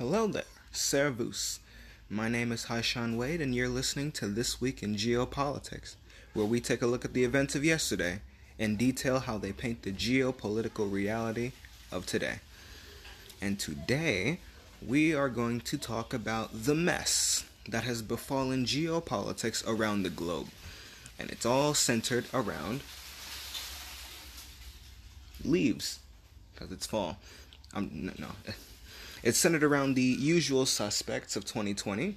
Hello 0.00 0.26
there, 0.26 0.44
Servus. 0.72 1.60
My 2.08 2.26
name 2.26 2.52
is 2.52 2.64
Haishan 2.64 3.18
Wade, 3.18 3.42
and 3.42 3.54
you're 3.54 3.68
listening 3.68 4.12
to 4.12 4.28
This 4.28 4.58
Week 4.58 4.82
in 4.82 4.94
Geopolitics, 4.94 5.96
where 6.32 6.46
we 6.46 6.58
take 6.58 6.80
a 6.80 6.86
look 6.86 7.04
at 7.04 7.12
the 7.12 7.22
events 7.24 7.54
of 7.54 7.66
yesterday 7.66 8.22
and 8.58 8.78
detail 8.78 9.18
how 9.20 9.36
they 9.36 9.52
paint 9.52 9.82
the 9.82 9.92
geopolitical 9.92 10.90
reality 10.90 11.52
of 11.92 12.06
today. 12.06 12.36
And 13.42 13.60
today, 13.60 14.38
we 14.80 15.14
are 15.14 15.28
going 15.28 15.60
to 15.60 15.76
talk 15.76 16.14
about 16.14 16.64
the 16.64 16.74
mess 16.74 17.44
that 17.68 17.84
has 17.84 18.00
befallen 18.00 18.64
geopolitics 18.64 19.62
around 19.68 20.04
the 20.04 20.08
globe. 20.08 20.46
And 21.18 21.28
it's 21.28 21.44
all 21.44 21.74
centered 21.74 22.24
around 22.32 22.80
leaves, 25.44 25.98
because 26.54 26.72
it's 26.72 26.86
fall. 26.86 27.18
Um, 27.74 27.90
no, 27.92 28.12
no. 28.18 28.28
It's 29.22 29.36
centered 29.36 29.62
around 29.62 29.94
the 29.94 30.02
usual 30.02 30.64
suspects 30.64 31.36
of 31.36 31.44
2020. 31.44 32.16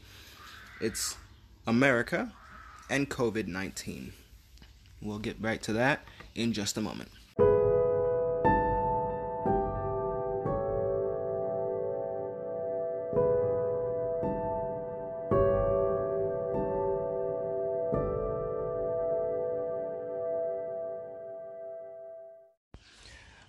It's 0.80 1.18
America 1.68 2.32
and 2.90 3.10
COVID 3.10 3.48
19. 3.48 4.14
We'll 5.02 5.20
get 5.20 5.36
right 5.42 5.62
to 5.64 5.74
that 5.74 6.06
in 6.34 6.54
just 6.54 6.78
a 6.78 6.82
moment. 6.82 7.10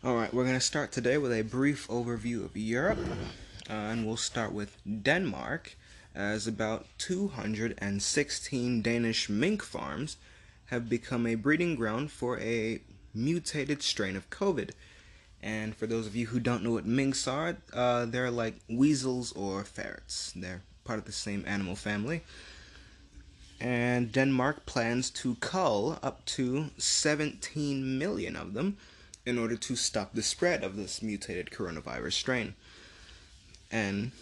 All 0.05 0.17
right, 0.17 0.35
we're 0.35 0.43
going 0.45 0.55
to 0.55 0.61
start 0.61 0.93
today 0.93 1.17
with 1.17 1.33
a 1.33 1.41
brief 1.41 1.89
overview 1.89 2.45
of 2.45 2.55
Europe, 2.55 2.99
uh, 3.69 3.73
and 3.73 4.07
we'll 4.07 4.17
start 4.17 4.53
with 4.53 4.77
Denmark, 4.85 5.77
as 6.15 6.47
about 6.47 6.87
216 6.99 8.83
Danish 8.83 9.29
mink 9.29 9.63
farms 9.63 10.17
have 10.67 10.89
become 10.89 11.27
a 11.27 11.35
breeding 11.35 11.75
ground 11.75 12.11
for 12.11 12.39
a 12.41 12.81
mutated 13.15 13.83
strain 13.83 14.17
of 14.17 14.31
COVID. 14.31 14.71
And 15.43 15.77
for 15.77 15.87
those 15.87 16.07
of 16.07 16.17
you 16.17 16.27
who 16.27 16.41
don't 16.41 16.63
know 16.63 16.73
what 16.73 16.87
minks 16.87 17.29
are, 17.29 17.57
uh, 17.73 18.07
they're 18.07 18.31
like 18.31 18.55
weasels 18.69 19.33
or 19.33 19.65
ferrets. 19.65 20.33
They're 20.35 20.63
part 20.85 20.99
of 20.99 21.05
the 21.05 21.13
same 21.13 21.45
animal 21.47 21.77
family. 21.77 22.23
And 23.61 24.11
Denmark 24.11 24.67
plans 24.67 25.11
to 25.11 25.37
cull 25.37 25.99
up 26.03 26.25
to 26.27 26.71
17 26.79 27.99
million 27.99 28.37
of 28.37 28.55
them 28.55 28.77
in 29.27 29.39
order 29.39 29.57
to 29.57 29.77
stop 29.77 30.13
the 30.13 30.23
spread 30.23 30.63
of 30.63 30.77
this 30.77 31.03
mutated 31.03 31.51
coronavirus 31.51 32.13
strain. 32.13 32.55
And, 33.75 34.13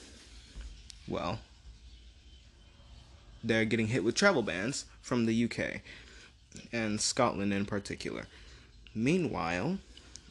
well, 1.07 1.41
they're 3.45 3.67
getting 3.67 3.89
hit 3.89 4.03
with 4.03 4.15
travel 4.15 4.43
bans 4.43 4.87
from 5.03 5.27
the 5.27 5.45
UK 5.45 5.83
and 6.73 7.01
Scotland 7.01 7.53
in 7.53 7.67
particular. 7.67 8.27
Meanwhile, 8.95 9.79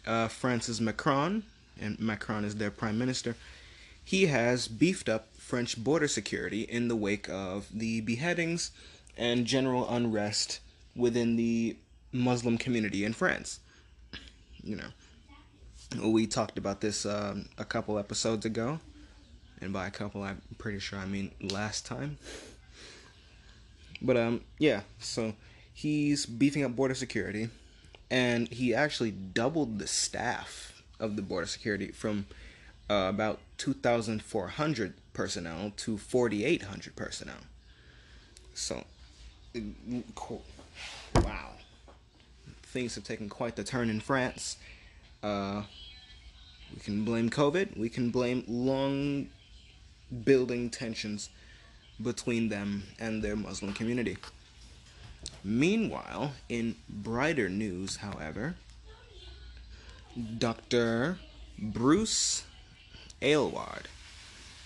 uh, 0.08 0.28
France's 0.28 0.82
Macron, 0.82 1.44
and 1.80 2.00
Macron 2.00 2.46
is 2.46 2.56
their 2.56 2.72
prime 2.72 2.98
minister, 2.98 3.36
he 4.04 4.26
has 4.26 4.68
beefed 4.68 5.08
up 5.08 5.28
French 5.38 5.82
border 5.84 6.08
security 6.08 6.62
in 6.62 6.88
the 6.88 6.96
wake 6.96 7.30
of 7.30 7.68
the 7.72 8.02
beheadings 8.02 8.72
and 9.16 9.46
general 9.46 9.88
unrest 9.88 10.60
within 10.96 11.36
the 11.36 11.78
Muslim 12.12 12.58
community 12.58 13.06
in 13.06 13.14
France 13.14 13.60
you 14.64 14.76
know, 14.76 16.10
we 16.10 16.28
talked 16.28 16.58
about 16.58 16.82
this 16.82 17.06
um, 17.06 17.48
a 17.58 17.66
couple 17.66 17.98
episodes 17.98 18.46
ago, 18.46 18.80
and 19.62 19.72
by 19.72 19.88
a 19.88 19.92
couple, 19.92 20.24
I'm 20.24 20.42
pretty 20.58 20.80
sure 20.80 21.00
I 21.00 21.06
mean 21.06 21.32
last 21.42 21.86
time. 21.86 22.18
But 24.02 24.18
um, 24.18 24.42
yeah, 24.58 24.82
so 25.00 25.34
he's 25.74 26.26
beefing 26.26 26.64
up 26.64 26.76
border 26.76 26.96
security, 26.96 27.50
and 28.10 28.48
he 28.48 28.74
actually 28.74 29.12
doubled 29.12 29.80
the 29.80 29.88
staff 29.88 30.82
of 31.00 31.16
the 31.16 31.22
border 31.22 31.48
security 31.48 31.92
from 31.92 32.26
uh, 32.90 33.08
about 33.10 33.40
2,400 33.58 34.94
personnel 35.14 35.72
to 35.78 35.98
4,800 35.98 36.96
personnel. 36.96 37.36
So, 38.54 38.84
wow 41.16 41.52
things 42.72 42.96
have 42.96 43.04
taken 43.04 43.30
quite 43.30 43.56
the 43.56 43.64
turn 43.64 43.90
in 43.90 44.00
France. 44.00 44.58
Uh, 45.22 45.64
we 46.74 46.80
can 46.80 47.04
blame 47.04 47.30
COVID. 47.30 47.78
We 47.78 47.90
can 47.90 48.10
blame 48.10 48.44
long 48.48 49.28
building 50.24 50.70
tensions 50.70 51.30
between 52.02 52.50
them 52.50 52.84
and 53.00 53.22
their 53.22 53.36
Muslim 53.36 53.74
community. 53.74 54.18
Meanwhile, 55.44 56.34
in 56.50 56.76
brighter 56.90 57.50
news, 57.50 57.98
however, 57.98 58.56
Dr. 60.38 61.20
Bruce 61.58 62.44
Aylward, 63.22 63.88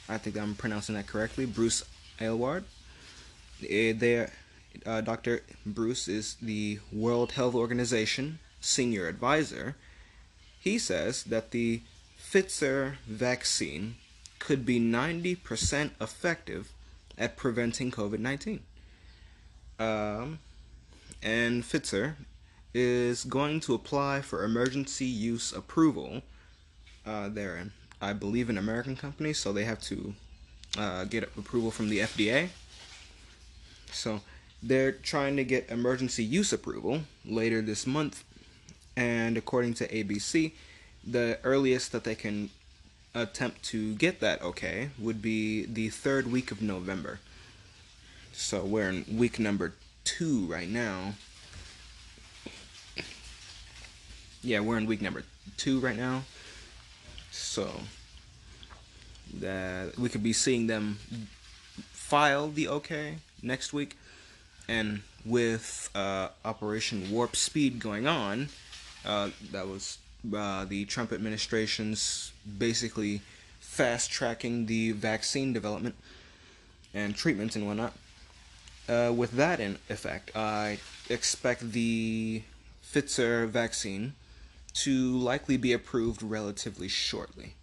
I 0.07 0.17
think 0.17 0.37
I'm 0.37 0.55
pronouncing 0.55 0.95
that 0.95 1.07
correctly, 1.07 1.45
Bruce 1.45 1.83
Aylward, 2.19 2.63
eh, 3.69 3.93
there 3.93 4.31
uh, 4.85 5.01
Dr. 5.01 5.41
Bruce 5.65 6.07
is 6.07 6.35
the 6.41 6.79
World 6.91 7.33
Health 7.33 7.55
Organization 7.55 8.39
senior 8.59 9.07
advisor. 9.07 9.75
He 10.59 10.77
says 10.79 11.23
that 11.23 11.51
the 11.51 11.81
Pfizer 12.19 12.95
vaccine 13.07 13.95
could 14.45 14.63
be 14.63 14.79
90% 14.79 15.89
effective 15.99 16.71
at 17.17 17.35
preventing 17.35 17.89
COVID 17.89 18.19
19. 18.19 18.59
Um, 19.79 20.37
and 21.23 21.63
Pfizer 21.63 22.13
is 22.71 23.23
going 23.23 23.59
to 23.61 23.73
apply 23.73 24.21
for 24.21 24.43
emergency 24.43 25.05
use 25.05 25.51
approval. 25.51 26.21
Uh, 27.07 27.29
I 27.99 28.13
believe, 28.13 28.49
an 28.51 28.59
American 28.59 28.95
company, 28.95 29.33
so 29.33 29.51
they 29.51 29.65
have 29.65 29.81
to 29.83 30.13
uh, 30.77 31.05
get 31.05 31.23
approval 31.23 31.71
from 31.71 31.89
the 31.89 31.99
FDA. 31.99 32.49
So 33.91 34.21
they're 34.61 34.91
trying 34.91 35.37
to 35.37 35.43
get 35.43 35.71
emergency 35.71 36.23
use 36.23 36.53
approval 36.53 37.01
later 37.25 37.63
this 37.63 37.87
month, 37.87 38.23
and 38.95 39.37
according 39.37 39.73
to 39.75 39.87
ABC, 39.87 40.51
the 41.03 41.39
earliest 41.43 41.91
that 41.93 42.03
they 42.03 42.15
can 42.15 42.51
attempt 43.15 43.63
to 43.63 43.95
get 43.95 44.19
that 44.19 44.41
okay 44.41 44.89
would 44.99 45.21
be 45.21 45.65
the 45.65 45.89
third 45.89 46.31
week 46.31 46.51
of 46.51 46.61
November. 46.61 47.19
So 48.33 48.63
we're 48.63 48.89
in 48.89 49.05
week 49.17 49.39
number 49.39 49.73
two 50.03 50.45
right 50.45 50.69
now. 50.69 51.13
Yeah, 54.43 54.59
we're 54.59 54.77
in 54.77 54.85
week 54.85 55.01
number 55.01 55.23
two 55.57 55.79
right 55.79 55.97
now. 55.97 56.23
So 57.31 57.71
that 59.33 59.97
we 59.97 60.09
could 60.09 60.21
be 60.21 60.33
seeing 60.33 60.67
them 60.67 60.99
file 61.91 62.49
the 62.49 62.67
okay 62.67 63.15
next 63.41 63.73
week 63.73 63.97
and 64.67 65.01
with 65.25 65.89
uh, 65.95 66.29
Operation 66.43 67.09
Warp 67.11 67.35
Speed 67.35 67.79
going 67.79 68.07
on, 68.07 68.49
uh, 69.05 69.29
that 69.51 69.67
was 69.67 69.97
uh, 70.33 70.65
the 70.65 70.85
Trump 70.85 71.11
administration's 71.11 72.31
basically 72.57 73.21
fast 73.59 74.11
tracking 74.11 74.65
the 74.65 74.91
vaccine 74.91 75.53
development 75.53 75.95
and 76.93 77.15
treatment 77.15 77.55
and 77.55 77.67
whatnot. 77.67 77.93
Uh, 78.87 79.11
with 79.15 79.31
that 79.31 79.59
in 79.59 79.77
effect, 79.89 80.35
I 80.35 80.79
expect 81.09 81.71
the 81.71 82.43
Pfizer 82.83 83.47
vaccine 83.47 84.13
to 84.75 85.17
likely 85.17 85.57
be 85.57 85.73
approved 85.73 86.21
relatively 86.21 86.87
shortly. 86.87 87.55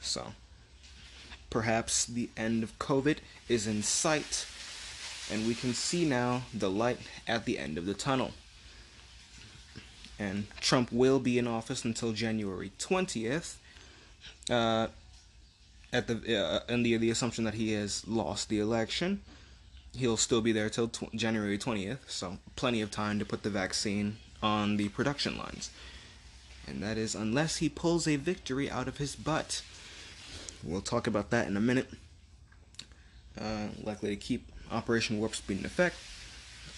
So, 0.00 0.32
perhaps 1.50 2.04
the 2.04 2.28
end 2.36 2.62
of 2.62 2.78
COVID 2.78 3.18
is 3.48 3.66
in 3.66 3.82
sight 3.82 4.46
and 5.30 5.46
we 5.46 5.54
can 5.54 5.74
see 5.74 6.04
now 6.04 6.42
the 6.54 6.70
light 6.70 6.98
at 7.26 7.44
the 7.44 7.58
end 7.58 7.78
of 7.78 7.86
the 7.86 7.94
tunnel. 7.94 8.32
And 10.18 10.46
Trump 10.60 10.90
will 10.90 11.20
be 11.20 11.38
in 11.38 11.46
office 11.46 11.84
until 11.84 12.12
January 12.12 12.72
20th. 12.78 13.54
Uh, 14.50 14.88
at 15.92 16.06
the 16.06 16.36
uh, 16.36 16.76
the 16.76 16.96
the 16.96 17.10
assumption 17.10 17.44
that 17.44 17.54
he 17.54 17.72
has 17.72 18.06
lost 18.06 18.48
the 18.48 18.58
election, 18.58 19.22
he'll 19.96 20.16
still 20.16 20.40
be 20.40 20.52
there 20.52 20.68
till 20.68 20.88
tw- 20.88 21.12
January 21.14 21.56
20th. 21.56 21.98
So 22.08 22.38
plenty 22.56 22.80
of 22.80 22.90
time 22.90 23.18
to 23.18 23.24
put 23.24 23.42
the 23.42 23.50
vaccine 23.50 24.16
on 24.42 24.76
the 24.76 24.88
production 24.90 25.38
lines. 25.38 25.70
And 26.66 26.82
that 26.82 26.98
is 26.98 27.14
unless 27.14 27.58
he 27.58 27.68
pulls 27.68 28.06
a 28.06 28.16
victory 28.16 28.70
out 28.70 28.88
of 28.88 28.98
his 28.98 29.16
butt. 29.16 29.62
We'll 30.62 30.80
talk 30.80 31.06
about 31.06 31.30
that 31.30 31.46
in 31.46 31.56
a 31.56 31.60
minute. 31.60 31.88
Uh, 33.40 33.68
likely 33.82 34.10
to 34.10 34.16
keep 34.16 34.50
Operation 34.70 35.18
Warp 35.18 35.34
Speed 35.34 35.60
in 35.60 35.64
effect, 35.64 35.96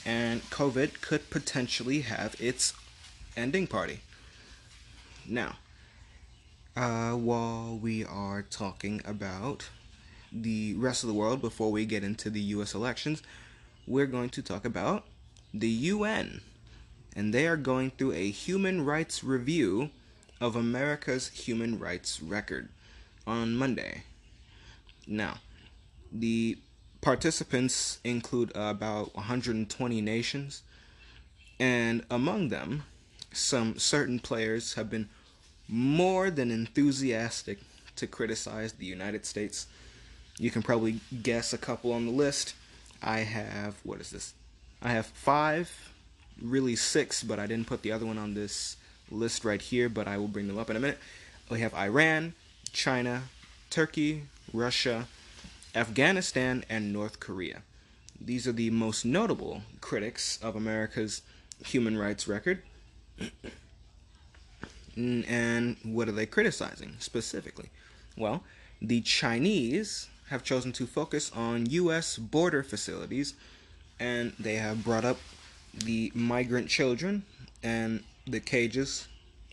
and 0.04 0.42
COVID 0.50 1.00
could 1.00 1.30
potentially 1.30 2.02
have 2.02 2.36
its 2.38 2.74
ending 3.40 3.66
party. 3.66 4.00
Now, 5.26 5.56
uh, 6.76 7.12
while 7.12 7.78
we 7.80 8.04
are 8.04 8.42
talking 8.42 9.00
about 9.04 9.68
the 10.30 10.74
rest 10.74 11.02
of 11.02 11.08
the 11.08 11.14
world 11.14 11.40
before 11.40 11.72
we 11.72 11.84
get 11.84 12.04
into 12.04 12.30
the 12.30 12.40
US 12.40 12.74
elections, 12.74 13.22
we're 13.86 14.06
going 14.06 14.30
to 14.30 14.42
talk 14.42 14.64
about 14.64 15.04
the 15.52 15.68
UN. 15.68 16.42
And 17.16 17.34
they 17.34 17.48
are 17.48 17.56
going 17.56 17.90
through 17.90 18.12
a 18.12 18.30
human 18.30 18.84
rights 18.84 19.24
review 19.24 19.90
of 20.40 20.54
America's 20.54 21.28
human 21.28 21.78
rights 21.78 22.22
record 22.22 22.68
on 23.26 23.56
Monday. 23.56 24.04
Now, 25.06 25.38
the 26.12 26.58
participants 27.00 27.98
include 28.04 28.52
about 28.54 29.14
120 29.14 30.00
nations, 30.00 30.62
and 31.58 32.04
among 32.10 32.48
them, 32.48 32.84
some 33.32 33.78
certain 33.78 34.18
players 34.18 34.74
have 34.74 34.90
been 34.90 35.08
more 35.68 36.30
than 36.30 36.50
enthusiastic 36.50 37.58
to 37.96 38.06
criticize 38.06 38.72
the 38.72 38.86
United 38.86 39.24
States. 39.24 39.66
You 40.38 40.50
can 40.50 40.62
probably 40.62 41.00
guess 41.22 41.52
a 41.52 41.58
couple 41.58 41.92
on 41.92 42.06
the 42.06 42.12
list. 42.12 42.54
I 43.02 43.20
have, 43.20 43.76
what 43.84 44.00
is 44.00 44.10
this? 44.10 44.34
I 44.82 44.90
have 44.90 45.06
five, 45.06 45.92
really 46.40 46.76
six, 46.76 47.22
but 47.22 47.38
I 47.38 47.46
didn't 47.46 47.66
put 47.66 47.82
the 47.82 47.92
other 47.92 48.06
one 48.06 48.18
on 48.18 48.34
this 48.34 48.76
list 49.10 49.44
right 49.44 49.60
here, 49.60 49.88
but 49.88 50.08
I 50.08 50.16
will 50.16 50.28
bring 50.28 50.48
them 50.48 50.58
up 50.58 50.70
in 50.70 50.76
a 50.76 50.80
minute. 50.80 50.98
We 51.50 51.60
have 51.60 51.74
Iran, 51.74 52.34
China, 52.72 53.24
Turkey, 53.68 54.24
Russia, 54.52 55.06
Afghanistan, 55.74 56.64
and 56.68 56.92
North 56.92 57.20
Korea. 57.20 57.62
These 58.20 58.46
are 58.46 58.52
the 58.52 58.70
most 58.70 59.04
notable 59.04 59.62
critics 59.80 60.38
of 60.42 60.56
America's 60.56 61.22
human 61.64 61.96
rights 61.96 62.26
record. 62.26 62.62
Mm, 64.96 65.30
and 65.30 65.76
what 65.82 66.08
are 66.08 66.12
they 66.12 66.26
criticizing 66.26 66.96
specifically? 66.98 67.70
Well, 68.16 68.42
the 68.82 69.00
Chinese 69.00 70.08
have 70.28 70.42
chosen 70.42 70.72
to 70.72 70.86
focus 70.86 71.30
on 71.34 71.66
U.S. 71.70 72.16
border 72.16 72.62
facilities, 72.62 73.34
and 73.98 74.32
they 74.38 74.54
have 74.54 74.84
brought 74.84 75.04
up 75.04 75.18
the 75.74 76.12
migrant 76.14 76.68
children 76.68 77.24
and 77.62 78.02
the 78.26 78.40
cages 78.40 79.08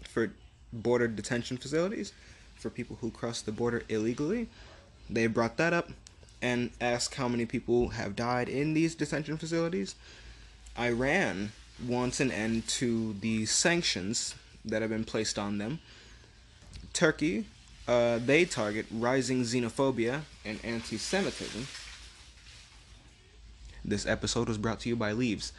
for 0.08 0.31
border 0.74 1.08
detention 1.08 1.58
facilities 1.58 2.14
for 2.56 2.69
people 2.69 2.98
who 3.02 3.12
cross 3.12 3.42
the 3.42 3.52
border 3.52 3.84
illegally. 3.90 4.48
They 5.10 5.28
brought 5.28 5.58
that 5.58 5.74
up 5.74 5.90
and 6.42 6.72
asked 6.81 7.16
how 7.16 7.28
many 7.28 7.46
people 7.46 7.90
have 7.90 8.16
died 8.16 8.50
in 8.50 8.74
these 8.74 8.96
detention 8.96 9.38
facilities. 9.38 9.96
Iran 10.78 11.52
wants 11.86 12.20
an 12.20 12.32
end 12.32 12.68
to 12.68 13.14
the 13.22 13.46
sanctions 13.46 14.36
that 14.66 14.82
have 14.82 14.92
been 14.92 15.04
placed 15.04 15.38
on 15.38 15.58
them. 15.58 15.80
Turkey, 16.94 17.46
uh, 17.88 18.20
they 18.24 18.46
target 18.46 18.86
rising 18.92 19.44
xenophobia 19.44 20.22
and 20.44 20.60
anti 20.64 20.98
Semitism. 20.98 21.68
This 23.86 24.06
episode 24.06 24.48
was 24.48 24.58
brought 24.58 24.82
to 24.82 24.90
you 24.90 24.96
by 24.96 25.12
Leaves. 25.14 25.54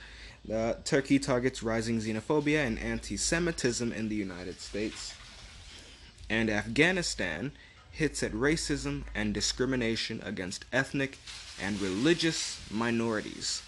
Uh, 0.53 0.75
Turkey 0.85 1.19
targets 1.19 1.63
rising 1.63 2.01
xenophobia 2.01 2.67
and 2.67 2.79
anti 2.79 3.17
Semitism 3.17 3.93
in 3.93 4.09
the 4.09 4.15
United 4.15 4.61
States. 4.61 5.15
And 6.29 6.51
Afghanistan 6.51 7.53
hits 7.91 8.23
at 8.23 8.33
racism 8.33 9.05
and 9.15 9.33
discrimination 9.33 10.21
against 10.25 10.65
ethnic 10.73 11.19
and 11.63 11.81
religious 11.81 12.61
minorities. 12.71 13.63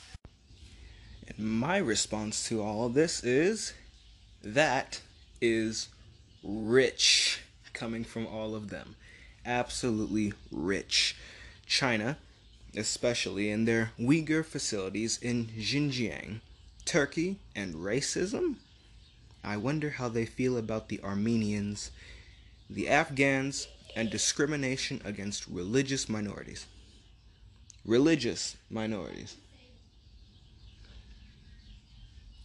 And 1.37 1.59
my 1.59 1.77
response 1.79 2.49
to 2.49 2.63
all 2.63 2.87
of 2.87 2.95
this 2.95 3.23
is 3.23 3.73
that 4.43 5.01
is 5.41 5.89
rich 6.43 7.41
coming 7.73 8.05
from 8.05 8.27
all 8.27 8.55
of 8.55 8.71
them. 8.71 8.97
Absolutely 9.45 10.33
rich. 10.51 11.17
China, 11.67 12.19
especially 12.77 13.51
in 13.51 13.65
their 13.65 13.93
Uyghur 13.99 14.45
facilities 14.45 15.19
in 15.23 15.47
Xinjiang, 15.59 16.41
Turkey, 16.85 17.37
and 17.55 17.75
racism? 17.75 18.57
I 19.43 19.57
wonder 19.57 19.91
how 19.91 20.09
they 20.09 20.27
feel 20.27 20.59
about 20.59 20.89
the 20.89 21.01
Armenians, 21.03 21.91
the 22.69 22.89
Afghans, 22.89 23.69
and 23.97 24.11
discrimination 24.11 25.01
against 25.05 25.47
religious 25.47 26.09
minorities. 26.09 26.67
Religious 27.85 28.57
minorities. 28.69 29.37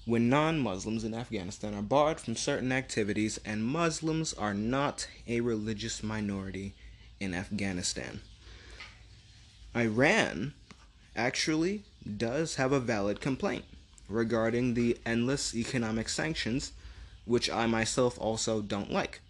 When 0.06 0.30
non 0.30 0.60
Muslims 0.60 1.04
in 1.04 1.16
Afghanistan 1.16 1.74
are 1.74 1.82
barred 1.82 2.20
from 2.20 2.36
certain 2.36 2.72
activities, 2.72 3.40
and 3.44 3.66
Muslims 3.66 4.34
are 4.34 4.54
not 4.54 5.08
a 5.28 5.42
religious 5.42 6.04
minority 6.04 6.76
in 7.20 7.34
Afghanistan. 7.34 8.22
Iran 9.76 10.54
actually 11.16 11.84
does 12.18 12.56
have 12.56 12.72
a 12.72 12.80
valid 12.80 13.20
complaint 13.20 13.66
regarding 14.08 14.76
the 14.76 14.98
endless 15.08 15.56
economic 15.56 16.08
sanctions, 16.08 16.72
which 17.26 17.50
I 17.50 17.66
myself 17.66 18.20
also 18.20 18.62
don't 18.62 18.92
like. 18.92 19.22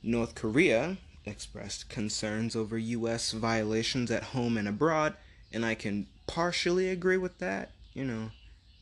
North 0.00 0.36
Korea 0.36 0.98
expressed 1.24 1.88
concerns 1.88 2.54
over 2.54 2.78
U.S. 2.78 3.32
violations 3.32 4.12
at 4.12 4.22
home 4.22 4.56
and 4.56 4.68
abroad, 4.68 5.16
and 5.52 5.66
I 5.66 5.74
can 5.74 6.06
partially 6.28 6.88
agree 6.88 7.16
with 7.16 7.38
that. 7.38 7.72
You 7.94 8.04
know, 8.04 8.30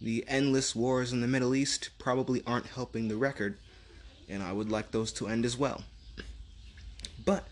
the 0.01 0.25
endless 0.29 0.75
wars 0.75 1.13
in 1.13 1.21
the 1.21 1.29
Middle 1.29 1.55
East 1.55 1.91
probably 1.99 2.43
aren't 2.47 2.67
helping 2.67 3.09
the 3.09 3.17
record, 3.17 3.59
and 4.29 4.43
I 4.43 4.53
would 4.53 4.71
like 4.71 4.91
those 4.91 5.13
to 5.13 5.29
end 5.29 5.45
as 5.45 5.57
well. 5.57 5.85
But 7.25 7.47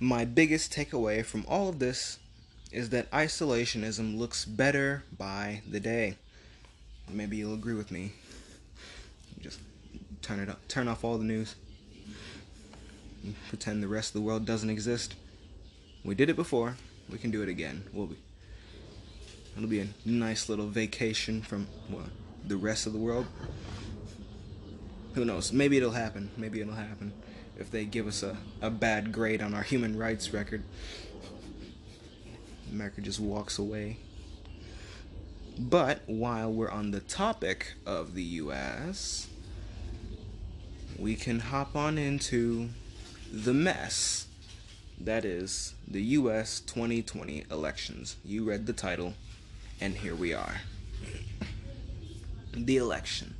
my 0.00 0.24
biggest 0.24 0.72
takeaway 0.72 1.24
from 1.24 1.44
all 1.48 1.68
of 1.68 1.78
this 1.78 2.18
is 2.72 2.90
that 2.90 3.10
isolationism 3.10 4.18
looks 4.18 4.44
better 4.44 5.04
by 5.16 5.62
the 5.68 5.80
day. 5.80 6.16
Maybe 7.10 7.36
you'll 7.36 7.54
agree 7.54 7.74
with 7.74 7.90
me. 7.90 8.12
Just 9.40 9.60
turn 10.22 10.40
it 10.40 10.48
up, 10.48 10.66
turn 10.68 10.88
off 10.88 11.04
all 11.04 11.18
the 11.18 11.24
news 11.24 11.54
pretend 13.48 13.82
the 13.82 13.88
rest 13.88 14.10
of 14.10 14.14
the 14.14 14.26
world 14.26 14.44
doesn't 14.44 14.70
exist. 14.70 15.14
We 16.04 16.14
did 16.14 16.28
it 16.28 16.36
before. 16.36 16.76
We 17.10 17.18
can 17.18 17.30
do 17.30 17.42
it 17.42 17.48
again. 17.48 17.84
We'll 17.92 18.06
be. 18.06 18.16
It'll 19.56 19.68
be 19.68 19.80
a 19.80 19.88
nice 20.04 20.48
little 20.48 20.66
vacation 20.66 21.42
from 21.42 21.68
well, 21.88 22.06
the 22.46 22.56
rest 22.56 22.86
of 22.86 22.92
the 22.92 22.98
world. 22.98 23.26
Who 25.14 25.24
knows? 25.24 25.52
Maybe 25.52 25.76
it'll 25.76 25.92
happen. 25.92 26.30
Maybe 26.36 26.60
it'll 26.60 26.74
happen 26.74 27.12
if 27.58 27.70
they 27.70 27.84
give 27.84 28.06
us 28.06 28.22
a, 28.22 28.36
a 28.60 28.70
bad 28.70 29.12
grade 29.12 29.40
on 29.40 29.54
our 29.54 29.62
human 29.62 29.96
rights 29.96 30.32
record. 30.32 30.62
America 32.70 33.00
just 33.00 33.20
walks 33.20 33.58
away. 33.58 33.98
But 35.56 36.00
while 36.06 36.52
we're 36.52 36.70
on 36.70 36.90
the 36.90 37.00
topic 37.00 37.74
of 37.86 38.14
the 38.14 38.22
US, 38.22 39.28
we 40.98 41.14
can 41.14 41.38
hop 41.38 41.76
on 41.76 41.96
into 41.96 42.70
the 43.32 43.54
mess 43.54 44.26
that 45.00 45.24
is 45.24 45.74
the 45.86 46.02
US 46.02 46.60
2020 46.60 47.44
elections. 47.50 48.16
You 48.24 48.44
read 48.44 48.66
the 48.66 48.72
title, 48.72 49.14
and 49.80 49.96
here 49.96 50.14
we 50.14 50.32
are. 50.32 50.60
The 52.52 52.76
election. 52.76 53.34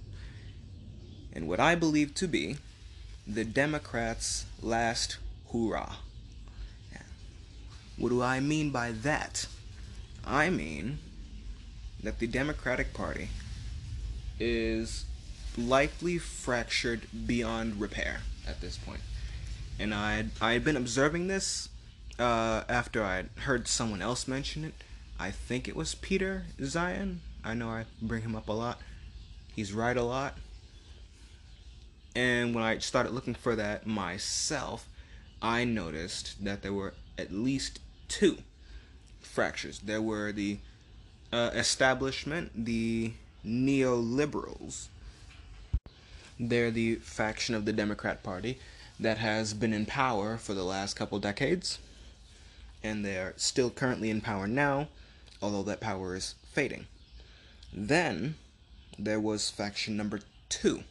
And 1.32 1.48
what 1.48 1.60
I 1.60 1.74
believe 1.74 2.14
to 2.14 2.28
be 2.28 2.56
the 3.26 3.44
Democrats' 3.44 4.44
last 4.60 5.18
hurrah. 5.52 5.96
What 7.96 8.08
do 8.08 8.22
I 8.22 8.40
mean 8.40 8.70
by 8.70 8.90
that? 8.90 9.46
I 10.26 10.50
mean 10.50 10.98
that 12.02 12.18
the 12.18 12.26
Democratic 12.26 12.92
Party 12.92 13.28
is 14.40 15.04
likely 15.56 16.18
fractured 16.18 17.06
beyond 17.26 17.80
repair 17.80 18.22
at 18.48 18.60
this 18.60 18.76
point. 18.76 18.98
point 18.98 19.02
and 19.78 19.94
I 19.94 20.26
I 20.40 20.52
had 20.52 20.64
been 20.64 20.76
observing 20.76 21.28
this 21.28 21.68
uh, 22.18 22.62
after 22.68 23.04
I 23.04 23.24
heard 23.40 23.68
someone 23.68 24.02
else 24.02 24.28
mention 24.28 24.64
it. 24.64 24.74
I 25.18 25.30
think 25.30 25.68
it 25.68 25.76
was 25.76 25.94
Peter 25.94 26.44
Zeihan. 26.61 27.18
I 27.44 27.54
know 27.54 27.68
I 27.68 27.85
bring 28.02 28.23
him 28.23 28.35
up 28.35 28.49
a 28.49 28.52
lot. 28.52 28.80
He's 29.54 29.73
right 29.73 29.97
a 29.97 30.02
lot. 30.02 30.37
And 32.16 32.54
when 32.54 32.64
I 32.64 32.78
started 32.78 33.12
looking 33.12 33.35
for 33.35 33.56
that 33.56 33.87
myself, 33.87 34.88
I 35.42 35.64
noticed 35.64 36.44
that 36.44 36.62
there 36.62 36.73
were 36.73 36.94
at 37.18 37.33
least 37.33 37.80
two 38.09 38.38
fractures. 39.21 39.80
There 39.80 40.02
were 40.02 40.33
the 40.33 40.59
uh, 41.33 41.50
establishment, 41.54 42.64
the 42.64 43.12
neoliberals. 43.44 44.87
They're 46.38 46.71
the 46.71 46.97
faction 46.97 47.54
of 47.54 47.64
the 47.64 47.73
Democrat 47.73 48.23
Party 48.23 48.59
that 48.99 49.18
has 49.18 49.54
been 49.54 49.73
in 49.73 49.87
power 49.87 50.37
for 50.37 50.54
the 50.54 50.64
last 50.64 50.94
couple 50.94 51.18
decades, 51.18 51.78
and 52.83 53.04
they're 53.04 53.35
still 53.37 53.71
currently 53.71 54.11
in 54.11 54.21
power 54.21 54.47
now, 54.47 54.88
although 55.44 55.62
that 55.62 55.78
power 55.80 56.16
is 56.16 56.36
fading. 56.52 56.86
Then 57.70 58.36
there 58.98 59.20
was 59.20 59.50
faction 59.50 59.94
number 59.94 60.20
two, 60.48 60.84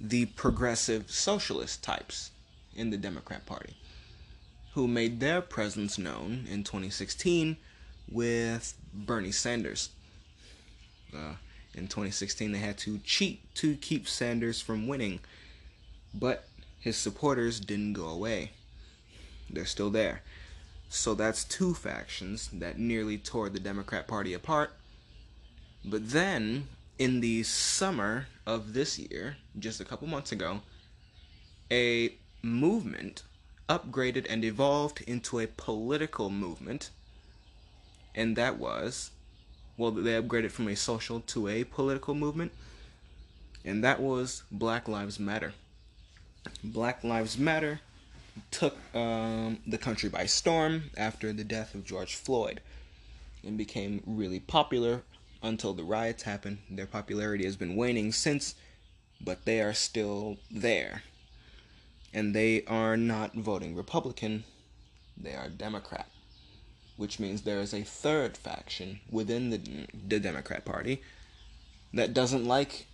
the 0.00 0.24
progressive 0.26 1.10
socialist 1.10 1.82
types 1.82 2.30
in 2.74 2.88
the 2.88 2.96
Democrat 2.96 3.44
Party, 3.44 3.76
who 4.72 4.88
made 4.88 5.20
their 5.20 5.42
presence 5.42 5.98
known 5.98 6.46
in 6.50 6.64
2016 6.64 7.58
with 8.10 8.72
Bernie 8.94 9.30
Sanders. 9.30 9.90
Uh, 11.14 11.34
in 11.74 11.86
2016, 11.86 12.52
they 12.52 12.58
had 12.58 12.78
to 12.78 12.98
cheat 13.04 13.54
to 13.56 13.74
keep 13.76 14.08
Sanders 14.08 14.62
from 14.62 14.88
winning, 14.88 15.20
but 16.14 16.48
his 16.80 16.96
supporters 16.96 17.60
didn't 17.60 17.92
go 17.92 18.06
away. 18.06 18.52
They're 19.50 19.66
still 19.66 19.90
there. 19.90 20.22
So 20.88 21.14
that's 21.14 21.44
two 21.44 21.74
factions 21.74 22.48
that 22.52 22.78
nearly 22.78 23.18
tore 23.18 23.48
the 23.48 23.60
Democrat 23.60 24.06
Party 24.06 24.34
apart. 24.34 24.72
But 25.84 26.10
then, 26.10 26.68
in 26.98 27.20
the 27.20 27.42
summer 27.42 28.26
of 28.46 28.72
this 28.72 28.98
year, 28.98 29.36
just 29.58 29.80
a 29.80 29.84
couple 29.84 30.08
months 30.08 30.32
ago, 30.32 30.60
a 31.70 32.14
movement 32.42 33.22
upgraded 33.68 34.26
and 34.28 34.44
evolved 34.44 35.02
into 35.02 35.40
a 35.40 35.46
political 35.46 36.30
movement, 36.30 36.90
and 38.14 38.36
that 38.36 38.58
was, 38.58 39.10
well, 39.76 39.90
they 39.90 40.20
upgraded 40.20 40.50
from 40.50 40.68
a 40.68 40.76
social 40.76 41.20
to 41.20 41.48
a 41.48 41.64
political 41.64 42.14
movement, 42.14 42.52
and 43.64 43.82
that 43.82 44.00
was 44.00 44.44
Black 44.50 44.88
Lives 44.88 45.18
Matter. 45.18 45.52
Black 46.62 47.02
Lives 47.02 47.36
Matter 47.36 47.80
took 48.50 48.76
um, 48.94 49.58
the 49.66 49.78
country 49.78 50.08
by 50.08 50.26
storm 50.26 50.90
after 50.96 51.32
the 51.32 51.44
death 51.44 51.74
of 51.74 51.84
George 51.84 52.14
Floyd 52.14 52.60
and 53.44 53.56
became 53.56 54.02
really 54.06 54.40
popular 54.40 55.02
until 55.42 55.72
the 55.72 55.84
riots 55.84 56.24
happened. 56.24 56.58
Their 56.70 56.86
popularity 56.86 57.44
has 57.44 57.56
been 57.56 57.76
waning 57.76 58.12
since, 58.12 58.54
but 59.20 59.44
they 59.44 59.60
are 59.60 59.74
still 59.74 60.38
there. 60.50 61.02
And 62.12 62.34
they 62.34 62.64
are 62.64 62.96
not 62.96 63.34
voting 63.34 63.74
Republican, 63.74 64.44
they 65.16 65.34
are 65.34 65.48
Democrat, 65.48 66.08
which 66.96 67.18
means 67.18 67.42
there 67.42 67.60
is 67.60 67.74
a 67.74 67.82
third 67.82 68.36
faction 68.36 69.00
within 69.10 69.50
the, 69.50 69.86
the 70.08 70.18
Democrat 70.18 70.64
Party 70.64 71.02
that 71.92 72.14
doesn't 72.14 72.46
like 72.46 72.86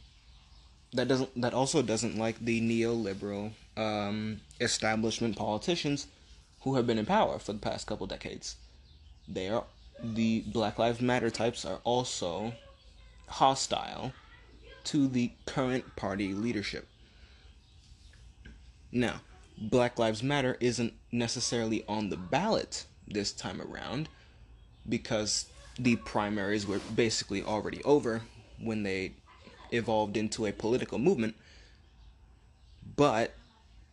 that 0.93 1.09
doesn't 1.09 1.41
that 1.41 1.55
also 1.55 1.83
doesn't 1.83 2.19
like 2.19 2.39
the 2.39 2.61
neoliberal 2.61 3.53
um, 3.77 4.41
establishment 4.61 5.37
politicians 5.37 6.07
who 6.61 6.75
have 6.77 6.87
been 6.87 6.99
in 6.99 7.07
power 7.07 7.39
for 7.39 7.53
the 7.53 7.59
past 7.59 7.87
couple 7.87 8.07
decades. 8.07 8.57
They 9.29 9.49
are 9.49 9.65
the 10.03 10.41
Black 10.47 10.79
Lives 10.79 11.01
Matter 11.01 11.31
types 11.31 11.65
are 11.65 11.81
also 11.85 12.53
hostile 13.29 14.13
to 14.85 15.09
the 15.09 15.33
current 15.47 15.97
party 15.97 16.35
leadership. 16.35 16.89
Now, 18.91 19.21
Black 19.59 19.99
Lives 19.99 20.23
Matter 20.23 20.57
isn't 20.61 20.95
necessarily 21.13 21.85
on 21.89 22.11
the 22.11 22.17
ballot 22.17 22.85
this 23.07 23.33
time 23.33 23.61
around 23.61 24.09
because 24.89 25.47
the 25.79 25.97
primaries 25.97 26.67
were 26.67 26.81
basically 26.95 27.43
already 27.43 27.83
over 27.85 28.23
when 28.61 28.83
they 28.83 29.13
evolved 29.71 30.17
into 30.17 30.47
a 30.47 30.53
political 30.53 30.99
movement. 30.99 31.35
But 32.97 33.35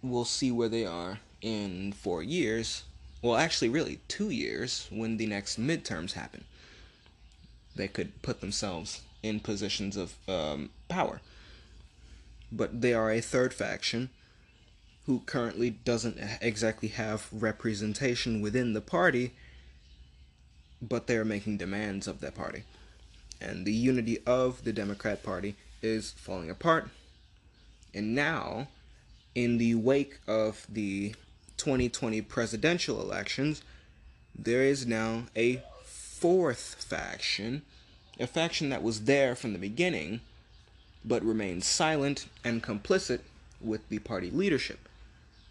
we'll 0.02 0.26
see 0.26 0.52
where 0.52 0.70
they 0.70 0.86
are 0.86 1.20
in 1.42 1.94
four 1.94 2.24
years. 2.24 2.84
Well, 3.22 3.36
actually, 3.36 3.70
really, 3.70 4.00
two 4.08 4.30
years 4.30 4.88
when 4.92 5.18
the 5.18 5.28
next 5.28 5.60
midterms 5.60 6.14
happen. 6.14 6.46
They 7.76 7.88
could 7.88 8.22
put 8.22 8.42
themselves 8.42 9.02
in 9.22 9.40
positions 9.40 9.98
of 9.98 10.16
um, 10.28 10.70
power. 10.88 11.22
But 12.52 12.82
they 12.82 12.94
are 12.94 13.12
a 13.12 13.22
third 13.22 13.54
faction 13.54 14.10
who 15.06 15.22
currently 15.26 15.72
doesn't 15.72 16.18
exactly 16.42 16.90
have 16.90 17.28
representation 17.32 18.42
within 18.42 18.74
the 18.74 18.82
party, 18.82 19.34
but 20.82 21.08
they 21.08 21.18
are 21.18 21.26
making 21.26 21.58
demands 21.58 22.08
of 22.08 22.22
that 22.22 22.36
party. 22.36 22.64
And 23.42 23.66
the 23.66 23.74
unity 23.74 24.20
of 24.26 24.64
the 24.64 24.74
Democrat 24.74 25.24
Party 25.24 25.56
is 25.82 26.12
falling 26.12 26.50
apart. 26.50 26.90
And 27.94 28.14
now, 28.14 28.68
in 29.36 29.58
the 29.58 29.76
wake 29.76 30.20
of 30.28 30.66
the 30.70 31.14
2020 31.58 32.22
presidential 32.24 33.02
elections, 33.02 33.62
there 34.38 34.64
is 34.64 34.86
now 34.86 35.24
a 35.36 35.62
fourth 35.84 36.76
faction, 36.80 37.62
a 38.20 38.28
faction 38.28 38.70
that 38.70 38.84
was 38.84 39.06
there 39.06 39.36
from 39.36 39.54
the 39.54 39.60
beginning, 39.60 40.22
but 41.04 41.24
remained 41.24 41.64
silent 41.64 42.28
and 42.44 42.64
complicit 42.64 43.22
with 43.62 43.88
the 43.90 44.00
party 44.00 44.30
leadership. 44.30 44.88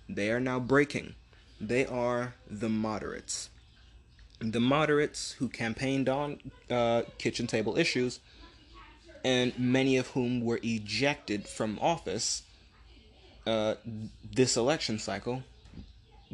They 0.09 0.31
are 0.31 0.41
now 0.41 0.59
breaking. 0.59 1.15
They 1.61 1.85
are 1.85 2.35
the 2.51 2.69
moderates. 2.69 3.51
The 4.41 4.61
moderates 4.61 5.33
who 5.33 5.49
campaigned 5.49 6.09
on 6.09 6.39
uh, 6.71 7.03
kitchen 7.19 7.47
table 7.47 7.77
issues 7.77 8.21
and 9.25 9.59
many 9.59 9.97
of 9.97 10.09
whom 10.09 10.41
were 10.41 10.61
ejected 10.63 11.49
from 11.49 11.79
office 11.81 12.43
uh, 13.49 13.75
this 14.31 14.57
election 14.57 14.99
cycle 14.99 15.43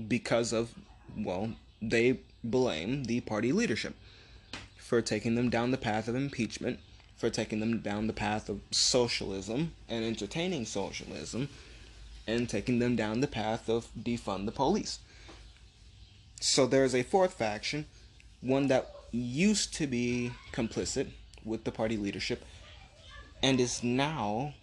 because 0.08 0.52
of, 0.52 0.74
well, 1.16 1.52
they 1.80 2.18
blame 2.42 3.04
the 3.04 3.20
party 3.20 3.52
leadership 3.52 3.94
for 4.76 5.00
taking 5.00 5.36
them 5.36 5.48
down 5.48 5.70
the 5.70 5.78
path 5.78 6.08
of 6.08 6.16
impeachment, 6.16 6.80
for 7.16 7.30
taking 7.30 7.60
them 7.60 7.78
down 7.78 8.08
the 8.08 8.12
path 8.12 8.48
of 8.48 8.60
socialism 8.70 9.72
and 9.88 10.04
entertaining 10.04 10.66
socialism, 10.66 11.48
and 12.26 12.48
taking 12.48 12.80
them 12.80 12.96
down 12.96 13.20
the 13.20 13.28
path 13.28 13.68
of 13.68 13.86
defund 13.96 14.46
the 14.46 14.52
police. 14.52 14.98
So 16.40 16.66
there's 16.66 16.94
a 16.94 17.02
fourth 17.04 17.34
faction, 17.34 17.86
one 18.40 18.66
that 18.68 18.90
used 19.12 19.72
to 19.74 19.86
be 19.86 20.32
complicit 20.52 21.10
with 21.44 21.62
the 21.64 21.70
party 21.70 21.96
leadership 21.96 22.44
and 23.42 23.60
is 23.60 23.82
now 23.84 24.54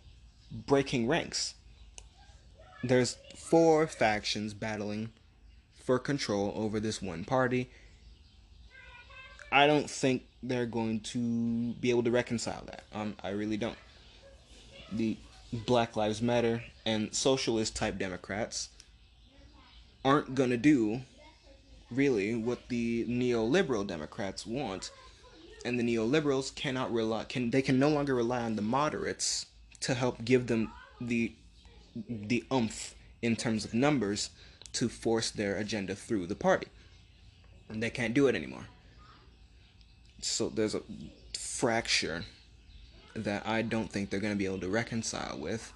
breaking 0.51 1.07
ranks. 1.07 1.53
There's 2.83 3.17
four 3.35 3.85
factions 3.87 4.53
battling 4.53 5.11
for 5.75 5.99
control 5.99 6.53
over 6.55 6.79
this 6.79 7.01
one 7.01 7.25
party. 7.25 7.69
I 9.51 9.67
don't 9.67 9.89
think 9.89 10.23
they're 10.41 10.65
going 10.65 11.01
to 11.01 11.73
be 11.73 11.89
able 11.89 12.03
to 12.03 12.11
reconcile 12.11 12.63
that. 12.65 12.83
Um, 12.93 13.15
I 13.23 13.29
really 13.29 13.57
don't. 13.57 13.77
The 14.91 15.17
Black 15.53 15.95
Lives 15.95 16.21
Matter 16.21 16.63
and 16.85 17.13
socialist 17.13 17.75
type 17.75 17.97
Democrats 17.97 18.69
aren't 20.03 20.33
going 20.33 20.49
to 20.49 20.57
do 20.57 21.01
really 21.91 22.33
what 22.35 22.69
the 22.69 23.05
neoliberal 23.05 23.85
Democrats 23.85 24.47
want 24.47 24.91
and 25.65 25.79
the 25.79 25.83
neoliberals 25.83 26.55
cannot 26.55 26.91
rely 26.91 27.23
can 27.25 27.51
they 27.51 27.61
can 27.61 27.77
no 27.77 27.89
longer 27.89 28.15
rely 28.15 28.41
on 28.41 28.55
the 28.55 28.61
moderates 28.61 29.45
to 29.81 29.93
help 29.93 30.23
give 30.23 30.47
them 30.47 30.71
the 30.99 31.33
the 31.95 32.43
umph 32.51 32.95
in 33.21 33.35
terms 33.35 33.65
of 33.65 33.73
numbers 33.73 34.29
to 34.73 34.89
force 34.89 35.31
their 35.31 35.57
agenda 35.57 35.95
through 35.95 36.27
the 36.27 36.35
party. 36.35 36.67
And 37.69 37.81
they 37.81 37.89
can't 37.89 38.13
do 38.13 38.27
it 38.27 38.35
anymore. 38.35 38.67
So 40.21 40.49
there's 40.49 40.75
a 40.75 40.81
fracture 41.37 42.23
that 43.15 43.45
I 43.45 43.61
don't 43.61 43.91
think 43.91 44.09
they're 44.09 44.19
going 44.19 44.33
to 44.33 44.37
be 44.37 44.45
able 44.45 44.59
to 44.59 44.69
reconcile 44.69 45.37
with, 45.37 45.73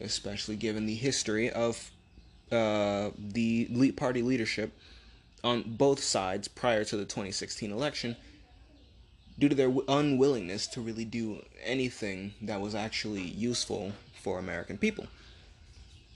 especially 0.00 0.56
given 0.56 0.86
the 0.86 0.94
history 0.94 1.50
of 1.50 1.90
uh, 2.52 3.10
the 3.18 3.92
party 3.96 4.22
leadership 4.22 4.72
on 5.42 5.62
both 5.62 6.00
sides 6.00 6.48
prior 6.48 6.84
to 6.84 6.96
the 6.96 7.04
2016 7.04 7.70
election 7.70 8.16
due 9.38 9.48
to 9.48 9.54
their 9.54 9.72
unwillingness 9.88 10.66
to 10.68 10.80
really 10.80 11.04
do 11.04 11.42
anything 11.62 12.32
that 12.40 12.60
was 12.60 12.74
actually 12.74 13.22
useful 13.22 13.92
for 14.22 14.38
American 14.38 14.78
people. 14.78 15.06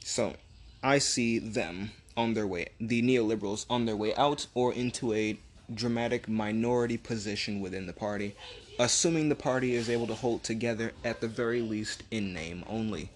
So, 0.09 0.37
I 0.83 1.01
see 1.01 1.39
them 1.39 1.91
on 2.17 2.33
their 2.33 2.47
way, 2.47 2.69
the 2.81 3.03
neoliberals 3.03 3.67
on 3.69 3.85
their 3.85 3.95
way 3.95 4.15
out 4.15 4.47
or 4.55 4.73
into 4.73 5.13
a 5.13 5.39
dramatic 5.75 6.27
minority 6.27 6.97
position 6.97 7.61
within 7.61 7.87
the 7.87 7.93
party, 7.93 8.35
assuming 8.79 9.29
the 9.29 9.35
party 9.35 9.75
is 9.75 9.91
able 9.91 10.07
to 10.07 10.15
hold 10.15 10.43
together 10.43 10.93
at 11.05 11.21
the 11.21 11.29
very 11.29 11.61
least 11.61 12.05
in 12.11 12.33
name 12.33 12.65
only. 12.67 13.11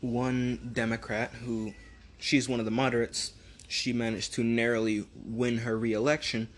One 0.00 0.70
Democrat 0.72 1.32
who, 1.44 1.74
she's 2.18 2.48
one 2.48 2.58
of 2.58 2.64
the 2.64 2.72
moderates, 2.72 3.34
she 3.68 3.92
managed 3.92 4.32
to 4.32 4.42
narrowly 4.42 5.04
win 5.26 5.58
her 5.58 5.76
re 5.76 5.92
election 5.92 6.48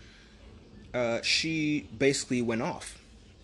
uh, 0.93 1.21
she 1.23 1.89
basically 1.97 2.41
went 2.41 2.61
off 2.61 2.97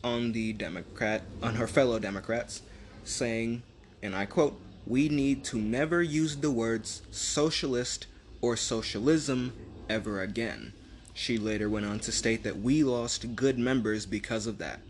on 0.05 0.31
the 0.31 0.53
Democrat, 0.53 1.23
on 1.43 1.55
her 1.55 1.67
fellow 1.67 1.99
Democrats, 1.99 2.61
saying, 3.03 3.61
and 4.01 4.15
I 4.15 4.25
quote, 4.25 4.57
We 4.87 5.09
need 5.09 5.43
to 5.45 5.57
never 5.57 6.01
use 6.01 6.37
the 6.37 6.51
words 6.51 7.01
socialist 7.11 8.07
or 8.41 8.55
socialism 8.55 9.53
ever 9.89 10.21
again. 10.21 10.73
She 11.13 11.37
later 11.37 11.69
went 11.69 11.85
on 11.85 11.99
to 12.01 12.11
state 12.11 12.43
that 12.43 12.59
we 12.59 12.83
lost 12.83 13.35
good 13.35 13.57
members 13.57 14.05
because 14.05 14.45
of 14.45 14.57
that. 14.59 14.81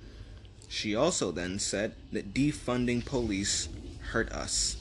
She 0.68 0.96
also 0.96 1.32
then 1.32 1.60
said 1.60 1.94
that 2.12 2.34
defunding 2.34 3.06
police 3.06 3.70
hurt 4.12 4.32
us. 4.32 4.78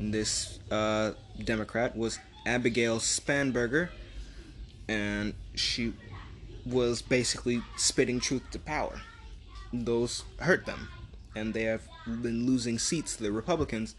This 0.00 0.58
uh, 0.70 1.12
Democrat 1.42 1.96
was 1.96 2.18
Abigail 2.46 2.98
Spanberger, 2.98 3.90
and 4.88 5.34
she 5.54 5.92
was 6.66 7.02
basically 7.02 7.62
spitting 7.76 8.20
truth 8.20 8.42
to 8.50 8.58
power. 8.58 9.00
Those 9.72 10.24
hurt 10.38 10.66
them, 10.66 10.88
and 11.34 11.54
they 11.54 11.62
have 11.62 11.82
been 12.06 12.46
losing 12.46 12.78
seats 12.78 13.16
to 13.16 13.22
the 13.22 13.32
Republicans, 13.32 13.94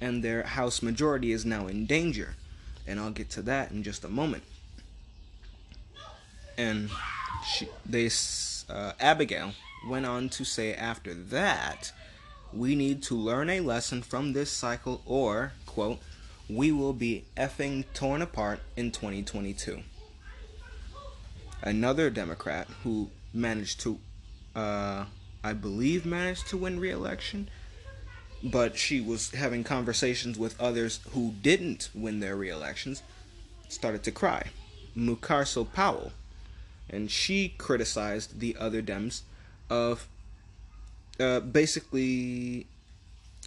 and 0.00 0.22
their 0.22 0.42
House 0.42 0.82
majority 0.82 1.32
is 1.32 1.44
now 1.44 1.66
in 1.66 1.86
danger. 1.86 2.34
And 2.86 2.98
I'll 2.98 3.10
get 3.10 3.30
to 3.30 3.42
that 3.42 3.70
in 3.70 3.82
just 3.82 4.04
a 4.04 4.08
moment. 4.08 4.42
And 6.56 6.90
she, 7.46 7.68
they, 7.86 8.10
uh, 8.68 8.92
Abigail 8.98 9.52
went 9.86 10.06
on 10.06 10.28
to 10.30 10.44
say 10.44 10.74
after 10.74 11.14
that, 11.14 11.92
we 12.52 12.74
need 12.74 13.02
to 13.04 13.14
learn 13.14 13.50
a 13.50 13.60
lesson 13.60 14.02
from 14.02 14.32
this 14.32 14.50
cycle, 14.50 15.02
or 15.04 15.52
quote, 15.66 15.98
we 16.48 16.72
will 16.72 16.94
be 16.94 17.24
effing 17.36 17.84
torn 17.92 18.22
apart 18.22 18.60
in 18.76 18.90
2022 18.90 19.82
another 21.62 22.10
Democrat 22.10 22.68
who 22.82 23.10
managed 23.32 23.80
to, 23.80 23.98
uh, 24.54 25.04
I 25.42 25.52
believe, 25.52 26.06
managed 26.06 26.48
to 26.48 26.56
win 26.56 26.80
re-election, 26.80 27.48
but 28.42 28.76
she 28.76 29.00
was 29.00 29.30
having 29.32 29.64
conversations 29.64 30.38
with 30.38 30.60
others 30.60 31.00
who 31.10 31.34
didn't 31.42 31.90
win 31.94 32.20
their 32.20 32.36
re-elections, 32.36 33.02
started 33.68 34.02
to 34.04 34.12
cry. 34.12 34.44
Mucarsel 34.96 35.72
Powell, 35.72 36.12
and 36.88 37.10
she 37.10 37.54
criticized 37.58 38.40
the 38.40 38.56
other 38.58 38.82
Dems 38.82 39.22
of 39.68 40.06
uh, 41.20 41.40
basically, 41.40 42.66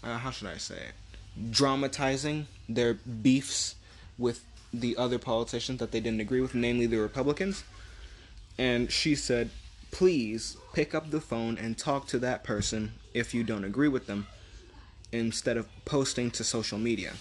uh, 0.03 0.17
how 0.17 0.31
should 0.31 0.48
I 0.48 0.57
say 0.57 0.75
it, 0.75 1.51
dramatizing 1.51 2.48
their 2.67 2.95
beefs 2.95 3.75
with 4.17 4.43
the 4.74 4.95
other 4.98 5.17
politicians 5.17 5.79
that 5.79 5.91
they 5.91 6.00
didn't 6.00 6.21
agree 6.21 6.41
with, 6.41 6.53
namely 6.53 6.86
the 6.86 6.98
Republicans. 6.98 7.63
And 8.57 8.91
she 8.91 9.15
said, 9.15 9.50
please 9.89 10.57
pick 10.74 10.93
up 10.93 11.12
the 11.12 11.21
phone 11.21 11.57
and 11.57 11.77
talk 11.77 12.07
to 12.07 12.19
that 12.19 12.43
person 12.43 12.93
if 13.13 13.33
you 13.33 13.43
don't 13.43 13.63
agree 13.63 13.88
with 13.88 14.07
them 14.07 14.27
instead 15.12 15.58
of 15.58 15.68
posting 15.86 16.32
to 16.32 16.44
social 16.44 16.77
media. 16.77 17.13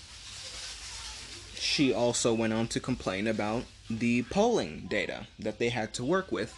She 1.55 1.93
also 1.93 2.33
went 2.33 2.53
on 2.53 2.69
to 2.69 2.81
complain 2.81 3.27
about 3.27 3.65
the 3.89 4.23
polling 4.25 4.87
data 4.89 5.27
that 5.39 5.59
they 5.59 5.69
had 5.69 5.93
to 5.95 6.05
work 6.05 6.31
with 6.31 6.57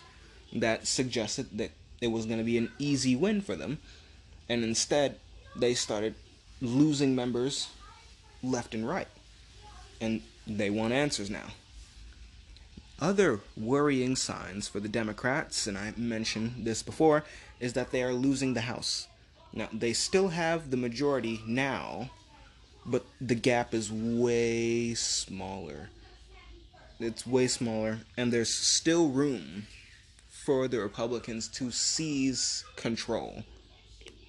that 0.52 0.86
suggested 0.86 1.46
that 1.58 1.70
it 2.00 2.08
was 2.08 2.26
going 2.26 2.38
to 2.38 2.44
be 2.44 2.58
an 2.58 2.70
easy 2.78 3.16
win 3.16 3.40
for 3.40 3.56
them, 3.56 3.78
and 4.48 4.64
instead 4.64 5.18
they 5.56 5.74
started 5.74 6.14
losing 6.60 7.14
members 7.14 7.68
left 8.42 8.74
and 8.74 8.86
right. 8.86 9.08
And 10.00 10.22
they 10.46 10.70
want 10.70 10.92
answers 10.92 11.30
now. 11.30 11.48
Other 13.00 13.40
worrying 13.56 14.14
signs 14.14 14.68
for 14.68 14.78
the 14.78 14.88
Democrats, 14.88 15.66
and 15.66 15.76
I 15.76 15.92
mentioned 15.96 16.64
this 16.64 16.82
before, 16.82 17.24
is 17.58 17.72
that 17.72 17.90
they 17.90 18.02
are 18.02 18.12
losing 18.12 18.54
the 18.54 18.62
House. 18.62 19.08
Now, 19.52 19.68
they 19.72 19.92
still 19.92 20.28
have 20.28 20.70
the 20.70 20.76
majority 20.76 21.40
now, 21.46 22.10
but 22.86 23.04
the 23.20 23.34
gap 23.34 23.74
is 23.74 23.92
way 23.92 24.94
smaller. 24.94 25.90
It's 26.98 27.26
way 27.26 27.48
smaller, 27.48 27.98
and 28.16 28.32
there's 28.32 28.48
still 28.48 29.08
room 29.08 29.66
for 30.28 30.68
the 30.68 30.80
Republicans 30.80 31.48
to 31.48 31.70
seize 31.70 32.64
control 32.76 33.44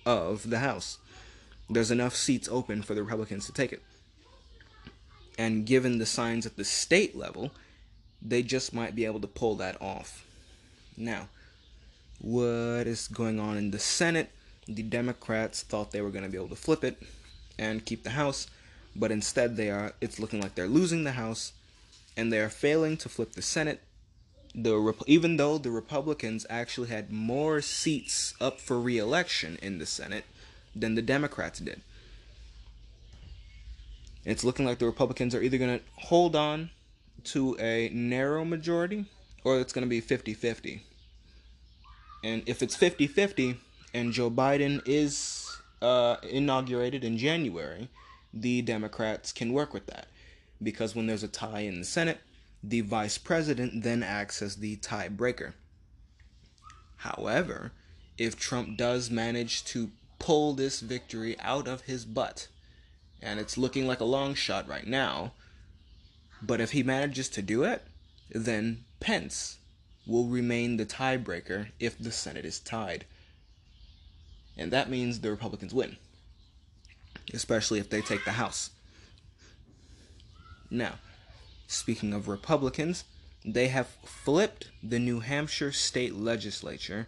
of 0.05 0.49
the 0.49 0.59
House. 0.59 0.97
There's 1.69 1.91
enough 1.91 2.15
seats 2.15 2.49
open 2.51 2.81
for 2.81 2.93
the 2.93 3.03
Republicans 3.03 3.45
to 3.45 3.53
take 3.53 3.71
it. 3.71 3.81
And 5.37 5.65
given 5.65 5.97
the 5.97 6.05
signs 6.05 6.45
at 6.45 6.57
the 6.57 6.65
state 6.65 7.15
level, 7.15 7.51
they 8.21 8.43
just 8.43 8.73
might 8.73 8.95
be 8.95 9.05
able 9.05 9.21
to 9.21 9.27
pull 9.27 9.55
that 9.55 9.81
off. 9.81 10.25
Now, 10.97 11.29
what 12.19 12.85
is 12.85 13.07
going 13.07 13.39
on 13.39 13.57
in 13.57 13.71
the 13.71 13.79
Senate? 13.79 14.29
The 14.67 14.83
Democrats 14.83 15.63
thought 15.63 15.91
they 15.91 16.01
were 16.01 16.09
going 16.09 16.23
to 16.23 16.29
be 16.29 16.37
able 16.37 16.49
to 16.49 16.55
flip 16.55 16.83
it 16.83 17.01
and 17.57 17.85
keep 17.85 18.03
the 18.03 18.11
House, 18.11 18.47
but 18.95 19.11
instead 19.11 19.57
they 19.57 19.69
are 19.69 19.93
it's 20.01 20.19
looking 20.19 20.41
like 20.41 20.55
they're 20.55 20.67
losing 20.67 21.03
the 21.03 21.13
House 21.13 21.53
and 22.15 22.31
they 22.31 22.39
are 22.39 22.49
failing 22.49 22.97
to 22.97 23.09
flip 23.09 23.33
the 23.33 23.41
Senate. 23.41 23.81
The 24.55 24.93
even 25.07 25.37
though 25.37 25.57
the 25.57 25.71
Republicans 25.71 26.45
actually 26.49 26.89
had 26.89 27.11
more 27.11 27.59
seats 27.61 28.35
up 28.39 28.61
for 28.61 28.79
re-election 28.79 29.57
in 29.61 29.79
the 29.79 29.85
Senate 29.85 30.25
than 30.75 30.95
the 30.95 31.01
Democrats 31.01 31.59
did. 31.59 31.81
It's 34.25 34.43
looking 34.43 34.65
like 34.65 34.79
the 34.79 34.85
Republicans 34.85 35.35
are 35.35 35.41
either 35.41 35.57
going 35.57 35.79
to 35.79 35.85
hold 36.05 36.35
on 36.35 36.69
to 37.25 37.57
a 37.59 37.89
narrow 37.93 38.45
majority 38.45 39.05
or 39.43 39.59
it's 39.59 39.73
going 39.73 39.85
to 39.85 39.89
be 39.89 39.99
50 39.99 40.33
50. 40.33 40.83
And 42.23 42.43
if 42.45 42.61
it's 42.61 42.75
50 42.75 43.07
50 43.07 43.57
and 43.93 44.11
Joe 44.11 44.31
Biden 44.31 44.81
is 44.85 45.55
uh, 45.81 46.17
inaugurated 46.23 47.03
in 47.03 47.17
January, 47.17 47.89
the 48.33 48.61
Democrats 48.61 49.31
can 49.31 49.53
work 49.53 49.73
with 49.73 49.85
that. 49.87 50.07
Because 50.61 50.95
when 50.95 51.07
there's 51.07 51.23
a 51.23 51.27
tie 51.27 51.61
in 51.61 51.79
the 51.79 51.85
Senate, 51.85 52.19
the 52.63 52.81
vice 52.81 53.17
president 53.17 53.83
then 53.83 54.01
acts 54.01 54.41
as 54.41 54.57
the 54.57 54.77
tiebreaker. 54.77 55.53
However, 56.97 57.73
if 58.17 58.39
Trump 58.39 58.77
does 58.77 59.11
manage 59.11 59.65
to 59.65 59.91
pull 60.19 60.53
this 60.53 60.79
victory 60.79 61.37
out 61.41 61.67
of 61.67 61.81
his 61.81 62.05
butt, 62.05 62.47
and 63.21 63.39
it's 63.39 63.57
looking 63.57 63.85
like 63.85 63.99
a 63.99 64.05
long 64.05 64.33
shot 64.33 64.67
right 64.67 64.87
now, 64.87 65.33
but 66.41 66.61
if 66.61 66.71
he 66.71 66.83
manages 66.83 67.27
to 67.29 67.41
do 67.41 67.63
it, 67.63 67.83
then 68.31 68.85
Pence 68.99 69.57
will 70.05 70.27
remain 70.27 70.77
the 70.77 70.85
tiebreaker 70.85 71.67
if 71.79 71.97
the 71.97 72.11
Senate 72.11 72.45
is 72.45 72.59
tied. 72.59 73.05
And 74.57 74.71
that 74.71 74.89
means 74.89 75.19
the 75.19 75.31
Republicans 75.31 75.73
win, 75.73 75.97
especially 77.33 77.79
if 77.79 77.89
they 77.89 78.01
take 78.01 78.23
the 78.25 78.31
House. 78.31 78.69
Now, 80.69 80.95
speaking 81.67 82.13
of 82.13 82.27
Republicans, 82.27 83.03
they 83.45 83.67
have 83.67 83.87
flipped 84.05 84.69
the 84.81 84.99
New 84.99 85.19
Hampshire 85.19 85.71
state 85.71 86.15
legislature 86.15 87.07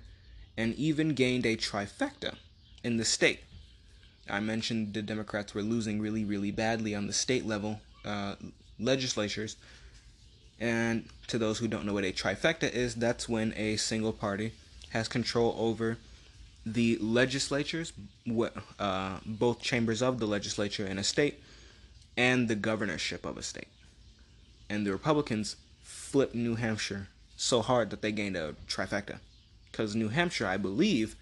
and 0.58 0.74
even 0.76 1.10
gained 1.10 1.46
a 1.46 1.56
trifecta 1.56 2.36
in 2.84 2.98
the 2.98 3.06
state. 3.06 3.42
I 4.30 4.40
mentioned 4.40 4.94
the 4.94 5.02
Democrats 5.02 5.54
were 5.54 5.62
losing 5.62 6.02
really, 6.02 6.26
really 6.26 6.52
badly 6.52 6.96
on 6.96 7.08
the 7.08 7.14
state 7.14 7.46
level 7.46 7.80
uh, 8.04 8.36
legislatures. 8.80 9.58
And 10.60 11.06
to 11.28 11.38
those 11.38 11.60
who 11.60 11.68
don't 11.68 11.86
know 11.86 11.94
what 11.94 12.06
a 12.06 12.12
trifecta 12.12 12.72
is, 12.72 12.96
that's 12.96 13.30
when 13.30 13.54
a 13.54 13.76
single 13.76 14.14
party 14.14 14.54
has 14.90 15.08
control 15.08 15.56
over 15.58 15.98
the 16.66 16.98
legislatures, 17.00 17.94
uh, 18.80 19.20
both 19.26 19.62
chambers 19.62 20.02
of 20.02 20.20
the 20.20 20.26
legislature 20.26 20.86
in 20.86 20.98
a 20.98 21.04
state, 21.04 21.42
and 22.18 22.48
the 22.48 22.56
governorship 22.56 23.26
of 23.26 23.38
a 23.38 23.44
state. 23.44 23.68
And 24.70 24.86
the 24.86 24.92
Republicans 24.92 25.58
flipped 25.82 26.34
New 26.34 26.56
Hampshire 26.56 27.10
so 27.36 27.62
hard 27.62 27.90
that 27.90 28.02
they 28.02 28.12
gained 28.12 28.36
a 28.36 28.56
trifecta. 28.68 29.20
Because 29.72 29.96
New 29.96 30.10
Hampshire, 30.10 30.48
I 30.48 30.58
believe, 30.58 31.16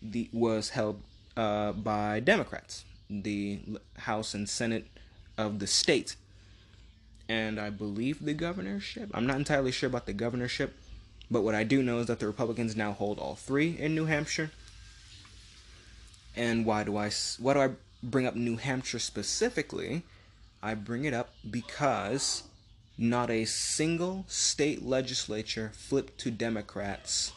the, 0.00 0.28
was 0.32 0.70
held 0.70 1.02
uh, 1.36 1.72
by 1.72 2.20
Democrats. 2.20 2.84
The 3.10 3.60
House 3.98 4.34
and 4.34 4.48
Senate 4.48 4.86
of 5.36 5.58
the 5.58 5.66
state 5.66 6.16
and 7.28 7.60
I 7.60 7.70
believe 7.70 8.24
the 8.24 8.34
governorship. 8.34 9.10
I'm 9.12 9.26
not 9.26 9.36
entirely 9.36 9.70
sure 9.70 9.88
about 9.88 10.06
the 10.06 10.12
governorship, 10.12 10.74
but 11.30 11.42
what 11.42 11.54
I 11.54 11.62
do 11.62 11.82
know 11.82 11.98
is 11.98 12.06
that 12.06 12.20
the 12.20 12.26
Republicans 12.26 12.74
now 12.74 12.92
hold 12.92 13.18
all 13.18 13.34
three 13.34 13.76
in 13.78 13.94
New 13.94 14.06
Hampshire. 14.06 14.50
And 16.36 16.64
why 16.64 16.84
do 16.84 16.96
I 16.96 17.10
why 17.38 17.54
do 17.54 17.60
I 17.60 17.70
bring 18.02 18.26
up 18.26 18.36
New 18.36 18.56
Hampshire 18.56 18.98
specifically? 18.98 20.02
I 20.62 20.74
bring 20.74 21.04
it 21.04 21.14
up 21.14 21.30
because 21.48 22.44
not 22.96 23.30
a 23.30 23.44
single 23.44 24.24
state 24.28 24.84
legislature 24.84 25.70
flipped 25.74 26.18
to 26.18 26.30
Democrats, 26.30 27.32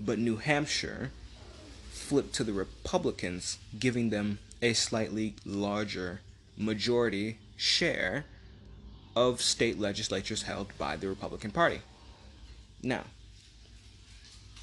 but 0.00 0.18
New 0.18 0.36
Hampshire 0.36 1.12
flipped 1.90 2.34
to 2.34 2.44
the 2.44 2.52
Republicans, 2.52 3.58
giving 3.78 4.10
them 4.10 4.38
a 4.60 4.72
slightly 4.72 5.36
larger 5.44 6.20
majority 6.56 7.38
share 7.56 8.24
of 9.14 9.40
state 9.40 9.78
legislatures 9.78 10.42
held 10.42 10.76
by 10.78 10.96
the 10.96 11.08
Republican 11.08 11.50
Party. 11.50 11.80
Now, 12.82 13.04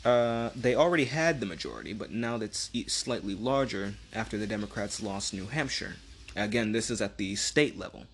uh, 0.06 0.52
they 0.56 0.76
already 0.76 1.06
had 1.06 1.40
the 1.40 1.46
majority, 1.48 1.92
but 1.92 2.12
now 2.12 2.38
that's 2.38 2.70
slightly 2.88 3.34
larger 3.34 3.96
after 4.14 4.38
the 4.38 4.46
Democrats 4.46 5.02
lost 5.02 5.34
New 5.34 5.48
Hampshire. 5.48 5.96
Again, 6.36 6.72
this 6.74 6.92
is 6.92 7.02
at 7.02 7.18
the 7.18 7.36
state 7.36 7.78
level. 7.78 8.06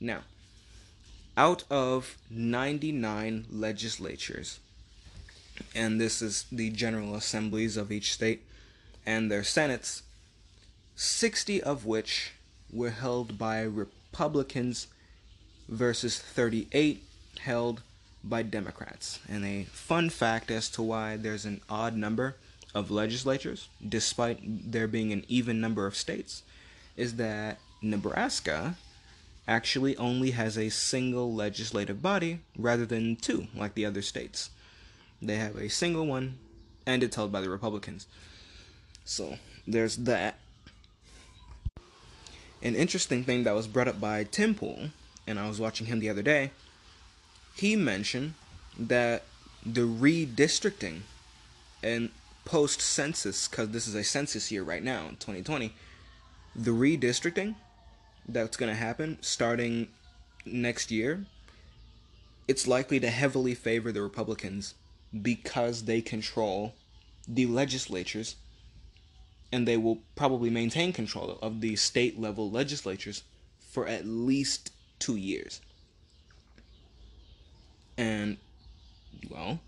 Now, 0.00 0.20
out 1.36 1.64
of 1.70 2.16
99 2.30 3.44
legislatures, 3.50 4.58
and 5.74 6.00
this 6.00 6.22
is 6.22 6.46
the 6.50 6.70
general 6.70 7.14
assemblies 7.14 7.76
of 7.76 7.92
each 7.92 8.12
state 8.12 8.42
and 9.04 9.30
their 9.30 9.44
senates, 9.44 10.02
60 10.96 11.62
of 11.62 11.84
which 11.84 12.32
were 12.72 12.90
held 12.90 13.36
by 13.38 13.60
Republicans 13.60 14.86
versus 15.68 16.18
38 16.18 17.02
held 17.40 17.82
by 18.28 18.42
Democrats. 18.42 19.20
And 19.28 19.44
a 19.44 19.64
fun 19.64 20.10
fact 20.10 20.50
as 20.50 20.68
to 20.70 20.82
why 20.82 21.16
there's 21.16 21.44
an 21.44 21.60
odd 21.68 21.96
number 21.96 22.36
of 22.74 22.90
legislatures, 22.90 23.68
despite 23.86 24.40
there 24.42 24.86
being 24.86 25.12
an 25.12 25.24
even 25.28 25.60
number 25.60 25.86
of 25.86 25.96
states, 25.96 26.42
is 26.96 27.16
that 27.16 27.58
Nebraska 27.80 28.76
actually 29.48 29.96
only 29.96 30.32
has 30.32 30.58
a 30.58 30.68
single 30.68 31.32
legislative 31.32 32.02
body 32.02 32.40
rather 32.58 32.84
than 32.84 33.16
two, 33.16 33.46
like 33.54 33.74
the 33.74 33.86
other 33.86 34.02
states. 34.02 34.50
They 35.22 35.36
have 35.36 35.56
a 35.56 35.68
single 35.68 36.06
one, 36.06 36.38
and 36.84 37.02
it's 37.02 37.16
held 37.16 37.32
by 37.32 37.40
the 37.40 37.48
Republicans. 37.48 38.06
So 39.04 39.38
there's 39.66 39.96
that. 39.98 40.38
An 42.62 42.74
interesting 42.74 43.22
thing 43.22 43.44
that 43.44 43.54
was 43.54 43.68
brought 43.68 43.88
up 43.88 44.00
by 44.00 44.24
Tim 44.24 44.54
Pool, 44.54 44.90
and 45.26 45.38
I 45.38 45.48
was 45.48 45.60
watching 45.60 45.86
him 45.86 46.00
the 46.00 46.10
other 46.10 46.22
day, 46.22 46.50
he 47.56 47.74
mentioned 47.74 48.34
that 48.78 49.24
the 49.64 49.80
redistricting 49.80 51.00
and 51.82 52.10
post 52.44 52.80
census, 52.80 53.48
because 53.48 53.70
this 53.70 53.88
is 53.88 53.94
a 53.94 54.04
census 54.04 54.52
year 54.52 54.62
right 54.62 54.82
now, 54.82 55.08
2020, 55.20 55.74
the 56.54 56.70
redistricting 56.70 57.54
that's 58.28 58.56
going 58.56 58.70
to 58.70 58.76
happen 58.76 59.18
starting 59.20 59.88
next 60.44 60.90
year, 60.90 61.24
it's 62.46 62.66
likely 62.66 63.00
to 63.00 63.10
heavily 63.10 63.54
favor 63.54 63.90
the 63.90 64.02
Republicans 64.02 64.74
because 65.22 65.84
they 65.84 66.00
control 66.00 66.74
the 67.26 67.46
legislatures 67.46 68.36
and 69.50 69.66
they 69.66 69.76
will 69.76 69.98
probably 70.14 70.50
maintain 70.50 70.92
control 70.92 71.38
of 71.40 71.60
the 71.60 71.74
state 71.76 72.20
level 72.20 72.50
legislatures 72.50 73.22
for 73.70 73.86
at 73.86 74.06
least 74.06 74.70
two 74.98 75.16
years. 75.16 75.60
And, 77.98 78.36
well, 79.30 79.60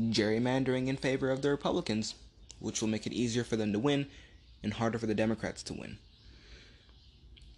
gerrymandering 0.00 0.88
in 0.88 0.96
favor 0.96 1.30
of 1.30 1.42
the 1.42 1.50
Republicans, 1.50 2.14
which 2.58 2.80
will 2.80 2.88
make 2.88 3.06
it 3.06 3.12
easier 3.12 3.44
for 3.44 3.56
them 3.56 3.72
to 3.72 3.78
win 3.78 4.06
and 4.62 4.74
harder 4.74 4.98
for 4.98 5.06
the 5.06 5.14
Democrats 5.14 5.62
to 5.64 5.74
win 5.74 5.98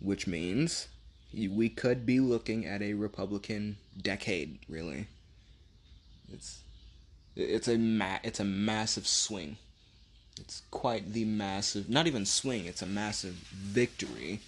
which 0.00 0.26
means 0.26 0.88
we 1.32 1.68
could 1.68 2.06
be 2.06 2.20
looking 2.20 2.64
at 2.64 2.82
a 2.82 2.94
Republican 2.94 3.76
decade. 4.00 4.58
Really, 4.68 5.06
it's 6.32 6.61
it's 7.37 7.68
a 7.68 7.78
ma- 7.78 8.20
it's 8.22 8.40
a 8.40 8.44
massive 8.44 9.06
swing. 9.06 9.56
It's 10.40 10.62
quite 10.70 11.12
the 11.12 11.24
massive, 11.24 11.88
not 11.88 12.06
even 12.06 12.24
swing. 12.24 12.66
It's 12.66 12.82
a 12.82 12.87
massive 12.87 13.34
victory, 13.34 14.40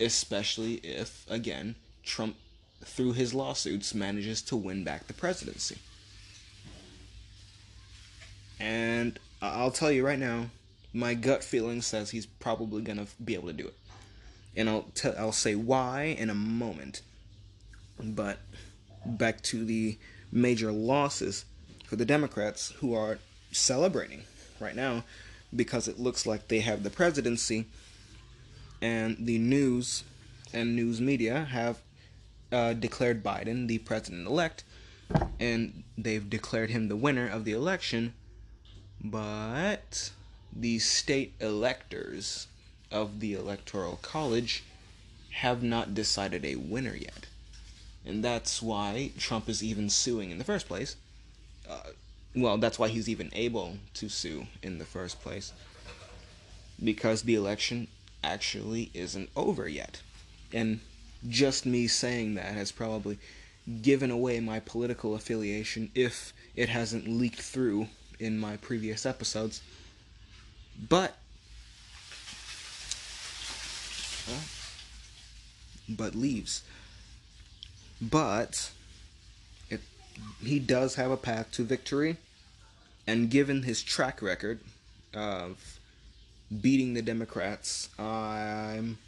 especially 0.00 0.74
if 0.74 1.26
again 1.28 1.74
Trump, 2.04 2.36
through 2.84 3.12
his 3.12 3.34
lawsuits, 3.34 3.94
manages 3.94 4.42
to 4.42 4.56
win 4.56 4.84
back 4.84 5.06
the 5.06 5.14
presidency. 5.14 5.78
And 8.60 9.18
I'll 9.40 9.70
tell 9.70 9.90
you 9.90 10.06
right 10.06 10.18
now, 10.18 10.46
my 10.92 11.14
gut 11.14 11.42
feeling 11.42 11.82
says 11.82 12.10
he's 12.10 12.26
probably 12.26 12.82
gonna 12.82 13.06
be 13.24 13.34
able 13.34 13.48
to 13.48 13.54
do 13.54 13.66
it 13.66 13.74
and 14.56 14.68
I'll 14.68 14.86
tell 14.94 15.14
I'll 15.18 15.32
say 15.32 15.54
why 15.54 16.16
in 16.18 16.30
a 16.30 16.34
moment. 16.34 17.02
But 17.98 18.38
back 19.04 19.42
to 19.42 19.64
the 19.64 19.98
major 20.30 20.72
losses 20.72 21.44
for 21.86 21.96
the 21.96 22.04
Democrats 22.04 22.72
who 22.78 22.94
are 22.94 23.18
celebrating 23.50 24.22
right 24.60 24.74
now 24.74 25.04
because 25.54 25.88
it 25.88 25.98
looks 25.98 26.26
like 26.26 26.48
they 26.48 26.60
have 26.60 26.82
the 26.82 26.90
presidency 26.90 27.66
and 28.80 29.16
the 29.18 29.38
news 29.38 30.04
and 30.52 30.74
news 30.74 31.00
media 31.00 31.44
have 31.50 31.78
uh, 32.52 32.72
declared 32.74 33.22
Biden 33.22 33.66
the 33.66 33.78
president 33.78 34.26
elect 34.26 34.64
and 35.40 35.82
they've 35.98 36.28
declared 36.28 36.70
him 36.70 36.88
the 36.88 36.96
winner 36.96 37.28
of 37.28 37.44
the 37.44 37.52
election 37.52 38.14
but 39.02 40.10
the 40.54 40.78
state 40.78 41.32
electors 41.40 42.46
of 42.90 43.20
the 43.20 43.34
Electoral 43.34 43.98
College 44.02 44.62
have 45.30 45.62
not 45.62 45.94
decided 45.94 46.44
a 46.44 46.56
winner 46.56 46.94
yet. 46.94 47.26
And 48.04 48.22
that's 48.22 48.60
why 48.60 49.12
Trump 49.18 49.48
is 49.48 49.62
even 49.62 49.88
suing 49.88 50.30
in 50.30 50.38
the 50.38 50.44
first 50.44 50.68
place. 50.68 50.96
Uh, 51.68 51.80
well, 52.34 52.58
that's 52.58 52.78
why 52.78 52.88
he's 52.88 53.08
even 53.08 53.30
able 53.32 53.78
to 53.94 54.08
sue 54.08 54.46
in 54.62 54.78
the 54.78 54.84
first 54.84 55.20
place. 55.20 55.52
Because 56.82 57.22
the 57.22 57.34
election 57.34 57.88
actually 58.22 58.90
isn't 58.92 59.30
over 59.34 59.68
yet. 59.68 60.02
And 60.52 60.80
just 61.28 61.66
me 61.66 61.86
saying 61.86 62.34
that 62.34 62.54
has 62.54 62.72
probably 62.72 63.18
given 63.80 64.10
away 64.10 64.40
my 64.40 64.60
political 64.60 65.14
affiliation 65.14 65.90
if 65.94 66.32
it 66.56 66.68
hasn't 66.68 67.06
leaked 67.06 67.40
through 67.40 67.86
in 68.18 68.38
my 68.38 68.56
previous 68.56 69.06
episodes. 69.06 69.62
But 70.88 71.16
but 75.88 76.14
leaves. 76.14 76.62
But 78.00 78.70
it, 79.70 79.80
he 80.42 80.58
does 80.58 80.96
have 80.96 81.10
a 81.10 81.16
path 81.16 81.50
to 81.52 81.64
victory, 81.64 82.16
and 83.06 83.30
given 83.30 83.62
his 83.62 83.82
track 83.82 84.22
record 84.22 84.60
of 85.14 85.78
beating 86.60 86.94
the 86.94 87.02
Democrats, 87.02 87.88
I'm 87.98 88.98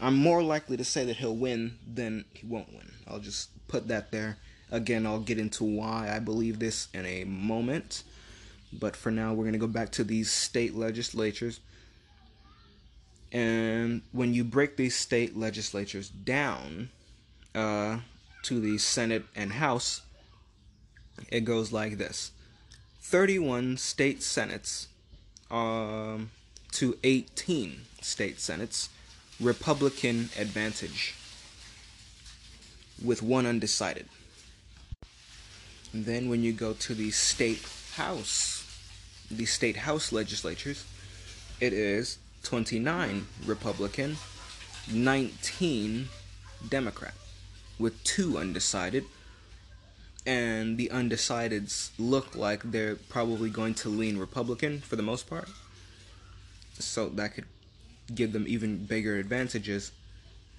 I'm 0.00 0.16
more 0.16 0.42
likely 0.42 0.76
to 0.76 0.84
say 0.84 1.04
that 1.06 1.16
he'll 1.16 1.36
win 1.36 1.78
than 1.92 2.24
he 2.32 2.46
won't 2.46 2.72
win. 2.72 2.90
I'll 3.06 3.20
just 3.20 3.50
put 3.68 3.88
that 3.88 4.10
there. 4.10 4.38
Again, 4.70 5.06
I'll 5.06 5.20
get 5.20 5.38
into 5.38 5.64
why 5.64 6.10
I 6.14 6.18
believe 6.18 6.58
this 6.58 6.88
in 6.92 7.06
a 7.06 7.24
moment. 7.24 8.02
But 8.72 8.96
for 8.96 9.10
now, 9.10 9.32
we're 9.32 9.44
going 9.44 9.52
to 9.52 9.58
go 9.58 9.66
back 9.66 9.92
to 9.92 10.04
these 10.04 10.30
state 10.30 10.74
legislatures. 10.74 11.60
And 13.30 14.02
when 14.12 14.34
you 14.34 14.44
break 14.44 14.76
these 14.76 14.96
state 14.96 15.36
legislatures 15.36 16.08
down 16.08 16.90
uh, 17.54 17.98
to 18.44 18.60
the 18.60 18.78
Senate 18.78 19.24
and 19.34 19.52
House, 19.52 20.02
it 21.30 21.40
goes 21.40 21.72
like 21.72 21.98
this 21.98 22.32
31 23.00 23.76
state 23.76 24.22
senates 24.22 24.88
um, 25.50 26.30
to 26.72 26.96
18 27.04 27.82
state 28.00 28.40
senates, 28.40 28.88
Republican 29.44 30.30
advantage, 30.38 31.14
with 33.04 33.22
one 33.22 33.44
undecided. 33.44 34.06
And 35.92 36.06
then 36.06 36.30
when 36.30 36.42
you 36.42 36.54
go 36.54 36.72
to 36.72 36.94
the 36.94 37.10
state 37.10 37.62
house, 37.92 38.64
the 39.30 39.44
state 39.44 39.76
house 39.76 40.12
legislatures, 40.12 40.86
it 41.60 41.74
is 41.74 42.18
29 42.44 43.26
Republican, 43.44 44.16
19 44.90 46.08
Democrat, 46.66 47.14
with 47.78 48.02
two 48.02 48.38
undecided. 48.38 49.04
And 50.26 50.78
the 50.78 50.88
undecideds 50.88 51.90
look 51.98 52.34
like 52.34 52.62
they're 52.62 52.96
probably 52.96 53.50
going 53.50 53.74
to 53.74 53.90
lean 53.90 54.16
Republican 54.16 54.80
for 54.80 54.96
the 54.96 55.02
most 55.02 55.28
part. 55.28 55.50
So 56.78 57.10
that 57.10 57.34
could 57.34 57.44
give 58.12 58.32
them 58.32 58.46
even 58.48 58.84
bigger 58.84 59.16
advantages. 59.16 59.92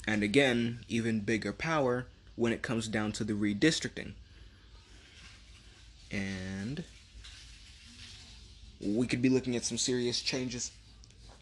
And 0.07 0.23
again, 0.23 0.79
even 0.87 1.19
bigger 1.19 1.51
power 1.51 2.05
when 2.35 2.51
it 2.51 2.61
comes 2.61 2.87
down 2.87 3.11
to 3.13 3.23
the 3.23 3.33
redistricting. 3.33 4.13
And 6.11 6.83
we 8.81 9.07
could 9.07 9.21
be 9.21 9.29
looking 9.29 9.55
at 9.55 9.65
some 9.65 9.77
serious 9.77 10.21
changes 10.21 10.71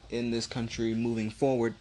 in 0.09 0.31
this 0.31 0.47
country 0.47 0.93
moving 0.93 1.29
forward, 1.29 1.75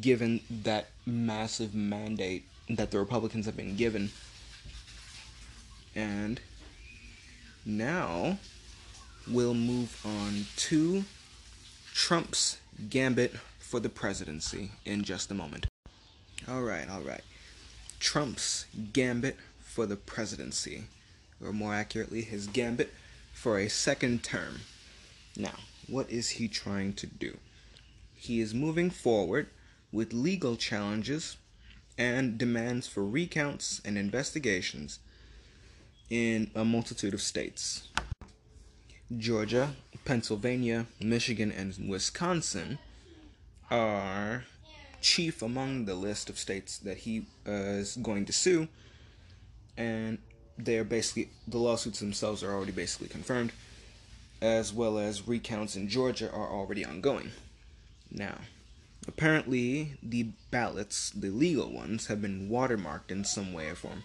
given 0.00 0.40
that 0.50 0.88
massive 1.04 1.74
mandate 1.74 2.44
that 2.68 2.90
the 2.90 2.98
Republicans 2.98 3.46
have 3.46 3.56
been 3.56 3.76
given. 3.76 4.10
And 5.94 6.40
now 7.64 8.38
we'll 9.30 9.54
move 9.54 10.00
on 10.04 10.46
to 10.56 11.04
Trump's 11.94 12.58
gambit 12.88 13.34
for 13.58 13.80
the 13.80 13.88
presidency 13.88 14.70
in 14.84 15.02
just 15.02 15.30
a 15.30 15.34
moment. 15.34 15.66
All 16.48 16.62
right, 16.62 16.88
all 16.88 17.00
right. 17.00 17.22
Trump's 17.98 18.66
gambit 18.92 19.36
for 19.58 19.86
the 19.86 19.96
presidency, 19.96 20.84
or 21.44 21.52
more 21.52 21.74
accurately, 21.74 22.22
his 22.22 22.46
gambit 22.46 22.92
for 23.32 23.58
a 23.58 23.68
second 23.68 24.22
term. 24.22 24.60
Now, 25.36 25.54
what 25.88 26.10
is 26.10 26.30
he 26.30 26.48
trying 26.48 26.92
to 26.94 27.06
do? 27.06 27.38
He 28.14 28.40
is 28.40 28.54
moving 28.54 28.90
forward 28.90 29.48
with 29.92 30.12
legal 30.12 30.56
challenges 30.56 31.36
and 31.98 32.38
demands 32.38 32.86
for 32.86 33.04
recounts 33.04 33.80
and 33.84 33.96
investigations 33.96 34.98
in 36.10 36.50
a 36.54 36.64
multitude 36.64 37.14
of 37.14 37.22
states. 37.22 37.88
Georgia, 39.16 39.74
Pennsylvania, 40.06 40.86
Michigan, 41.00 41.52
and 41.52 41.76
Wisconsin 41.88 42.78
are 43.70 44.44
chief 45.02 45.42
among 45.42 45.84
the 45.84 45.94
list 45.94 46.30
of 46.30 46.38
states 46.38 46.78
that 46.78 46.98
he 46.98 47.26
uh, 47.46 47.52
is 47.52 47.96
going 47.96 48.24
to 48.24 48.32
sue. 48.32 48.68
and 49.76 50.18
they're 50.58 50.84
basically 50.84 51.28
the 51.46 51.58
lawsuits 51.58 52.00
themselves 52.00 52.42
are 52.42 52.52
already 52.52 52.72
basically 52.72 53.08
confirmed, 53.08 53.52
as 54.40 54.72
well 54.72 54.98
as 54.98 55.28
recounts 55.28 55.76
in 55.76 55.88
Georgia 55.88 56.30
are 56.32 56.50
already 56.50 56.84
ongoing. 56.84 57.32
Now, 58.10 58.38
apparently 59.06 59.98
the 60.02 60.28
ballots, 60.50 61.10
the 61.10 61.30
legal 61.30 61.70
ones, 61.70 62.06
have 62.06 62.22
been 62.22 62.48
watermarked 62.48 63.10
in 63.10 63.24
some 63.24 63.52
way 63.52 63.68
or 63.68 63.74
form 63.74 64.04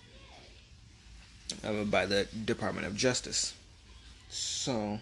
uh, 1.64 1.86
by 1.86 2.06
the 2.06 2.28
Department 2.46 2.88
of 2.88 2.96
Justice. 2.96 3.54
So, 4.30 5.00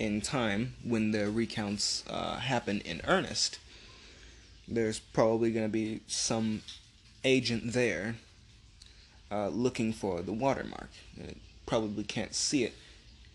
in 0.00 0.22
time, 0.22 0.74
when 0.82 1.10
the 1.10 1.30
recounts 1.30 2.02
uh, 2.08 2.36
happen 2.36 2.80
in 2.80 3.02
earnest, 3.06 3.58
there's 4.66 4.98
probably 4.98 5.52
going 5.52 5.66
to 5.66 5.72
be 5.72 6.00
some 6.06 6.62
agent 7.22 7.74
there 7.74 8.16
uh, 9.30 9.48
looking 9.48 9.92
for 9.92 10.22
the 10.22 10.32
watermark. 10.32 10.88
It 11.18 11.36
probably 11.66 12.02
can't 12.02 12.34
see 12.34 12.64
it. 12.64 12.72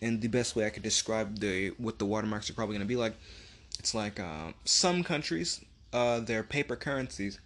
And 0.01 0.21
the 0.21 0.27
best 0.27 0.55
way 0.55 0.65
I 0.65 0.71
could 0.71 0.81
describe 0.81 1.39
the 1.39 1.69
what 1.77 1.99
the 1.99 2.05
watermarks 2.05 2.49
are 2.49 2.53
probably 2.53 2.73
going 2.73 2.87
to 2.87 2.93
be 2.95 2.95
like, 2.95 3.13
it's 3.77 3.93
like 3.93 4.19
uh, 4.19 4.51
some 4.65 5.03
countries, 5.03 5.63
uh, 5.93 6.19
their 6.19 6.41
paper 6.41 6.75
currencies. 6.75 7.39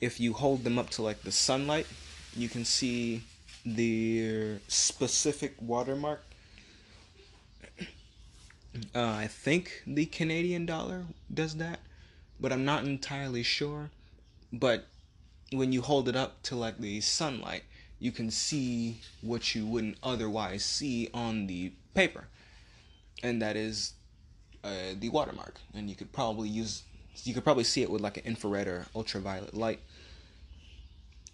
If 0.00 0.18
you 0.18 0.32
hold 0.32 0.64
them 0.64 0.78
up 0.78 0.88
to 0.90 1.02
like 1.02 1.22
the 1.22 1.32
sunlight, 1.32 1.86
you 2.34 2.48
can 2.48 2.64
see 2.64 3.24
the 3.66 4.56
specific 4.68 5.54
watermark. 5.60 6.24
Uh, 8.94 9.04
I 9.04 9.26
think 9.26 9.82
the 9.86 10.06
Canadian 10.06 10.64
dollar 10.64 11.04
does 11.32 11.56
that, 11.56 11.80
but 12.40 12.52
I'm 12.52 12.64
not 12.64 12.84
entirely 12.84 13.42
sure. 13.42 13.90
But 14.52 14.86
when 15.52 15.72
you 15.72 15.82
hold 15.82 16.08
it 16.08 16.16
up 16.16 16.42
to 16.44 16.56
like 16.56 16.78
the 16.78 17.00
sunlight, 17.00 17.64
you 17.98 18.12
can 18.12 18.30
see 18.30 19.00
what 19.20 19.54
you 19.54 19.66
wouldn't 19.66 19.98
otherwise 20.02 20.64
see 20.64 21.08
on 21.12 21.46
the 21.46 21.72
paper, 21.94 22.28
and 23.22 23.40
that 23.42 23.56
is 23.56 23.92
uh, 24.64 24.94
the 24.98 25.08
watermark. 25.10 25.60
And 25.74 25.88
you 25.90 25.96
could 25.96 26.12
probably 26.12 26.48
use, 26.48 26.82
you 27.24 27.34
could 27.34 27.44
probably 27.44 27.64
see 27.64 27.82
it 27.82 27.90
with 27.90 28.00
like 28.00 28.16
an 28.16 28.24
infrared 28.24 28.66
or 28.68 28.86
ultraviolet 28.96 29.54
light 29.54 29.80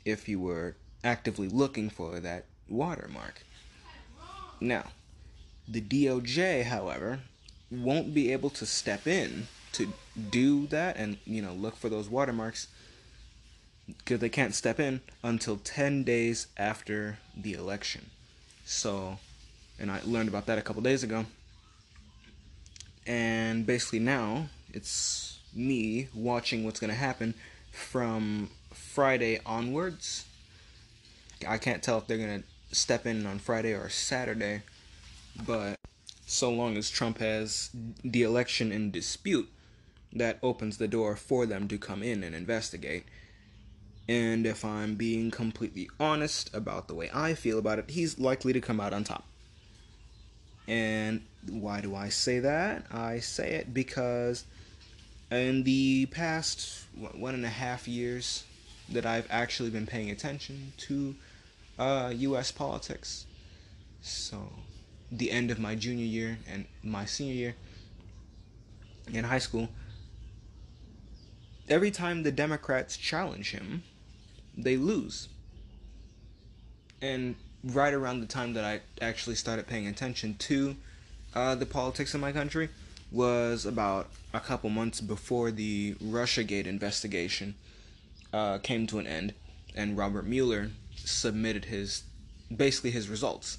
if 0.04 0.28
you 0.28 0.40
were 0.40 0.74
actively 1.04 1.48
looking 1.48 1.88
for 1.88 2.18
that 2.20 2.46
watermark. 2.68 3.42
Now, 4.60 4.84
the 5.68 5.80
DOJ, 5.80 6.64
however, 6.64 7.20
won't 7.70 8.14
be 8.14 8.32
able 8.32 8.50
to 8.50 8.64
step 8.64 9.06
in 9.06 9.46
to 9.72 9.92
do 10.30 10.66
that 10.68 10.96
and 10.96 11.18
you 11.26 11.42
know 11.42 11.52
look 11.52 11.76
for 11.76 11.88
those 11.88 12.08
watermarks 12.08 12.68
because 13.98 14.20
they 14.20 14.28
can't 14.28 14.54
step 14.54 14.78
in 14.78 15.00
until 15.22 15.56
10 15.56 16.04
days 16.04 16.48
after 16.56 17.18
the 17.36 17.54
election. 17.54 18.10
So, 18.64 19.18
and 19.78 19.90
I 19.90 20.00
learned 20.04 20.28
about 20.28 20.46
that 20.46 20.58
a 20.58 20.62
couple 20.62 20.82
days 20.82 21.02
ago. 21.02 21.24
And 23.06 23.66
basically 23.66 24.00
now 24.00 24.48
it's 24.74 25.38
me 25.54 26.08
watching 26.14 26.64
what's 26.64 26.80
going 26.80 26.90
to 26.90 26.96
happen 26.96 27.32
from 27.72 28.50
Friday 28.72 29.40
onwards. 29.46 30.26
I 31.46 31.56
can't 31.56 31.82
tell 31.82 31.98
if 31.98 32.06
they're 32.06 32.18
going 32.18 32.42
to 32.42 32.74
step 32.74 33.06
in 33.06 33.24
on 33.26 33.38
Friday 33.38 33.72
or 33.72 33.88
Saturday, 33.88 34.62
but 35.46 35.78
so 36.26 36.50
long 36.50 36.76
as 36.76 36.90
Trump 36.90 37.18
has 37.18 37.70
the 38.04 38.22
election 38.22 38.72
in 38.72 38.90
dispute, 38.90 39.48
that 40.12 40.38
opens 40.42 40.78
the 40.78 40.88
door 40.88 41.16
for 41.16 41.46
them 41.46 41.68
to 41.68 41.78
come 41.78 42.02
in 42.02 42.22
and 42.22 42.34
investigate. 42.34 43.04
And 44.08 44.46
if 44.46 44.64
I'm 44.64 44.94
being 44.94 45.30
completely 45.30 45.88
honest 46.00 46.54
about 46.54 46.88
the 46.88 46.94
way 46.94 47.10
I 47.12 47.34
feel 47.34 47.58
about 47.58 47.78
it, 47.78 47.90
he's 47.90 48.18
likely 48.18 48.52
to 48.54 48.60
come 48.60 48.80
out 48.80 48.94
on 48.94 49.04
top. 49.04 49.24
And 50.66 51.22
why 51.48 51.80
do 51.80 51.94
I 51.94 52.08
say 52.08 52.38
that? 52.40 52.86
I 52.90 53.20
say 53.20 53.52
it 53.52 53.72
because 53.72 54.44
in 55.30 55.64
the 55.64 56.06
past 56.06 56.84
one 56.94 57.34
and 57.34 57.44
a 57.44 57.50
half 57.50 57.86
years 57.86 58.44
that 58.90 59.04
I've 59.04 59.26
actually 59.30 59.70
been 59.70 59.86
paying 59.86 60.10
attention 60.10 60.72
to 60.78 61.14
uh, 61.78 62.12
U.S. 62.14 62.50
politics, 62.50 63.26
so 64.00 64.50
the 65.10 65.30
end 65.30 65.50
of 65.50 65.58
my 65.58 65.74
junior 65.74 66.04
year 66.04 66.38
and 66.50 66.66
my 66.82 67.04
senior 67.04 67.34
year 67.34 67.54
in 69.12 69.24
high 69.24 69.38
school, 69.38 69.68
every 71.68 71.90
time 71.90 72.22
the 72.22 72.32
Democrats 72.32 72.96
challenge 72.96 73.52
him, 73.52 73.82
they 74.56 74.76
lose. 74.76 75.28
And 77.00 77.36
right 77.64 77.94
around 77.94 78.20
the 78.20 78.26
time 78.26 78.54
that 78.54 78.64
I 78.64 78.80
actually 79.00 79.36
started 79.36 79.66
paying 79.66 79.86
attention 79.86 80.34
to 80.38 80.76
uh, 81.34 81.54
the 81.54 81.66
politics 81.66 82.14
in 82.14 82.20
my 82.20 82.32
country 82.32 82.68
was 83.10 83.64
about 83.64 84.08
a 84.34 84.40
couple 84.40 84.70
months 84.70 85.00
before 85.00 85.50
the 85.50 85.94
Russiagate 85.94 86.66
investigation 86.66 87.54
uh, 88.32 88.58
came 88.58 88.86
to 88.88 88.98
an 88.98 89.06
end, 89.06 89.34
and 89.74 89.96
Robert 89.96 90.26
Mueller 90.26 90.70
submitted 90.96 91.66
his 91.66 92.02
basically 92.54 92.90
his 92.90 93.08
results. 93.08 93.58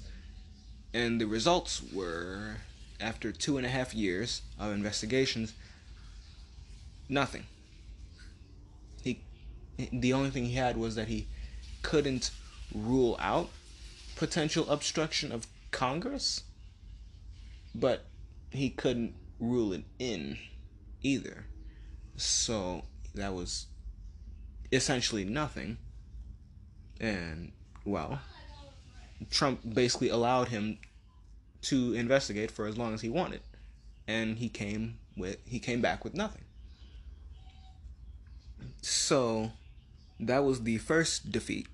And 0.92 1.20
the 1.20 1.26
results 1.26 1.82
were 1.92 2.56
after 3.00 3.32
two 3.32 3.56
and 3.56 3.64
a 3.64 3.68
half 3.70 3.94
years 3.94 4.42
of 4.58 4.72
investigations, 4.72 5.54
nothing 7.08 7.44
He, 9.02 9.20
the 9.92 10.12
only 10.12 10.30
thing 10.30 10.46
he 10.46 10.54
had 10.54 10.76
was 10.76 10.94
that 10.96 11.08
he 11.08 11.28
couldn't 11.82 12.30
rule 12.74 13.16
out 13.18 13.50
potential 14.16 14.68
obstruction 14.68 15.32
of 15.32 15.46
Congress, 15.70 16.42
but 17.74 18.04
he 18.50 18.68
couldn't 18.68 19.14
rule 19.38 19.72
it 19.72 19.84
in 19.98 20.36
either. 21.02 21.46
So 22.16 22.84
that 23.14 23.32
was 23.32 23.66
essentially 24.70 25.24
nothing. 25.24 25.78
And, 27.00 27.52
well, 27.84 28.20
Trump 29.28 29.60
basically 29.74 30.08
allowed 30.08 30.48
him 30.48 30.78
to 31.62 31.92
investigate 31.92 32.50
for 32.50 32.66
as 32.66 32.78
long 32.78 32.94
as 32.94 33.00
he 33.02 33.08
wanted. 33.08 33.42
And 34.08 34.38
he 34.38 34.48
came 34.48 34.98
with 35.16 35.38
he 35.44 35.58
came 35.58 35.80
back 35.80 36.04
with 36.04 36.14
nothing. 36.14 36.44
So 38.82 39.52
that 40.18 40.44
was 40.44 40.62
the 40.62 40.78
first 40.78 41.30
defeat 41.32 41.68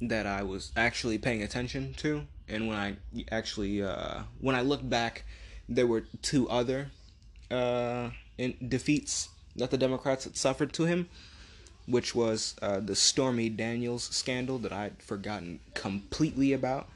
that 0.00 0.26
I 0.26 0.42
was 0.42 0.72
actually 0.76 1.18
paying 1.18 1.42
attention 1.42 1.94
to. 1.94 2.26
And 2.48 2.68
when 2.68 2.76
I 2.76 2.96
actually, 3.30 3.82
uh, 3.82 4.22
when 4.40 4.54
I 4.54 4.60
look 4.60 4.86
back, 4.88 5.24
there 5.68 5.86
were 5.86 6.04
two 6.22 6.48
other 6.48 6.90
uh, 7.50 8.10
defeats 8.68 9.30
that 9.56 9.70
the 9.70 9.78
Democrats 9.78 10.24
had 10.24 10.36
suffered 10.36 10.72
to 10.74 10.84
him, 10.84 11.08
which 11.86 12.14
was 12.14 12.56
uh, 12.62 12.80
the 12.80 12.96
Stormy 12.96 13.48
Daniels 13.48 14.04
scandal 14.04 14.58
that 14.58 14.72
I'd 14.72 15.02
forgotten 15.02 15.60
completely 15.74 16.52
about, 16.52 16.88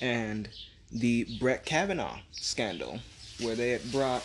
and 0.00 0.48
the 0.92 1.26
Brett 1.38 1.64
Kavanaugh 1.64 2.18
scandal, 2.32 3.00
where 3.40 3.54
they 3.54 3.70
had 3.70 3.90
brought 3.92 4.22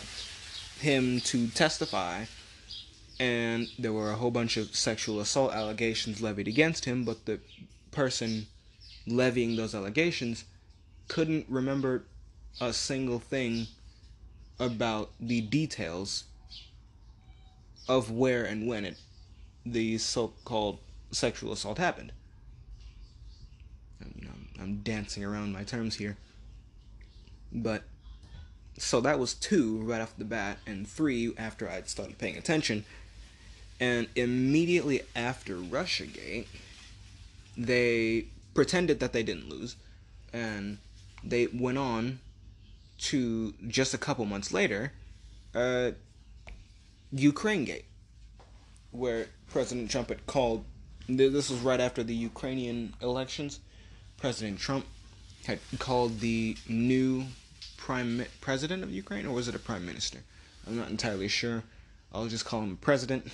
him 0.80 1.20
to 1.20 1.48
testify 1.48 2.24
and 3.18 3.68
there 3.78 3.92
were 3.92 4.10
a 4.10 4.16
whole 4.16 4.30
bunch 4.30 4.56
of 4.56 4.74
sexual 4.76 5.20
assault 5.20 5.52
allegations 5.52 6.20
levied 6.20 6.48
against 6.48 6.84
him, 6.84 7.04
but 7.04 7.24
the 7.24 7.40
person 7.90 8.46
levying 9.06 9.56
those 9.56 9.74
allegations 9.74 10.44
couldn't 11.08 11.46
remember 11.48 12.04
a 12.60 12.72
single 12.72 13.18
thing 13.18 13.66
about 14.58 15.10
the 15.20 15.40
details 15.40 16.24
of 17.88 18.10
where 18.10 18.44
and 18.44 18.66
when 18.66 18.84
it 18.84 18.96
the 19.66 19.98
so-called 19.98 20.78
sexual 21.10 21.52
assault 21.52 21.78
happened. 21.78 22.12
You 24.14 24.26
know, 24.26 24.32
I'm 24.62 24.76
dancing 24.78 25.24
around 25.24 25.52
my 25.52 25.64
terms 25.64 25.96
here, 25.96 26.16
but 27.52 27.82
so 28.78 29.00
that 29.00 29.18
was 29.18 29.34
two 29.34 29.78
right 29.82 30.00
off 30.00 30.16
the 30.16 30.24
bat, 30.24 30.58
and 30.66 30.86
three 30.86 31.32
after 31.36 31.68
I'd 31.68 31.88
started 31.88 32.18
paying 32.18 32.36
attention. 32.36 32.84
And 33.80 34.08
immediately 34.14 35.02
after 35.14 35.56
Russiagate, 35.56 36.46
they 37.56 38.26
pretended 38.54 39.00
that 39.00 39.12
they 39.12 39.22
didn't 39.22 39.48
lose, 39.48 39.76
and 40.32 40.78
they 41.24 41.46
went 41.46 41.78
on 41.78 42.20
to 42.98 43.54
just 43.66 43.92
a 43.92 43.98
couple 43.98 44.24
months 44.24 44.52
later, 44.52 44.92
uh, 45.54 45.90
Ukraine 47.12 47.64
Gate, 47.64 47.84
where 48.96 49.26
President 49.50 49.90
Trump 49.90 50.08
had 50.08 50.26
called. 50.26 50.64
This 51.08 51.50
was 51.50 51.60
right 51.60 51.80
after 51.80 52.02
the 52.02 52.14
Ukrainian 52.14 52.94
elections. 53.00 53.60
President 54.16 54.58
Trump 54.58 54.86
had 55.46 55.60
called 55.78 56.20
the 56.20 56.56
new 56.68 57.24
prime 57.76 58.24
president 58.40 58.82
of 58.82 58.90
Ukraine, 58.90 59.26
or 59.26 59.32
was 59.32 59.46
it 59.46 59.54
a 59.54 59.58
prime 59.60 59.86
minister? 59.86 60.18
I'm 60.66 60.76
not 60.76 60.90
entirely 60.90 61.28
sure. 61.28 61.62
I'll 62.12 62.26
just 62.26 62.44
call 62.44 62.62
him 62.62 62.76
president. 62.76 63.28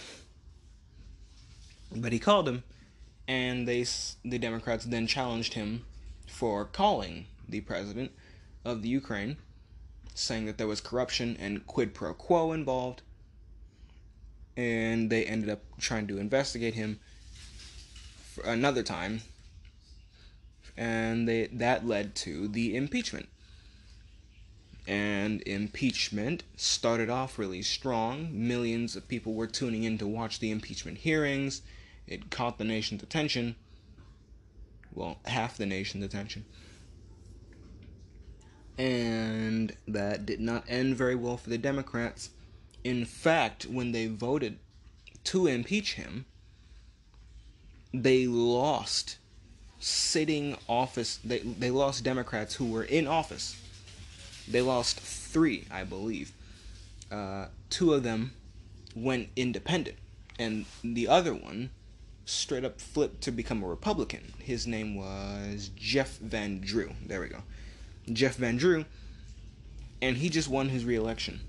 But 1.95 2.13
he 2.13 2.19
called 2.19 2.49
him 2.49 2.63
and 3.29 3.67
they 3.67 3.87
the 4.25 4.39
Democrats 4.39 4.85
then 4.85 5.07
challenged 5.07 5.55
him 5.55 5.85
for 6.27 6.65
calling 6.65 7.27
the 7.49 7.61
president 7.61 8.11
of 8.65 8.83
the 8.83 8.89
Ukraine, 8.89 9.37
saying 10.15 10.47
that 10.47 10.59
there 10.59 10.67
was 10.67 10.81
corruption 10.81 11.37
and 11.39 11.67
quid 11.67 11.95
pro 11.95 12.15
quo 12.15 12.53
involved, 12.53 13.03
and 14.57 15.11
they 15.11 15.25
ended 15.25 15.51
up 15.51 15.63
trying 15.79 16.07
to 16.09 16.19
investigate 16.19 16.75
him 16.75 17.01
another 18.45 18.83
time, 18.83 19.23
and 20.77 21.29
they 21.29 21.47
that 21.47 21.87
led 21.87 22.15
to 22.17 22.49
the 22.49 22.77
impeachment. 22.77 23.29
And 24.87 25.43
impeachment 25.43 26.43
started 26.57 27.09
off 27.09 27.39
really 27.39 27.63
strong. 27.63 28.31
Millions 28.33 28.97
of 28.97 29.07
people 29.07 29.35
were 29.35 29.47
tuning 29.47 29.85
in 29.85 29.97
to 29.99 30.09
watch 30.09 30.41
the 30.41 30.51
impeachment 30.51 30.99
hearings 30.99 31.63
it 32.07 32.31
caught 32.31 32.59
the 32.59 32.65
nation's 32.65 33.03
attention. 33.03 33.57
Well, 34.93 35.19
half 35.25 35.57
the 35.57 35.67
nation's 35.67 36.05
attention. 36.05 36.45
And 38.77 39.75
that 39.87 40.27
did 40.27 40.41
not 40.41 40.65
end 40.69 40.97
very 40.97 41.15
well 41.15 41.37
for 41.37 41.51
the 41.51 41.59
Democrats. 41.59 42.31
In 42.85 43.05
fact, 43.05 43.65
when 43.65 43.93
they 43.93 44.07
voted 44.07 44.59
to 45.25 45.47
impeach 45.47 45.95
him, 45.95 46.25
they 47.95 48.27
lost 48.27 49.19
sitting 49.79 50.57
office 50.69 51.19
they, 51.25 51.41
they 51.41 51.71
lost 51.71 52.05
democrats 52.05 52.55
who 52.55 52.65
were 52.65 52.85
in 52.85 53.05
office 53.05 53.61
they 54.49 54.63
lost 54.63 55.01
three 55.01 55.65
i 55.73 55.83
believe 55.83 56.31
uh, 57.11 57.47
two 57.69 57.93
of 57.93 58.05
them 58.05 58.33
went 58.95 59.29
independent 59.35 59.97
and 60.39 60.65
the 60.85 61.09
other 61.09 61.35
one 61.35 61.71
straight 62.25 62.65
up 62.65 62.81
flipped 62.81 63.21
to 63.23 63.31
become 63.31 63.63
a 63.63 63.67
Republican. 63.67 64.33
His 64.39 64.67
name 64.67 64.95
was 64.95 65.71
Jeff 65.77 66.19
Van 66.19 66.61
Drew. 66.61 66.93
There 67.07 67.21
we 67.21 67.29
go. 67.29 67.43
Jeff 68.13 68.37
Van 68.37 68.57
Drew. 68.57 68.85
And 70.01 70.17
he 70.17 70.29
just 70.29 70.49
won 70.49 70.69
his 70.69 70.85
reelection. 70.85 71.41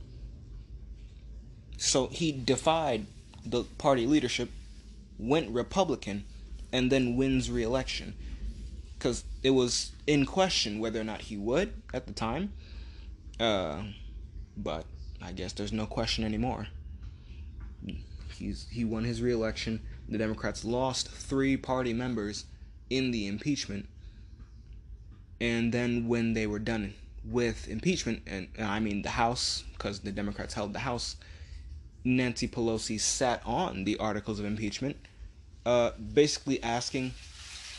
So 1.83 2.07
he 2.07 2.31
defied 2.31 3.05
the 3.45 3.63
party 3.77 4.07
leadership, 4.07 4.49
went 5.19 5.49
Republican, 5.49 6.23
and 6.71 6.91
then 6.91 7.17
wins 7.17 7.51
reelection. 7.51 8.15
Because 8.97 9.25
it 9.43 9.49
was 9.49 9.91
in 10.07 10.25
question 10.25 10.79
whether 10.79 10.99
or 10.99 11.03
not 11.03 11.21
he 11.21 11.35
would 11.37 11.73
at 11.93 12.07
the 12.07 12.13
time. 12.13 12.53
Uh, 13.39 13.83
but 14.55 14.85
I 15.21 15.33
guess 15.33 15.53
there's 15.53 15.73
no 15.73 15.85
question 15.85 16.23
anymore. 16.23 16.67
He's 18.37 18.67
he 18.71 18.85
won 18.85 19.03
his 19.03 19.21
reelection 19.21 19.81
the 20.09 20.17
Democrats 20.17 20.65
lost 20.65 21.09
three 21.09 21.57
party 21.57 21.93
members 21.93 22.45
in 22.89 23.11
the 23.11 23.27
impeachment. 23.27 23.87
And 25.39 25.73
then 25.73 26.07
when 26.07 26.33
they 26.33 26.47
were 26.47 26.59
done 26.59 26.93
with 27.25 27.67
impeachment, 27.67 28.21
and, 28.27 28.47
and 28.57 28.67
I 28.67 28.79
mean 28.79 29.01
the 29.01 29.09
House, 29.09 29.63
because 29.73 29.99
the 30.01 30.11
Democrats 30.11 30.53
held 30.53 30.73
the 30.73 30.79
House, 30.79 31.15
Nancy 32.05 32.47
Pelosi 32.47 32.99
sat 32.99 33.41
on 33.45 33.85
the 33.85 33.97
articles 33.97 34.39
of 34.39 34.45
impeachment, 34.45 34.97
uh, 35.65 35.91
basically 36.13 36.61
asking 36.61 37.13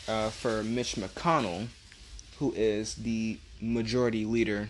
uh, 0.07 0.29
for 0.29 0.63
Mitch 0.63 0.95
McConnell, 0.95 1.67
who 2.39 2.51
is 2.53 2.95
the 2.95 3.37
majority 3.61 4.25
leader 4.25 4.69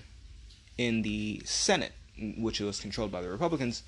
in 0.78 1.02
the 1.02 1.42
Senate, 1.46 1.94
which 2.38 2.60
was 2.60 2.80
controlled 2.80 3.12
by 3.12 3.22
the 3.22 3.30
Republicans. 3.30 3.84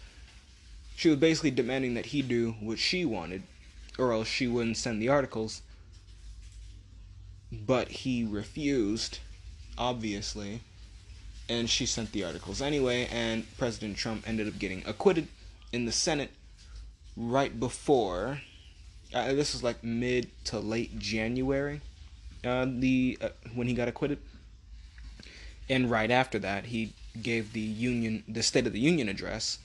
She 0.96 1.10
was 1.10 1.20
basically 1.20 1.52
demanding 1.52 1.94
that 1.96 2.08
he 2.08 2.22
do 2.22 2.56
what 2.60 2.80
she 2.80 3.06
wanted 3.06 3.44
or 3.98 4.14
else 4.14 4.28
she 4.28 4.48
wouldn't 4.48 4.78
send 4.78 5.02
the 5.02 5.10
articles. 5.10 5.62
But 7.52 7.88
he 7.90 8.24
refused, 8.24 9.20
obviously, 9.78 10.62
and 11.50 11.70
she 11.70 11.86
sent 11.86 12.12
the 12.12 12.24
articles 12.24 12.62
anyway, 12.62 13.08
and 13.12 13.46
President 13.58 13.98
Trump 13.98 14.28
ended 14.28 14.48
up 14.48 14.60
getting 14.60 14.84
acquitted 14.86 15.28
in 15.72 15.86
the 15.86 15.92
Senate 15.92 16.32
right 17.16 17.60
before. 17.60 18.42
Uh, 19.14 19.34
this 19.34 19.54
was 19.54 19.64
like 19.64 19.84
mid 19.84 20.30
to 20.46 20.60
late 20.60 21.00
January, 21.00 21.82
uh, 22.46 22.66
the 22.68 23.18
uh, 23.22 23.30
when 23.56 23.68
he 23.68 23.74
got 23.74 23.88
acquitted, 23.88 24.20
and 25.70 25.90
right 25.90 26.12
after 26.12 26.38
that 26.40 26.66
he 26.66 26.94
gave 27.22 27.54
the 27.54 27.60
union 27.60 28.24
the 28.28 28.44
State 28.44 28.68
of 28.68 28.74
the 28.74 28.80
Union 28.80 29.08
address, 29.08 29.60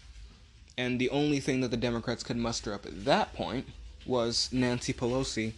and 0.79 1.01
the 1.01 1.11
only 1.11 1.41
thing 1.41 1.61
that 1.61 1.71
the 1.73 1.77
Democrats 1.77 2.23
could 2.23 2.37
muster 2.37 2.73
up 2.73 2.87
at 2.87 3.05
that 3.05 3.35
point 3.35 3.67
was 4.07 4.49
Nancy 4.53 4.93
Pelosi 4.93 5.53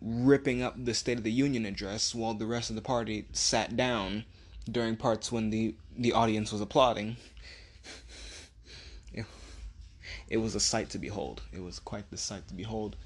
ripping 0.00 0.62
up 0.62 0.74
the 0.84 0.94
State 0.94 1.18
of 1.18 1.24
the 1.24 1.32
Union 1.32 1.64
address 1.64 2.14
while 2.14 2.34
the 2.34 2.46
rest 2.46 2.70
of 2.70 2.76
the 2.76 2.82
party 2.82 3.26
sat 3.32 3.76
down 3.76 4.24
during 4.70 4.96
parts 4.96 5.32
when 5.32 5.50
the, 5.50 5.74
the 5.96 6.12
audience 6.12 6.52
was 6.52 6.60
applauding. 6.60 7.16
It 10.28 10.38
was 10.38 10.54
a 10.54 10.60
sight 10.60 10.90
to 10.90 10.98
behold. 10.98 11.42
It 11.52 11.62
was 11.62 11.78
quite 11.78 12.10
the 12.10 12.16
sight 12.16 12.48
to 12.48 12.54
behold. 12.54 12.96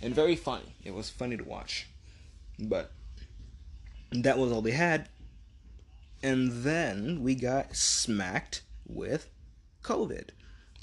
And 0.00 0.14
very 0.14 0.36
funny. 0.36 0.74
It 0.84 0.94
was 0.94 1.08
funny 1.08 1.36
to 1.36 1.44
watch. 1.44 1.86
But 2.58 2.92
that 4.10 4.38
was 4.38 4.52
all 4.52 4.62
they 4.62 4.72
had. 4.72 5.08
And 6.22 6.64
then 6.64 7.22
we 7.22 7.34
got 7.34 7.74
smacked 7.74 8.62
with 8.86 9.28
COVID. 9.82 10.30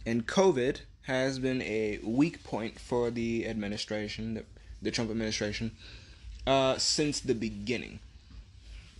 And 0.05 0.25
COVID 0.25 0.81
has 1.03 1.39
been 1.39 1.61
a 1.61 1.99
weak 2.03 2.43
point 2.43 2.79
for 2.79 3.11
the 3.11 3.47
administration, 3.47 4.33
the, 4.35 4.45
the 4.81 4.91
Trump 4.91 5.11
administration, 5.11 5.75
uh, 6.47 6.77
since 6.77 7.19
the 7.19 7.35
beginning. 7.35 7.99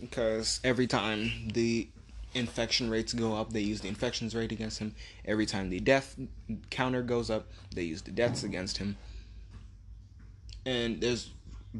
Because 0.00 0.60
every 0.62 0.86
time 0.86 1.48
the 1.52 1.88
infection 2.34 2.90
rates 2.90 3.12
go 3.12 3.34
up, 3.34 3.52
they 3.52 3.60
use 3.60 3.80
the 3.80 3.88
infections 3.88 4.34
rate 4.34 4.52
against 4.52 4.78
him. 4.78 4.94
Every 5.24 5.46
time 5.46 5.70
the 5.70 5.80
death 5.80 6.16
counter 6.70 7.02
goes 7.02 7.30
up, 7.30 7.48
they 7.74 7.82
use 7.82 8.02
the 8.02 8.10
deaths 8.10 8.44
against 8.44 8.78
him. 8.78 8.96
And 10.64 11.00
there's 11.00 11.30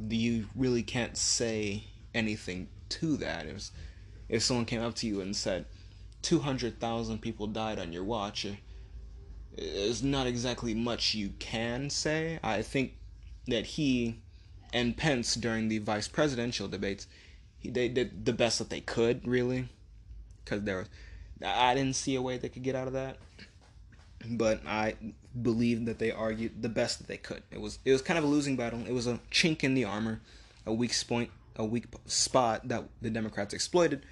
you 0.09 0.47
really 0.55 0.83
can't 0.83 1.17
say 1.17 1.85
anything 2.15 2.69
to 2.89 3.17
that. 3.19 3.47
If 3.47 3.71
if 4.29 4.43
someone 4.43 4.65
came 4.65 4.83
up 4.83 4.95
to 4.97 5.07
you 5.07 5.21
and 5.21 5.35
said, 5.35 5.67
200,000 6.23 7.21
people 7.21 7.47
died 7.47 7.79
on 7.79 7.93
your 7.93 8.05
watch, 8.05 8.45
eh, 8.47 8.55
there's 9.57 10.03
not 10.03 10.27
exactly 10.27 10.75
much 10.75 11.15
you 11.15 11.31
can 11.39 11.91
say. 11.91 12.39
I 12.43 12.63
think 12.63 12.93
that 13.49 13.67
he 13.67 14.21
and 14.73 14.97
Pence 14.97 15.35
during 15.35 15.69
the 15.69 15.79
vice 15.79 16.07
presidential 16.07 16.69
debates, 16.69 17.09
they 17.65 17.89
did 17.89 18.25
the 18.25 18.33
best 18.33 18.59
that 18.59 18.71
they 18.71 18.81
could, 18.81 19.27
really, 19.27 19.69
because 20.51 20.65
there 20.65 20.79
was. 20.79 20.89
I 21.45 21.75
didn't 21.75 21.97
see 21.97 22.17
a 22.17 22.23
way 22.23 22.37
they 22.37 22.49
could 22.49 22.63
get 22.63 22.75
out 22.75 22.87
of 22.87 22.93
that, 22.93 23.17
but 24.29 24.61
I 24.67 24.97
believe 25.41 25.87
that 25.87 25.99
they 25.99 26.11
argued 26.11 26.61
the 26.61 26.69
best 26.69 26.99
that 26.99 27.07
they 27.07 27.17
could. 27.17 27.43
It 27.51 27.61
was 27.61 27.79
it 27.85 27.93
was 27.93 28.03
kind 28.03 28.19
of 28.19 28.25
a 28.25 28.27
losing 28.27 28.57
battle. 28.57 28.81
It 28.87 28.93
was 28.93 29.07
a 29.07 29.21
chink 29.31 29.65
in 29.65 29.75
the 29.75 29.85
armor, 29.85 30.21
a 30.67 30.75
weak 30.75 30.95
point, 31.09 31.31
a 31.57 31.65
weak 31.65 31.87
spot 32.07 32.69
that 32.69 32.85
the 33.01 33.11
Democrats 33.11 33.55
exploited, 33.55 34.05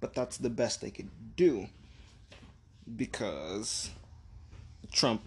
but 0.00 0.14
that's 0.14 0.38
the 0.38 0.50
best 0.50 0.80
they 0.80 0.90
could 0.90 1.10
do 1.36 1.68
because 2.96 3.90
Trump 4.90 5.22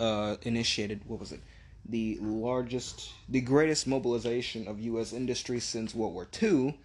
uh, 0.00 0.36
initiated 0.42 1.02
what 1.06 1.20
was 1.20 1.32
it? 1.32 1.40
The 1.84 2.18
largest, 2.20 3.10
the 3.28 3.40
greatest 3.40 3.86
mobilization 3.86 4.68
of 4.68 4.80
U.S. 4.80 5.12
industry 5.12 5.58
since 5.60 5.94
World 5.94 6.14
War 6.14 6.28
II 6.40 6.78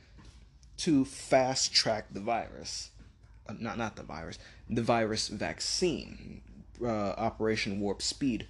to 0.77 1.05
fast 1.05 1.73
track 1.73 2.07
the 2.11 2.19
virus. 2.19 2.91
Uh, 3.47 3.53
not 3.59 3.77
not 3.77 3.95
the 3.95 4.03
virus, 4.03 4.37
the 4.69 4.81
virus 4.81 5.27
vaccine, 5.27 6.41
uh, 6.83 6.87
Operation 7.17 7.79
Warp 7.79 8.01
Speed, 8.01 8.47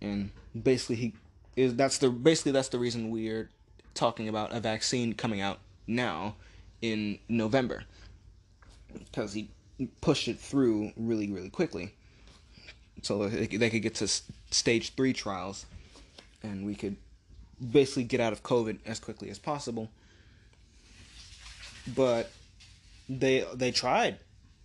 and 0.00 0.30
basically 0.60 0.96
he 0.96 1.14
is 1.56 1.74
that's 1.74 1.98
the 1.98 2.10
basically 2.10 2.52
that's 2.52 2.68
the 2.68 2.78
reason 2.78 3.10
we're 3.10 3.50
talking 3.94 4.28
about 4.28 4.52
a 4.52 4.60
vaccine 4.60 5.14
coming 5.14 5.40
out 5.40 5.58
now 5.86 6.36
in 6.80 7.18
November. 7.28 7.84
Because 8.92 9.32
he 9.32 9.48
pushed 10.00 10.28
it 10.28 10.38
through 10.38 10.92
really 10.96 11.30
really 11.30 11.50
quickly. 11.50 11.94
So 13.02 13.26
they 13.28 13.46
could 13.46 13.82
get 13.82 13.96
to 13.96 14.08
stage 14.50 14.94
three 14.94 15.12
trials, 15.12 15.66
and 16.42 16.64
we 16.64 16.74
could 16.74 16.96
basically 17.70 18.04
get 18.04 18.20
out 18.20 18.32
of 18.32 18.42
COVID 18.42 18.78
as 18.86 19.00
quickly 19.00 19.28
as 19.30 19.38
possible. 19.38 19.90
But 21.96 22.30
they 23.20 23.44
they 23.54 23.70
tried, 23.70 24.18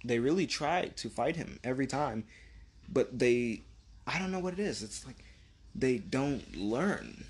they 0.03 0.19
really 0.19 0.47
tried 0.47 0.97
to 0.97 1.09
fight 1.09 1.35
him 1.35 1.59
every 1.63 1.87
time, 1.87 2.25
but 2.87 3.17
they, 3.17 3.61
I 4.05 4.19
don't 4.19 4.31
know 4.31 4.39
what 4.39 4.53
it 4.53 4.59
is. 4.59 4.83
It's 4.83 5.05
like 5.05 5.17
they 5.75 5.97
don't 5.97 6.55
learn. 6.55 7.25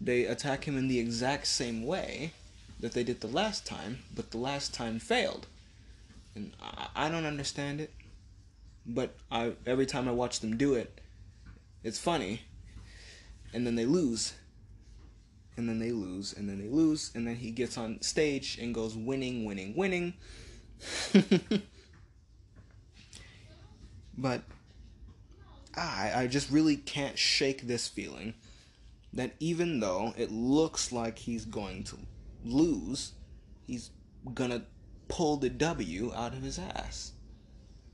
They 0.00 0.24
attack 0.24 0.64
him 0.64 0.76
in 0.76 0.88
the 0.88 0.98
exact 0.98 1.46
same 1.46 1.86
way 1.86 2.32
that 2.80 2.92
they 2.92 3.04
did 3.04 3.20
the 3.20 3.28
last 3.28 3.64
time, 3.66 4.00
but 4.14 4.30
the 4.30 4.38
last 4.38 4.74
time 4.74 4.98
failed. 4.98 5.46
And 6.34 6.52
I, 6.60 7.06
I 7.06 7.08
don't 7.08 7.26
understand 7.26 7.80
it 7.80 7.92
but 8.86 9.14
I 9.30 9.52
every 9.66 9.86
time 9.86 10.08
I 10.08 10.12
watch 10.12 10.40
them 10.40 10.56
do 10.56 10.74
it, 10.74 11.00
it's 11.82 11.98
funny. 11.98 12.42
and 13.52 13.66
then 13.66 13.76
they 13.76 13.86
lose. 13.86 14.34
And 15.56 15.68
then 15.68 15.78
they 15.78 15.92
lose, 15.92 16.32
and 16.32 16.48
then 16.48 16.58
they 16.58 16.68
lose, 16.68 17.12
and 17.14 17.24
then 17.24 17.36
he 17.36 17.52
gets 17.52 17.78
on 17.78 18.02
stage 18.02 18.58
and 18.60 18.74
goes 18.74 18.96
winning, 18.96 19.44
winning, 19.44 19.76
winning. 19.76 20.14
but 24.18 24.42
I, 25.76 26.12
I 26.14 26.26
just 26.26 26.50
really 26.50 26.76
can't 26.76 27.18
shake 27.18 27.62
this 27.62 27.88
feeling 27.88 28.34
that 29.12 29.32
even 29.38 29.80
though 29.80 30.12
it 30.16 30.30
looks 30.30 30.92
like 30.92 31.18
he's 31.18 31.44
going 31.44 31.84
to 31.84 31.98
lose, 32.44 33.12
he's 33.66 33.90
gonna 34.34 34.62
pull 35.08 35.36
the 35.36 35.50
W 35.50 36.12
out 36.14 36.32
of 36.32 36.42
his 36.42 36.58
ass. 36.58 37.12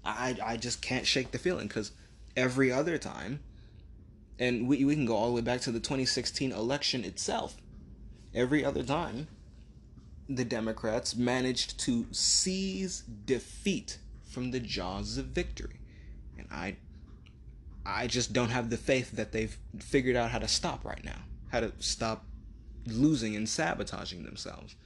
I, 0.05 0.37
I 0.43 0.57
just 0.57 0.81
can't 0.81 1.07
shake 1.07 1.31
the 1.31 1.39
feeling 1.39 1.69
because 1.69 1.93
every 2.37 2.73
other 2.73 2.97
time, 2.97 3.41
and 4.39 4.67
we, 4.67 4.85
we 4.85 4.95
can 4.95 5.05
go 5.05 5.17
all 5.17 5.29
the 5.29 5.35
way 5.35 5.41
back 5.43 5.61
to 5.63 5.71
the 5.71 5.81
2016 5.81 6.53
election 6.53 7.05
itself, 7.05 7.57
every 8.35 8.65
other 8.65 8.83
time, 8.83 9.29
the 10.31 10.45
Democrats 10.45 11.17
managed 11.17 11.79
to 11.81 12.07
seize 12.13 13.03
defeat 13.25 13.99
from 14.31 14.53
the 14.53 14.61
jaws 14.61 15.19
of 15.19 15.27
victory. 15.27 15.81
And 16.39 16.47
I 16.51 16.77
I 17.85 18.07
just 18.07 18.33
don't 18.33 18.51
have 18.51 18.71
the 18.71 18.77
faith 18.77 19.13
that 19.13 19.33
they've 19.33 19.57
figured 19.79 20.15
out 20.15 20.31
how 20.31 20.39
to 20.39 20.47
stop 20.47 20.85
right 20.85 21.03
now. 21.05 21.23
How 21.51 21.61
to 21.61 21.73
stop 21.81 22.25
losing 22.87 23.35
and 23.35 23.49
sabotaging 23.49 24.23
themselves. 24.23 24.77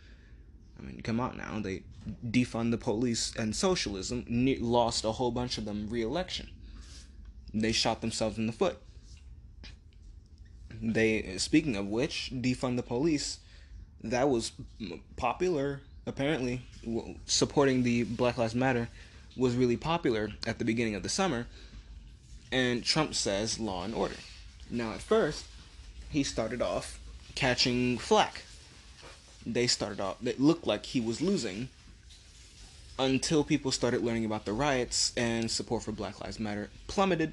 I 0.78 0.82
mean, 0.82 1.00
come 1.02 1.20
on 1.20 1.36
now. 1.36 1.60
They 1.60 1.82
defund 2.26 2.70
the 2.70 2.78
police 2.78 3.34
and 3.36 3.54
socialism, 3.54 4.24
lost 4.60 5.04
a 5.04 5.12
whole 5.12 5.30
bunch 5.30 5.58
of 5.58 5.66
them 5.66 5.88
re 5.90 6.02
election. 6.02 6.50
They 7.52 7.72
shot 7.72 8.00
themselves 8.00 8.38
in 8.38 8.46
the 8.46 8.52
foot. 8.52 8.78
They, 10.80 11.36
speaking 11.38 11.76
of 11.76 11.86
which, 11.86 12.30
defund 12.34 12.76
the 12.76 12.82
police, 12.82 13.38
that 14.04 14.28
was 14.28 14.52
popular, 15.16 15.80
apparently. 16.06 16.60
Supporting 17.26 17.82
the 17.82 18.04
Black 18.04 18.36
Lives 18.38 18.54
Matter 18.54 18.88
was 19.36 19.56
really 19.56 19.76
popular 19.76 20.30
at 20.46 20.58
the 20.58 20.64
beginning 20.64 20.94
of 20.94 21.02
the 21.02 21.08
summer. 21.08 21.46
And 22.52 22.84
Trump 22.84 23.14
says 23.14 23.58
law 23.58 23.84
and 23.84 23.94
order. 23.94 24.14
Now, 24.70 24.92
at 24.92 25.00
first, 25.00 25.46
he 26.10 26.22
started 26.22 26.62
off 26.62 27.00
catching 27.34 27.98
flack. 27.98 28.42
They 29.46 29.66
started 29.66 30.00
off, 30.00 30.24
it 30.24 30.40
looked 30.40 30.66
like 30.66 30.86
he 30.86 31.00
was 31.00 31.20
losing 31.20 31.68
until 32.98 33.42
people 33.42 33.72
started 33.72 34.02
learning 34.02 34.24
about 34.24 34.44
the 34.44 34.52
riots 34.52 35.12
and 35.16 35.50
support 35.50 35.82
for 35.82 35.92
Black 35.92 36.20
Lives 36.20 36.38
Matter 36.38 36.70
plummeted. 36.86 37.32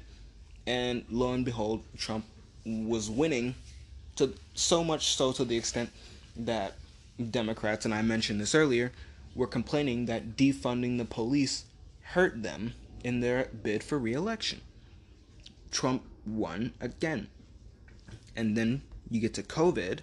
And 0.66 1.04
lo 1.10 1.32
and 1.32 1.44
behold, 1.44 1.82
Trump 1.96 2.24
was 2.64 3.10
winning 3.10 3.54
to 4.16 4.34
so 4.54 4.82
much 4.82 5.14
so 5.14 5.32
to 5.32 5.44
the 5.44 5.56
extent 5.56 5.90
that 6.36 6.74
Democrats, 7.30 7.84
and 7.84 7.94
I 7.94 8.02
mentioned 8.02 8.40
this 8.40 8.54
earlier, 8.54 8.92
were 9.34 9.46
complaining 9.46 10.06
that 10.06 10.36
defunding 10.36 10.98
the 10.98 11.04
police 11.04 11.64
hurt 12.02 12.42
them 12.42 12.74
in 13.02 13.20
their 13.20 13.48
bid 13.62 13.82
for 13.82 13.98
re-election. 13.98 14.60
Trump 15.70 16.02
won 16.26 16.72
again. 16.80 17.28
And 18.36 18.56
then 18.56 18.82
you 19.10 19.20
get 19.20 19.34
to 19.34 19.42
COVID. 19.42 20.00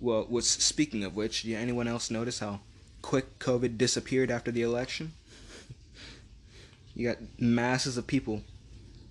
Well, 0.00 0.26
was 0.28 0.48
speaking 0.48 1.04
of 1.04 1.16
which, 1.16 1.42
did 1.42 1.54
anyone 1.54 1.88
else 1.88 2.10
notice 2.10 2.38
how 2.38 2.60
quick 3.02 3.38
COVID 3.38 3.78
disappeared 3.78 4.30
after 4.30 4.50
the 4.50 4.62
election? 4.62 5.12
you 6.98 7.08
got 7.08 7.18
masses 7.38 7.96
of 7.96 8.06
people 8.06 8.42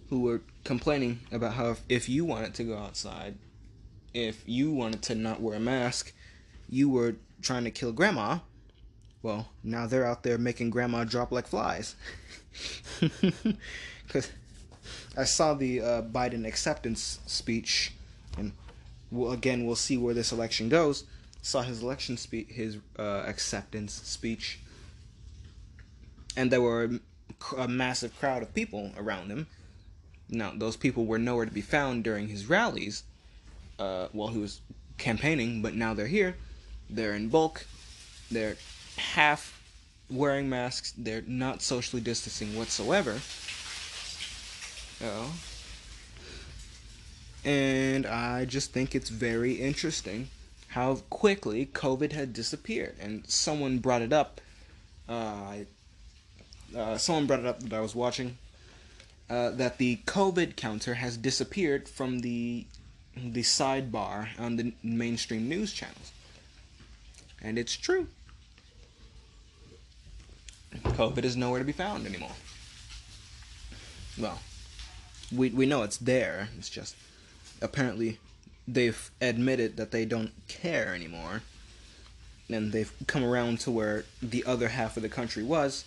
who 0.09 0.21
were 0.21 0.41
complaining 0.65 1.19
about 1.31 1.53
how 1.53 1.69
if, 1.69 1.81
if 1.87 2.09
you 2.09 2.25
wanted 2.25 2.53
to 2.53 2.63
go 2.63 2.77
outside, 2.77 3.35
if 4.17 4.41
you 4.47 4.71
wanted 4.71 5.03
to 5.03 5.15
not 5.15 5.41
wear 5.41 5.57
a 5.57 5.59
mask, 5.59 6.11
you 6.67 6.89
were 6.89 7.17
trying 7.43 7.65
to 7.65 7.71
kill 7.71 7.91
grandma. 7.91 8.39
Well, 9.21 9.49
now 9.63 9.85
they're 9.85 10.05
out 10.05 10.23
there 10.23 10.39
making 10.39 10.71
grandma 10.71 11.03
drop 11.03 11.31
like 11.31 11.47
flies. 11.47 11.95
Because 14.07 14.31
I 15.17 15.25
saw 15.25 15.53
the 15.53 15.81
uh, 15.81 16.01
Biden 16.01 16.47
acceptance 16.47 17.19
speech, 17.25 17.91
and 18.37 18.53
we'll, 19.11 19.33
again, 19.33 19.65
we'll 19.65 19.75
see 19.75 19.97
where 19.97 20.13
this 20.13 20.31
election 20.31 20.69
goes. 20.69 21.03
Saw 21.41 21.61
his 21.61 21.83
election 21.83 22.15
speech, 22.15 22.47
his 22.49 22.77
uh, 22.97 23.23
acceptance 23.27 23.93
speech, 23.93 24.61
and 26.37 26.49
there 26.49 26.61
were 26.61 26.85
a, 26.85 27.55
a 27.57 27.67
massive 27.67 28.17
crowd 28.17 28.43
of 28.43 28.55
people 28.55 28.93
around 28.97 29.29
him. 29.29 29.47
Now, 30.29 30.53
those 30.55 30.77
people 30.77 31.05
were 31.05 31.19
nowhere 31.19 31.45
to 31.45 31.51
be 31.51 31.61
found 31.61 32.05
during 32.05 32.29
his 32.29 32.47
rallies 32.47 33.03
uh, 33.79 34.07
while 34.11 34.29
he 34.29 34.37
was 34.37 34.61
campaigning, 34.97 35.61
but 35.61 35.73
now 35.73 35.93
they're 35.93 36.07
here. 36.07 36.35
They're 36.89 37.13
in 37.13 37.29
bulk. 37.29 37.65
They're 38.31 38.55
half 38.97 39.61
wearing 40.09 40.49
masks. 40.49 40.93
They're 40.97 41.23
not 41.27 41.61
socially 41.61 42.01
distancing 42.01 42.55
whatsoever. 42.57 43.19
Oh. 45.03 45.33
And 47.45 48.05
I 48.05 48.45
just 48.45 48.73
think 48.73 48.95
it's 48.95 49.09
very 49.09 49.53
interesting 49.53 50.29
how 50.69 50.95
quickly 51.09 51.65
COVID 51.65 52.11
had 52.11 52.33
disappeared. 52.33 52.95
And 52.99 53.27
someone 53.27 53.79
brought 53.79 54.01
it 54.01 54.11
up. 54.11 54.41
Uh, 55.07 55.57
uh, 56.75 56.97
someone 56.97 57.25
brought 57.27 57.39
it 57.39 57.45
up 57.45 57.61
that 57.61 57.73
I 57.73 57.79
was 57.79 57.95
watching. 57.95 58.37
Uh, 59.29 59.51
that 59.51 59.77
the 59.77 59.97
COVID 60.05 60.55
counter 60.55 60.95
has 60.95 61.17
disappeared 61.17 61.89
from 61.89 62.19
the 62.19 62.65
the 63.33 63.41
sidebar 63.41 64.27
on 64.39 64.55
the 64.55 64.73
mainstream 64.83 65.47
news 65.47 65.73
channels. 65.73 66.11
And 67.41 67.57
it's 67.57 67.75
true. 67.75 68.07
COVID 70.75 71.23
is 71.23 71.35
nowhere 71.35 71.59
to 71.59 71.65
be 71.65 71.71
found 71.71 72.05
anymore. 72.05 72.31
Well, 74.17 74.39
we 75.35 75.49
we 75.49 75.65
know 75.65 75.83
it's 75.83 75.97
there. 75.97 76.49
It's 76.57 76.69
just 76.69 76.95
apparently 77.61 78.19
they've 78.67 79.11
admitted 79.21 79.77
that 79.77 79.91
they 79.91 80.05
don't 80.05 80.31
care 80.47 80.93
anymore, 80.93 81.41
and 82.49 82.71
they've 82.71 82.91
come 83.07 83.23
around 83.23 83.59
to 83.61 83.71
where 83.71 84.05
the 84.21 84.43
other 84.45 84.69
half 84.69 84.97
of 84.97 85.03
the 85.03 85.09
country 85.09 85.43
was. 85.43 85.85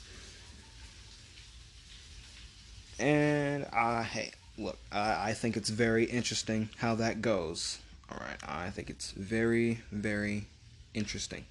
And 2.98 3.66
uh, 3.72 4.02
hey, 4.02 4.32
look, 4.60 4.78
I, 4.92 5.30
I 5.30 5.32
think 5.32 5.56
it's 5.56 5.70
very 5.70 6.04
interesting 6.04 6.68
how 6.78 6.94
that 6.96 7.22
goes. 7.22 7.78
All 8.10 8.18
right, 8.18 8.38
I 8.46 8.70
think 8.70 8.90
it's 8.90 9.12
very, 9.12 9.80
very 9.90 10.46
interesting. 10.94 11.46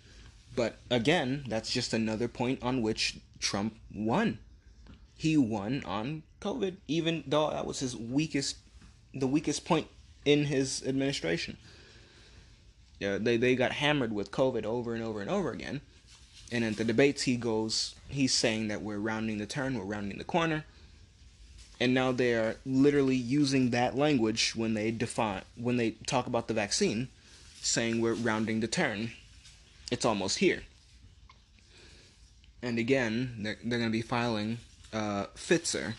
But 0.56 0.78
again, 0.90 1.46
that's 1.48 1.72
just 1.72 1.94
another 1.94 2.28
point 2.28 2.60
on 2.62 2.82
which 2.82 3.18
Trump 3.40 3.76
won. 3.94 4.40
He 5.18 5.38
won 5.38 5.84
on 5.86 6.24
COVID, 6.42 6.78
even 6.88 7.24
though 7.28 7.50
that 7.50 7.66
was 7.66 7.80
his 7.80 7.96
weakest, 7.96 8.58
the 9.14 9.28
weakest 9.28 9.66
point 9.66 9.88
in 10.26 10.46
his 10.46 10.84
administration. 10.86 11.58
Yeah, 13.00 13.18
they 13.18 13.38
they 13.38 13.56
got 13.56 13.74
hammered 13.74 14.12
with 14.12 14.32
COVID 14.32 14.66
over 14.66 14.94
and 14.94 15.04
over 15.04 15.22
and 15.22 15.30
over 15.30 15.52
again, 15.52 15.82
and 16.52 16.66
at 16.66 16.76
the 16.76 16.84
debates 16.84 17.24
he 17.24 17.38
goes, 17.38 17.96
he's 18.10 18.34
saying 18.34 18.68
that 18.68 18.82
we're 18.82 18.98
rounding 18.98 19.38
the 19.38 19.46
turn, 19.46 19.78
we're 19.78 19.86
rounding 19.86 20.18
the 20.18 20.26
corner, 20.26 20.66
and 21.80 21.94
now 21.94 22.12
they 22.12 22.34
are 22.34 22.58
literally 22.66 23.16
using 23.16 23.70
that 23.72 23.96
language 23.96 24.54
when 24.56 24.74
they 24.74 24.92
define 24.92 25.44
when 25.56 25.78
they 25.78 25.92
talk 26.08 26.28
about 26.28 26.48
the 26.48 26.54
vaccine, 26.54 27.08
saying 27.62 28.02
we're 28.02 28.14
rounding 28.14 28.60
the 28.60 28.68
turn. 28.68 29.12
It's 29.92 30.06
almost 30.06 30.40
here. 30.40 30.64
And 32.62 32.78
again, 32.78 33.38
they're, 33.40 33.58
they're 33.64 33.80
going 33.80 33.90
to 33.90 33.98
be 33.98 34.02
filing 34.02 34.58
uh, 34.92 35.28
Pfizer 35.36 35.96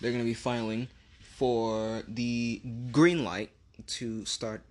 they're 0.00 0.12
going 0.12 0.22
to 0.22 0.28
be 0.28 0.34
filing 0.34 0.88
for 1.20 2.02
the 2.06 2.60
green 2.92 3.24
light 3.24 3.50
to 3.86 4.24
start, 4.26 4.62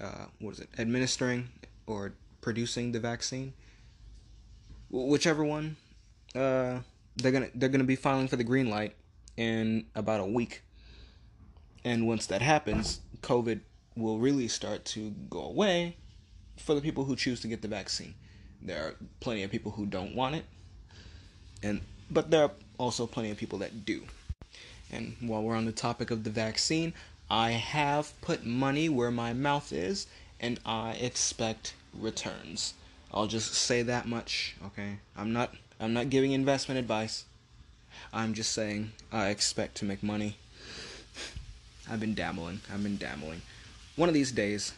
uh, 0.00 0.26
what 0.40 0.54
is 0.54 0.60
it, 0.60 0.68
administering 0.78 1.48
or 1.86 2.12
producing 2.40 2.92
the 2.92 3.00
vaccine. 3.00 3.52
Whichever 4.90 5.44
one, 5.44 5.76
uh, 6.34 6.80
they're 7.16 7.32
gonna 7.32 7.50
they're 7.54 7.68
gonna 7.68 7.84
be 7.84 7.94
filing 7.94 8.26
for 8.26 8.34
the 8.34 8.42
green 8.42 8.68
light 8.68 8.96
in 9.36 9.86
about 9.94 10.20
a 10.20 10.24
week. 10.24 10.62
And 11.84 12.06
once 12.06 12.26
that 12.26 12.42
happens, 12.42 13.00
COVID 13.22 13.60
will 13.96 14.18
really 14.18 14.48
start 14.48 14.84
to 14.86 15.10
go 15.28 15.42
away 15.42 15.96
for 16.56 16.74
the 16.74 16.80
people 16.80 17.04
who 17.04 17.16
choose 17.16 17.40
to 17.40 17.48
get 17.48 17.62
the 17.62 17.68
vaccine. 17.68 18.14
There 18.62 18.86
are 18.86 18.94
plenty 19.20 19.42
of 19.42 19.50
people 19.50 19.72
who 19.72 19.86
don't 19.86 20.14
want 20.14 20.34
it, 20.34 20.44
and 21.62 21.80
but 22.10 22.30
there 22.30 22.44
are 22.44 22.50
also 22.78 23.06
plenty 23.06 23.30
of 23.30 23.38
people 23.38 23.58
that 23.60 23.84
do. 23.84 24.02
And 24.92 25.16
while 25.20 25.42
we're 25.42 25.56
on 25.56 25.64
the 25.64 25.72
topic 25.72 26.10
of 26.10 26.24
the 26.24 26.30
vaccine, 26.30 26.92
I 27.30 27.52
have 27.52 28.20
put 28.20 28.44
money 28.44 28.88
where 28.88 29.10
my 29.10 29.32
mouth 29.32 29.72
is 29.72 30.06
and 30.40 30.58
I 30.66 30.92
expect 30.92 31.74
returns. 31.94 32.74
I'll 33.12 33.26
just 33.26 33.54
say 33.54 33.82
that 33.82 34.06
much, 34.06 34.56
okay? 34.66 34.98
I'm 35.16 35.32
not 35.32 35.54
I'm 35.78 35.92
not 35.92 36.10
giving 36.10 36.32
investment 36.32 36.78
advice. 36.78 37.24
I'm 38.12 38.34
just 38.34 38.52
saying 38.52 38.92
I 39.12 39.28
expect 39.28 39.76
to 39.76 39.84
make 39.84 40.02
money. 40.02 40.36
I've 41.90 42.00
been 42.00 42.14
dabbling. 42.14 42.60
I've 42.72 42.82
been 42.82 42.96
dabbling. 42.96 43.42
one 43.96 44.08
of 44.08 44.14
these 44.14 44.32
days, 44.32 44.72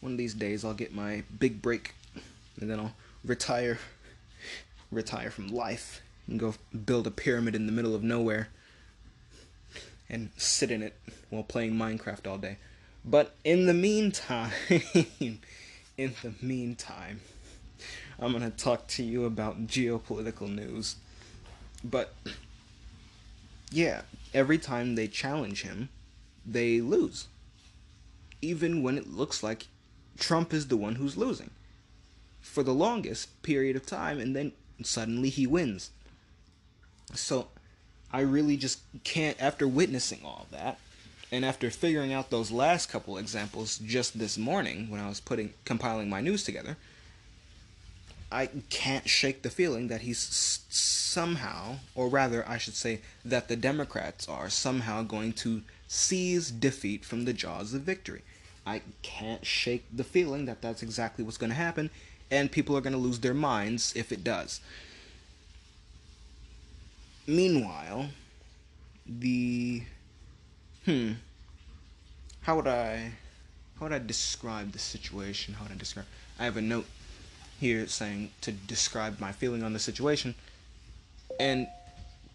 one 0.00 0.12
of 0.12 0.18
these 0.18 0.34
days, 0.34 0.64
I'll 0.64 0.74
get 0.74 0.94
my 0.94 1.22
big 1.38 1.62
break, 1.62 1.94
and 2.60 2.70
then 2.70 2.78
I'll 2.78 2.94
retire, 3.24 3.78
retire 4.90 5.30
from 5.30 5.48
life, 5.48 6.02
and 6.26 6.38
go 6.38 6.54
build 6.86 7.06
a 7.06 7.10
pyramid 7.10 7.54
in 7.54 7.66
the 7.66 7.72
middle 7.72 7.94
of 7.94 8.02
nowhere, 8.02 8.48
and 10.10 10.30
sit 10.36 10.70
in 10.70 10.82
it 10.82 10.98
while 11.30 11.42
playing 11.42 11.74
Minecraft 11.74 12.26
all 12.30 12.38
day. 12.38 12.58
But 13.04 13.34
in 13.44 13.66
the 13.66 13.74
meantime, 13.74 14.52
in 14.68 16.14
the 16.22 16.34
meantime, 16.40 17.20
I'm 18.18 18.32
gonna 18.32 18.50
talk 18.50 18.86
to 18.88 19.02
you 19.02 19.24
about 19.24 19.66
geopolitical 19.66 20.48
news. 20.48 20.96
But 21.82 22.14
yeah, 23.72 24.02
every 24.34 24.58
time 24.58 24.94
they 24.94 25.08
challenge 25.08 25.62
him, 25.62 25.88
they 26.46 26.80
lose. 26.80 27.28
Even 28.40 28.82
when 28.82 28.98
it 28.98 29.12
looks 29.12 29.42
like 29.42 29.68
Trump 30.18 30.52
is 30.52 30.68
the 30.68 30.76
one 30.76 30.96
who's 30.96 31.16
losing. 31.16 31.50
For 32.40 32.62
the 32.62 32.74
longest 32.74 33.42
period 33.42 33.76
of 33.76 33.86
time, 33.86 34.18
and 34.18 34.34
then 34.34 34.52
suddenly 34.82 35.28
he 35.28 35.46
wins. 35.46 35.90
So 37.14 37.48
I 38.12 38.20
really 38.20 38.56
just 38.56 38.80
can't, 39.04 39.40
after 39.40 39.66
witnessing 39.68 40.20
all 40.24 40.46
that, 40.50 40.78
and 41.30 41.44
after 41.44 41.70
figuring 41.70 42.12
out 42.12 42.30
those 42.30 42.50
last 42.50 42.90
couple 42.90 43.16
examples 43.16 43.78
just 43.78 44.18
this 44.18 44.36
morning 44.36 44.90
when 44.90 45.00
I 45.00 45.08
was 45.08 45.20
putting 45.20 45.54
compiling 45.64 46.10
my 46.10 46.20
news 46.20 46.44
together, 46.44 46.76
I 48.32 48.48
can't 48.70 49.08
shake 49.08 49.42
the 49.42 49.50
feeling 49.50 49.88
that 49.88 50.00
he's 50.00 50.64
somehow, 50.70 51.76
or 51.94 52.08
rather, 52.08 52.48
I 52.48 52.56
should 52.56 52.74
say, 52.74 53.00
that 53.24 53.48
the 53.48 53.56
Democrats 53.56 54.26
are 54.28 54.48
somehow 54.48 55.02
going 55.02 55.34
to 55.34 55.62
seize 55.86 56.50
defeat 56.50 57.04
from 57.04 57.26
the 57.26 57.34
jaws 57.34 57.74
of 57.74 57.82
victory. 57.82 58.22
I 58.66 58.80
can't 59.02 59.44
shake 59.44 59.84
the 59.94 60.04
feeling 60.04 60.46
that 60.46 60.62
that's 60.62 60.82
exactly 60.82 61.24
what's 61.24 61.36
going 61.36 61.50
to 61.50 61.56
happen, 61.56 61.90
and 62.30 62.50
people 62.50 62.76
are 62.76 62.80
going 62.80 62.94
to 62.94 62.98
lose 62.98 63.20
their 63.20 63.34
minds 63.34 63.92
if 63.94 64.10
it 64.10 64.24
does. 64.24 64.60
Meanwhile, 67.26 68.08
the 69.06 69.82
hmm, 70.86 71.12
how 72.42 72.56
would 72.56 72.66
I 72.66 73.12
how 73.78 73.86
would 73.86 73.92
I 73.92 73.98
describe 73.98 74.72
the 74.72 74.78
situation? 74.78 75.54
How 75.54 75.64
would 75.64 75.72
I 75.72 75.76
describe? 75.76 76.06
I 76.38 76.44
have 76.44 76.56
a 76.56 76.62
note 76.62 76.86
here 77.62 77.86
saying 77.86 78.28
to 78.40 78.50
describe 78.50 79.20
my 79.20 79.30
feeling 79.30 79.62
on 79.62 79.72
the 79.72 79.78
situation 79.78 80.34
and 81.38 81.68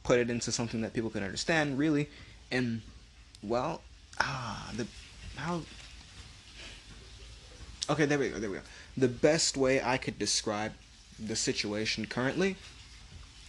put 0.04 0.20
it 0.20 0.30
into 0.30 0.54
something 0.54 0.80
that 0.80 0.94
people 0.94 1.10
can 1.10 1.22
understand 1.22 1.78
really. 1.78 2.10
And 2.50 2.82
well 3.44 3.82
ah 4.22 4.72
the 4.78 4.88
how 5.36 5.62
okay 7.90 8.06
there 8.06 8.18
we 8.18 8.30
go 8.30 8.40
there 8.40 8.50
we 8.50 8.56
go. 8.56 8.64
The 8.96 9.10
best 9.10 9.58
way 9.58 9.84
i 9.84 9.98
could 9.98 10.18
describe 10.18 10.72
the 11.20 11.36
situation 11.36 12.06
currently 12.06 12.56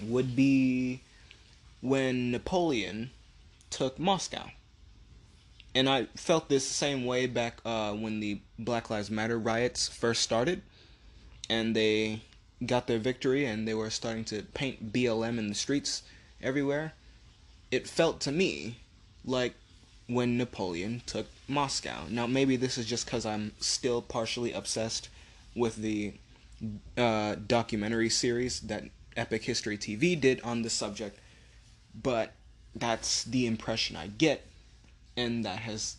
would 0.03 0.35
be 0.35 1.01
when 1.81 2.33
napoleon 2.33 3.11
took 3.71 4.01
moscow. 4.01 4.51
And 5.77 5.89
i 5.89 6.07
felt 6.17 6.49
this 6.49 6.67
same 6.67 7.07
way 7.07 7.27
back 7.27 7.61
uh, 7.65 7.93
when 7.93 8.19
the 8.19 8.41
black 8.59 8.91
lives 8.91 9.13
matter 9.13 9.39
riots 9.39 9.87
first 9.87 10.23
started 10.23 10.61
and 11.49 11.75
they 11.75 12.21
got 12.65 12.87
their 12.87 12.99
victory 12.99 13.45
and 13.45 13.67
they 13.67 13.75
were 13.75 13.91
starting 13.91 14.25
to 14.25 14.43
paint 14.55 14.93
BLM 14.93 15.39
in 15.39 15.49
the 15.49 15.55
streets 15.55 16.03
everywhere, 16.43 16.93
it 17.71 17.87
felt 17.87 18.21
to 18.21 18.33
me 18.33 18.79
like 19.25 19.55
when 20.07 20.37
Napoleon 20.37 21.03
took 21.07 21.27
Moscow. 21.47 22.05
Now, 22.09 22.27
maybe 22.27 22.57
this 22.57 22.79
is 22.79 22.87
just 22.87 23.05
because 23.05 23.27
I'm 23.27 23.53
still 23.61 24.01
partially 24.01 24.53
obsessed 24.53 25.09
with 25.55 25.77
the 25.77 26.15
uh, 26.97 27.37
documentary 27.47 28.09
series 28.09 28.61
that 28.61 28.85
Epic 29.17 29.45
History 29.45 29.77
TV 29.77 30.19
did 30.19 30.41
on 30.43 30.63
the 30.63 30.71
subject, 30.71 31.19
but 32.01 32.33
that's 32.75 33.25
the 33.25 33.47
impression 33.47 33.97
I 33.97 34.07
get, 34.07 34.47
and 35.17 35.45
that 35.45 35.61
has. 35.61 35.97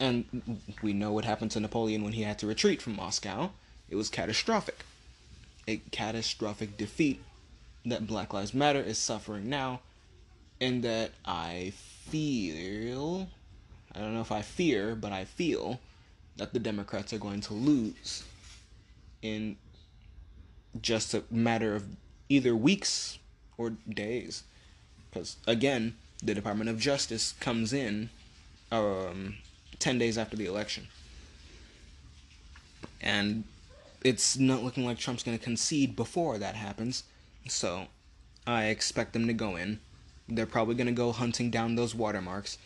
And 0.00 0.60
we 0.82 0.92
know 0.92 1.12
what 1.12 1.24
happened 1.24 1.52
to 1.52 1.60
Napoleon 1.60 2.02
when 2.02 2.14
he 2.14 2.22
had 2.22 2.38
to 2.40 2.46
retreat 2.46 2.82
from 2.82 2.96
Moscow 2.96 3.50
it 3.88 3.96
was 3.96 4.08
catastrophic. 4.08 4.84
A 5.66 5.78
catastrophic 5.90 6.76
defeat 6.76 7.22
that 7.86 8.06
Black 8.06 8.32
Lives 8.32 8.54
Matter 8.54 8.80
is 8.80 8.98
suffering 8.98 9.48
now, 9.48 9.80
and 10.60 10.82
that 10.82 11.12
I 11.24 11.72
feel 11.74 13.28
I 13.94 14.00
don't 14.00 14.14
know 14.14 14.20
if 14.20 14.32
I 14.32 14.42
fear, 14.42 14.94
but 14.96 15.12
I 15.12 15.24
feel 15.24 15.80
that 16.36 16.52
the 16.52 16.58
Democrats 16.58 17.12
are 17.12 17.18
going 17.18 17.40
to 17.42 17.54
lose 17.54 18.24
in 19.22 19.56
just 20.80 21.14
a 21.14 21.22
matter 21.30 21.76
of 21.76 21.84
either 22.28 22.56
weeks 22.56 23.18
or 23.56 23.70
days. 23.88 24.42
Because, 25.10 25.36
again, 25.46 25.94
the 26.22 26.34
Department 26.34 26.70
of 26.70 26.78
Justice 26.80 27.34
comes 27.38 27.72
in 27.72 28.10
um, 28.72 29.36
10 29.78 29.98
days 29.98 30.18
after 30.18 30.36
the 30.36 30.46
election. 30.46 30.88
And 33.00 33.44
it's 34.04 34.36
not 34.38 34.62
looking 34.62 34.84
like 34.84 34.98
Trump's 34.98 35.22
going 35.22 35.36
to 35.36 35.42
concede 35.42 35.96
before 35.96 36.36
that 36.38 36.54
happens. 36.54 37.04
So 37.48 37.86
I 38.46 38.66
expect 38.66 39.14
them 39.14 39.26
to 39.26 39.32
go 39.32 39.56
in. 39.56 39.80
They're 40.28 40.46
probably 40.46 40.74
going 40.74 40.86
to 40.86 40.92
go 40.92 41.10
hunting 41.10 41.50
down 41.50 41.74
those 41.74 41.94
watermarks. 41.94 42.58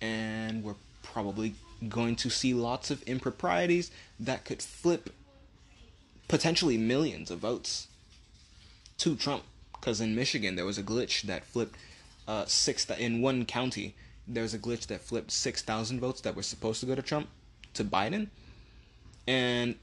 And 0.00 0.64
we're 0.64 0.74
probably 1.02 1.54
going 1.88 2.16
to 2.16 2.30
see 2.30 2.54
lots 2.54 2.90
of 2.90 3.02
improprieties 3.02 3.90
that 4.18 4.44
could 4.46 4.62
flip 4.62 5.10
potentially 6.28 6.78
millions 6.78 7.30
of 7.30 7.40
votes 7.40 7.88
to 8.98 9.14
Trump. 9.14 9.44
Because 9.72 10.00
in 10.00 10.14
Michigan, 10.14 10.56
there 10.56 10.66
was 10.66 10.78
a 10.78 10.82
glitch 10.82 11.22
that 11.22 11.44
flipped 11.44 11.76
uh, 12.26 12.46
six. 12.46 12.86
Th- 12.86 12.98
in 12.98 13.20
one 13.20 13.44
county, 13.44 13.94
there 14.26 14.42
was 14.42 14.54
a 14.54 14.58
glitch 14.58 14.86
that 14.86 15.00
flipped 15.00 15.30
6,000 15.30 16.00
votes 16.00 16.20
that 16.22 16.36
were 16.36 16.42
supposed 16.42 16.80
to 16.80 16.86
go 16.86 16.94
to 16.94 17.02
Trump 17.02 17.28
to 17.74 17.84
Biden. 17.84 18.28
And 19.26 19.76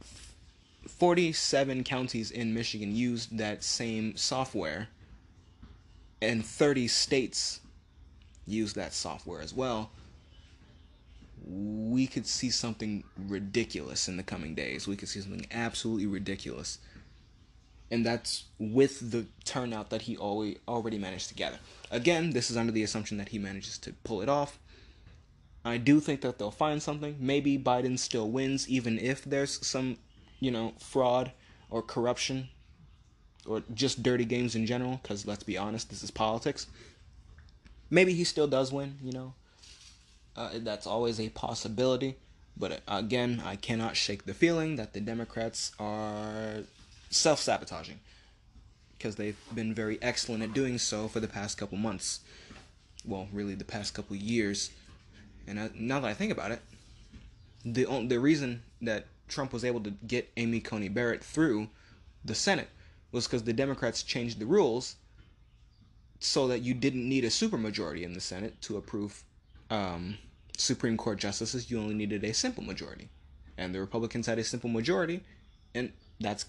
47 0.88 1.84
counties 1.84 2.32
in 2.32 2.54
Michigan 2.54 2.96
used 2.96 3.38
that 3.38 3.64
same 3.64 4.16
software, 4.16 4.88
and 6.22 6.46
30 6.46 6.88
states 6.88 7.60
use 8.46 8.74
that 8.74 8.94
software 8.94 9.42
as 9.42 9.54
well. 9.54 9.92
We 11.46 12.08
could 12.08 12.26
see 12.26 12.50
something 12.50 13.04
ridiculous 13.28 14.08
in 14.08 14.18
the 14.18 14.24
coming 14.24 14.56
days. 14.56 14.88
We 14.88 14.96
could 14.96 15.10
see 15.10 15.22
something 15.22 15.48
absolutely 15.52 16.08
ridiculous. 16.08 16.80
And 17.90 18.06
that's 18.06 18.46
with 18.60 19.12
the 19.12 19.28
turnout 19.46 19.90
that 19.92 20.02
he 20.02 20.18
already 20.18 20.98
managed 20.98 21.30
to 21.30 21.36
gather. 21.36 21.60
Again, 21.90 22.32
this 22.32 22.52
is 22.52 22.58
under 22.58 22.74
the 22.74 22.84
assumption 22.84 23.18
that 23.18 23.30
he 23.30 23.40
manages 23.40 23.78
to 23.80 23.94
pull 24.04 24.22
it 24.22 24.28
off. 24.28 24.60
I 25.64 25.78
do 25.78 26.00
think 26.00 26.22
that 26.22 26.38
they'll 26.38 26.52
find 26.52 26.82
something. 26.82 27.16
Maybe 27.20 27.58
Biden 27.58 27.98
still 27.98 28.30
wins, 28.30 28.68
even 28.68 29.00
if 29.00 29.24
there's 29.24 29.66
some 29.66 29.98
you 30.40 30.52
know, 30.52 30.74
fraud 30.80 31.32
or 31.70 31.82
corruption 31.82 32.50
or 33.46 33.64
just 33.74 34.04
dirty 34.04 34.26
games 34.26 34.56
in 34.56 34.66
general, 34.66 35.00
because 35.02 35.26
let's 35.26 35.44
be 35.44 35.58
honest, 35.58 35.90
this 35.90 36.04
is 36.04 36.12
politics. 36.12 36.68
Maybe 37.90 38.14
he 38.14 38.24
still 38.24 38.48
does 38.48 38.72
win, 38.72 38.98
you 39.02 39.14
know. 39.14 39.34
Uh, 40.36 40.50
that's 40.58 40.86
always 40.86 41.20
a 41.20 41.30
possibility. 41.30 42.18
But 42.56 42.72
uh, 42.72 42.76
again, 42.88 43.42
I 43.46 43.56
cannot 43.56 43.96
shake 43.96 44.26
the 44.26 44.34
feeling 44.34 44.76
that 44.76 44.94
the 44.94 45.00
Democrats 45.00 45.72
are 45.80 46.64
self 47.10 47.40
sabotaging 47.40 48.00
because 48.98 49.16
they've 49.16 49.38
been 49.54 49.74
very 49.74 50.00
excellent 50.02 50.44
at 50.44 50.54
doing 50.54 50.78
so 50.78 51.08
for 51.08 51.20
the 51.20 51.28
past 51.28 51.58
couple 51.58 51.78
months. 51.78 52.22
Well, 53.06 53.28
really, 53.32 53.56
the 53.56 53.64
past 53.64 53.94
couple 53.94 54.16
years. 54.16 54.72
And 55.48 55.60
uh, 55.60 55.70
now 55.76 56.00
that 56.00 56.08
I 56.08 56.14
think 56.14 56.32
about 56.32 56.52
it, 56.52 56.62
the 57.64 57.86
the 58.08 58.20
reason 58.20 58.64
that 58.82 59.06
Trump 59.28 59.54
was 59.54 59.66
able 59.66 59.82
to 59.82 59.92
get 59.92 60.32
Amy 60.38 60.60
Coney 60.60 60.90
Barrett 60.90 61.24
through 61.24 61.70
the 62.24 62.36
Senate 62.36 62.70
was 63.12 63.26
because 63.26 63.44
the 63.44 63.54
Democrats 63.54 64.04
changed 64.04 64.40
the 64.40 64.46
rules 64.46 64.96
so 66.20 66.48
that 66.48 66.62
you 66.62 66.74
didn't 66.74 67.08
need 67.08 67.24
a 67.24 67.30
supermajority 67.30 68.04
in 68.04 68.14
the 68.14 68.20
Senate 68.20 68.60
to 68.62 68.78
approve 68.78 69.24
um, 69.70 70.18
Supreme 70.58 70.98
Court 70.98 71.20
justices. 71.20 71.70
You 71.70 71.80
only 71.80 71.94
needed 71.94 72.24
a 72.24 72.34
simple 72.34 72.64
majority, 72.64 73.10
and 73.58 73.74
the 73.74 73.80
Republicans 73.80 74.26
had 74.26 74.40
a 74.40 74.44
simple 74.44 74.70
majority, 74.70 75.22
and 75.76 75.92
that's 76.20 76.46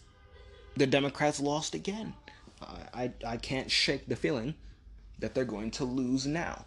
the 0.76 0.86
Democrats 0.86 1.40
lost 1.40 1.74
again. 1.74 2.14
I 2.92 3.12
I 3.26 3.36
can't 3.36 3.70
shake 3.70 4.08
the 4.08 4.16
feeling 4.16 4.54
that 5.18 5.34
they're 5.34 5.44
going 5.44 5.70
to 5.72 5.84
lose 5.84 6.26
now, 6.26 6.64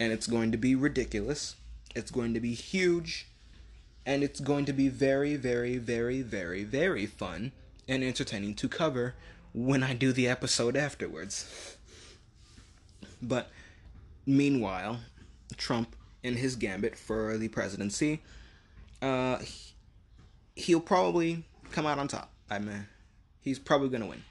and 0.00 0.12
it's 0.12 0.26
going 0.26 0.52
to 0.52 0.58
be 0.58 0.74
ridiculous. 0.74 1.56
It's 1.94 2.10
going 2.10 2.34
to 2.34 2.40
be 2.40 2.54
huge 2.54 3.28
and 4.04 4.22
it's 4.22 4.40
going 4.40 4.64
to 4.66 4.72
be 4.72 4.88
very, 4.88 5.36
very, 5.36 5.78
very, 5.78 6.22
very, 6.22 6.64
very 6.64 7.06
fun 7.06 7.52
and 7.88 8.02
entertaining 8.02 8.54
to 8.54 8.68
cover 8.68 9.14
when 9.52 9.82
I 9.82 9.94
do 9.94 10.12
the 10.12 10.28
episode 10.28 10.76
afterwards. 10.76 11.76
But 13.20 13.50
meanwhile, 14.26 15.00
Trump 15.56 15.94
in 16.22 16.36
his 16.36 16.56
gambit 16.56 16.96
for 16.96 17.36
the 17.36 17.48
presidency 17.48 18.20
uh, 19.02 19.38
he'll 20.54 20.80
probably 20.80 21.44
come 21.72 21.86
out 21.86 21.98
on 21.98 22.08
top. 22.08 22.30
I 22.48 22.60
mean, 22.60 22.86
he's 23.40 23.58
probably 23.58 23.88
going 23.88 24.02
to 24.02 24.06
win. 24.06 24.22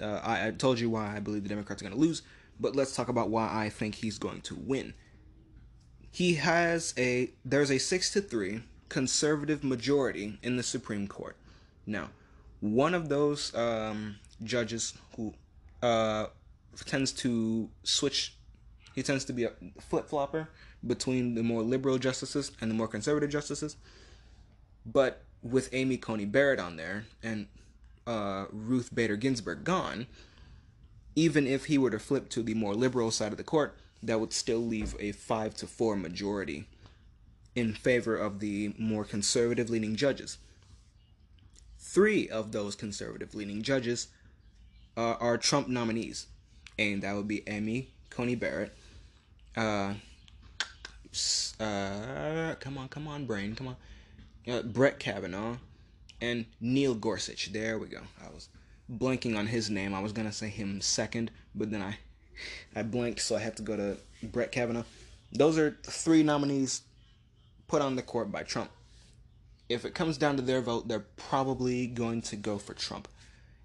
Uh, 0.00 0.20
I, 0.22 0.48
I 0.48 0.50
told 0.52 0.78
you 0.78 0.88
why 0.88 1.14
I 1.14 1.20
believe 1.20 1.42
the 1.42 1.48
Democrats 1.48 1.82
are 1.82 1.84
going 1.84 1.94
to 1.94 2.00
lose, 2.00 2.22
but 2.58 2.76
let's 2.76 2.94
talk 2.94 3.08
about 3.08 3.30
why 3.30 3.50
I 3.52 3.68
think 3.68 3.96
he's 3.96 4.18
going 4.18 4.40
to 4.42 4.54
win. 4.54 4.94
He 6.14 6.34
has 6.34 6.94
a 6.96 7.32
there's 7.44 7.72
a 7.72 7.78
six 7.78 8.12
to 8.12 8.20
three 8.20 8.62
conservative 8.88 9.64
majority 9.64 10.38
in 10.44 10.56
the 10.56 10.62
Supreme 10.62 11.08
Court. 11.08 11.36
Now, 11.86 12.10
one 12.60 12.94
of 12.94 13.08
those 13.08 13.52
um, 13.52 14.14
judges 14.44 14.94
who 15.16 15.34
uh, 15.82 16.26
tends 16.84 17.10
to 17.14 17.68
switch, 17.82 18.36
he 18.94 19.02
tends 19.02 19.24
to 19.24 19.32
be 19.32 19.42
a 19.42 19.50
flip 19.80 20.08
flopper 20.08 20.50
between 20.86 21.34
the 21.34 21.42
more 21.42 21.62
liberal 21.62 21.98
justices 21.98 22.52
and 22.60 22.70
the 22.70 22.76
more 22.76 22.86
conservative 22.86 23.30
justices. 23.30 23.76
But 24.86 25.24
with 25.42 25.68
Amy 25.72 25.96
Coney 25.96 26.26
Barrett 26.26 26.60
on 26.60 26.76
there 26.76 27.06
and 27.24 27.48
uh, 28.06 28.44
Ruth 28.52 28.94
Bader 28.94 29.16
Ginsburg 29.16 29.64
gone, 29.64 30.06
even 31.16 31.48
if 31.48 31.64
he 31.64 31.76
were 31.76 31.90
to 31.90 31.98
flip 31.98 32.28
to 32.28 32.42
the 32.44 32.54
more 32.54 32.74
liberal 32.74 33.10
side 33.10 33.32
of 33.32 33.36
the 33.36 33.42
court, 33.42 33.76
that 34.06 34.20
would 34.20 34.32
still 34.32 34.58
leave 34.58 34.94
a 34.98 35.12
five 35.12 35.54
to 35.56 35.66
four 35.66 35.96
majority 35.96 36.66
in 37.54 37.72
favor 37.72 38.16
of 38.16 38.40
the 38.40 38.74
more 38.78 39.04
conservative 39.04 39.70
leaning 39.70 39.96
judges. 39.96 40.38
Three 41.78 42.28
of 42.28 42.52
those 42.52 42.74
conservative 42.74 43.34
leaning 43.34 43.62
judges 43.62 44.08
uh, 44.96 45.14
are 45.20 45.38
Trump 45.38 45.68
nominees, 45.68 46.26
and 46.78 47.02
that 47.02 47.14
would 47.14 47.28
be 47.28 47.42
Amy 47.46 47.88
Coney 48.10 48.34
Barrett, 48.36 48.72
uh, 49.56 49.94
uh, 51.60 52.54
come 52.60 52.78
on, 52.78 52.88
come 52.88 53.08
on, 53.08 53.26
brain, 53.26 53.54
come 53.54 53.68
on, 53.68 53.76
uh, 54.48 54.62
Brett 54.62 54.98
Kavanaugh, 54.98 55.56
and 56.20 56.46
Neil 56.60 56.94
Gorsuch. 56.94 57.52
There 57.52 57.78
we 57.78 57.88
go. 57.88 58.00
I 58.24 58.32
was 58.32 58.48
blanking 58.92 59.36
on 59.36 59.46
his 59.46 59.70
name. 59.70 59.94
I 59.94 60.00
was 60.00 60.12
gonna 60.12 60.32
say 60.32 60.48
him 60.48 60.80
second, 60.80 61.30
but 61.54 61.70
then 61.70 61.82
I 61.82 61.98
I 62.74 62.82
blinked, 62.82 63.20
so 63.20 63.36
I 63.36 63.40
have 63.40 63.54
to 63.56 63.62
go 63.62 63.76
to 63.76 63.96
Brett 64.22 64.52
Kavanaugh. 64.52 64.84
Those 65.32 65.58
are 65.58 65.76
three 65.82 66.22
nominees 66.22 66.82
put 67.66 67.82
on 67.82 67.96
the 67.96 68.02
court 68.02 68.30
by 68.30 68.42
Trump. 68.42 68.70
If 69.68 69.84
it 69.84 69.94
comes 69.94 70.18
down 70.18 70.36
to 70.36 70.42
their 70.42 70.60
vote, 70.60 70.88
they're 70.88 71.06
probably 71.16 71.86
going 71.86 72.22
to 72.22 72.36
go 72.36 72.58
for 72.58 72.74
Trump. 72.74 73.08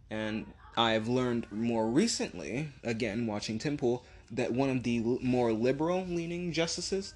And 0.10 0.46
I've 0.78 1.08
learned 1.08 1.52
more 1.52 1.88
recently, 1.88 2.70
again 2.84 3.28
watching 3.28 3.60
Tim 3.60 3.78
Pool, 3.78 4.06
that 4.32 4.54
one 4.54 4.70
of 4.70 4.84
the 4.84 5.00
more 5.22 5.52
liberal 5.52 6.06
leaning 6.06 6.54
justices 6.54 7.14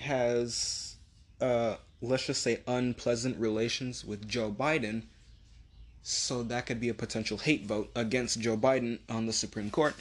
has, 0.00 0.96
uh, 1.40 1.76
let's 2.02 2.26
just 2.26 2.42
say, 2.42 2.60
unpleasant 2.66 3.38
relations 3.38 4.04
with 4.04 4.28
Joe 4.28 4.50
Biden. 4.50 5.04
So 6.02 6.42
that 6.44 6.66
could 6.66 6.80
be 6.80 6.88
a 6.88 6.94
potential 6.94 7.38
hate 7.38 7.64
vote 7.64 7.90
against 7.94 8.40
Joe 8.40 8.56
Biden 8.56 8.98
on 9.08 9.26
the 9.26 9.32
Supreme 9.32 9.70
Court. 9.70 9.94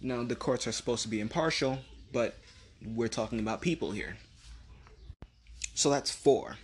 Now, 0.00 0.22
the 0.22 0.36
courts 0.36 0.66
are 0.66 0.72
supposed 0.72 1.02
to 1.02 1.08
be 1.08 1.20
impartial, 1.20 1.78
but 2.12 2.36
we're 2.84 3.08
talking 3.08 3.40
about 3.40 3.60
people 3.60 3.92
here. 3.92 4.16
So 5.74 5.90
that's 5.90 6.10
four. 6.10 6.58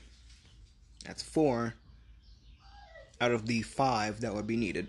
That's 1.04 1.22
four 1.22 1.74
out 3.20 3.32
of 3.32 3.46
the 3.46 3.62
five 3.62 4.20
that 4.20 4.34
would 4.34 4.46
be 4.46 4.56
needed 4.56 4.88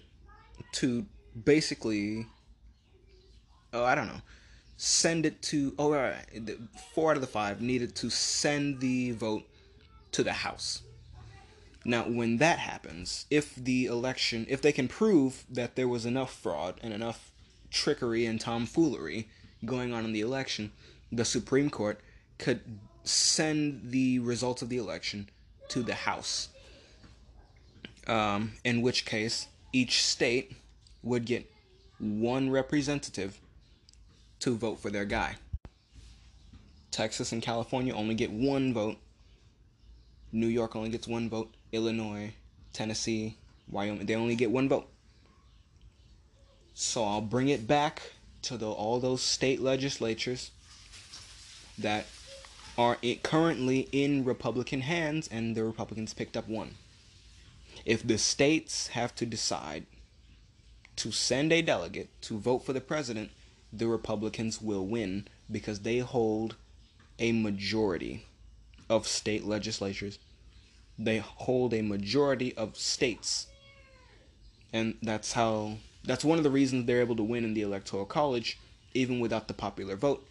to 0.73 1.05
basically 1.43 2.25
oh 3.73 3.83
I 3.83 3.95
don't 3.95 4.07
know 4.07 4.21
send 4.77 5.25
it 5.25 5.41
to 5.43 5.73
oh 5.77 5.93
all 5.93 6.01
right 6.01 6.25
four 6.93 7.11
out 7.11 7.17
of 7.17 7.21
the 7.21 7.27
five 7.27 7.61
needed 7.61 7.95
to 7.95 8.09
send 8.09 8.79
the 8.79 9.11
vote 9.11 9.43
to 10.11 10.23
the 10.23 10.33
House. 10.33 10.81
Now, 11.83 12.03
when 12.03 12.37
that 12.37 12.59
happens, 12.59 13.25
if 13.31 13.55
the 13.55 13.85
election, 13.85 14.45
if 14.49 14.61
they 14.61 14.71
can 14.71 14.87
prove 14.87 15.45
that 15.49 15.75
there 15.75 15.87
was 15.87 16.05
enough 16.05 16.33
fraud 16.33 16.79
and 16.83 16.93
enough 16.93 17.30
trickery 17.71 18.25
and 18.25 18.39
tomfoolery 18.39 19.27
going 19.65 19.93
on 19.93 20.05
in 20.05 20.13
the 20.13 20.21
election, 20.21 20.71
the 21.11 21.25
Supreme 21.25 21.69
Court 21.69 21.99
could 22.37 22.61
send 23.03 23.91
the 23.91 24.19
results 24.19 24.61
of 24.61 24.69
the 24.69 24.77
election 24.77 25.29
to 25.69 25.81
the 25.81 25.95
House. 25.95 26.49
Um, 28.07 28.53
in 28.63 28.81
which 28.81 29.05
case, 29.05 29.47
each 29.73 30.03
state 30.03 30.53
would 31.03 31.25
get 31.25 31.49
one 31.99 32.49
representative 32.49 33.39
to 34.39 34.55
vote 34.55 34.79
for 34.79 34.89
their 34.89 35.05
guy. 35.05 35.35
Texas 36.89 37.31
and 37.31 37.41
California 37.41 37.93
only 37.93 38.15
get 38.15 38.31
one 38.31 38.73
vote. 38.73 38.97
New 40.31 40.47
York 40.47 40.75
only 40.75 40.89
gets 40.89 41.07
one 41.07 41.29
vote. 41.29 41.53
Illinois, 41.71 42.33
Tennessee, 42.73 43.37
Wyoming, 43.69 44.05
they 44.05 44.15
only 44.15 44.35
get 44.35 44.51
one 44.51 44.67
vote. 44.67 44.89
So 46.81 47.03
I'll 47.05 47.21
bring 47.21 47.49
it 47.49 47.67
back 47.67 48.01
to 48.41 48.57
the, 48.57 48.67
all 48.67 48.99
those 48.99 49.21
state 49.21 49.61
legislatures 49.61 50.49
that 51.77 52.07
are 52.75 52.97
currently 53.21 53.87
in 53.91 54.25
Republican 54.25 54.81
hands, 54.81 55.29
and 55.31 55.55
the 55.55 55.63
Republicans 55.63 56.15
picked 56.15 56.35
up 56.35 56.47
one. 56.47 56.71
If 57.85 58.05
the 58.05 58.17
states 58.17 58.87
have 58.87 59.13
to 59.17 59.27
decide 59.27 59.85
to 60.95 61.11
send 61.11 61.53
a 61.53 61.61
delegate 61.61 62.09
to 62.23 62.39
vote 62.39 62.65
for 62.65 62.73
the 62.73 62.81
president, 62.81 63.29
the 63.71 63.87
Republicans 63.87 64.59
will 64.59 64.85
win 64.87 65.27
because 65.51 65.81
they 65.81 65.99
hold 65.99 66.55
a 67.19 67.31
majority 67.31 68.25
of 68.89 69.07
state 69.07 69.45
legislatures. 69.45 70.17
They 70.97 71.19
hold 71.19 71.75
a 71.75 71.83
majority 71.83 72.57
of 72.57 72.75
states. 72.75 73.45
And 74.73 74.95
that's 75.03 75.33
how 75.33 75.77
that's 76.03 76.23
one 76.23 76.37
of 76.37 76.43
the 76.43 76.49
reasons 76.49 76.85
they're 76.85 77.01
able 77.01 77.15
to 77.15 77.23
win 77.23 77.43
in 77.43 77.53
the 77.53 77.61
electoral 77.61 78.05
college 78.05 78.59
even 78.93 79.19
without 79.19 79.47
the 79.47 79.53
popular 79.53 79.95
vote 79.95 80.25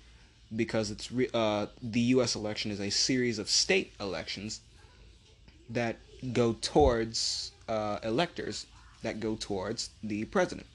because 0.54 0.90
it's 0.90 1.12
re- 1.12 1.30
uh, 1.32 1.66
the 1.82 2.00
U.S. 2.00 2.34
election 2.34 2.70
is 2.70 2.80
a 2.80 2.90
series 2.90 3.38
of 3.38 3.48
state 3.48 3.92
elections 4.00 4.60
that 5.68 5.96
go 6.32 6.54
towards 6.60 7.52
uh, 7.68 7.98
electors 8.02 8.66
that 9.02 9.20
go 9.20 9.36
towards 9.36 9.90
the 10.02 10.24
president. 10.26 10.66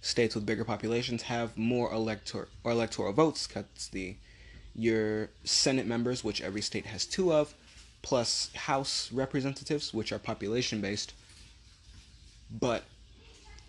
States 0.00 0.34
with 0.34 0.44
bigger 0.44 0.64
populations 0.64 1.22
have 1.22 1.56
more 1.56 1.90
elector 1.92 2.48
or 2.62 2.72
electoral 2.72 3.12
votes 3.12 3.46
because 3.46 3.88
the 3.92 4.16
your 4.76 5.30
Senate 5.44 5.86
members, 5.86 6.22
which 6.24 6.42
every 6.42 6.60
state 6.60 6.86
has 6.86 7.06
two 7.06 7.32
of, 7.32 7.54
plus 8.02 8.52
House 8.54 9.10
representatives, 9.12 9.94
which 9.94 10.12
are 10.12 10.18
population 10.18 10.80
based. 10.80 11.14
But 12.50 12.84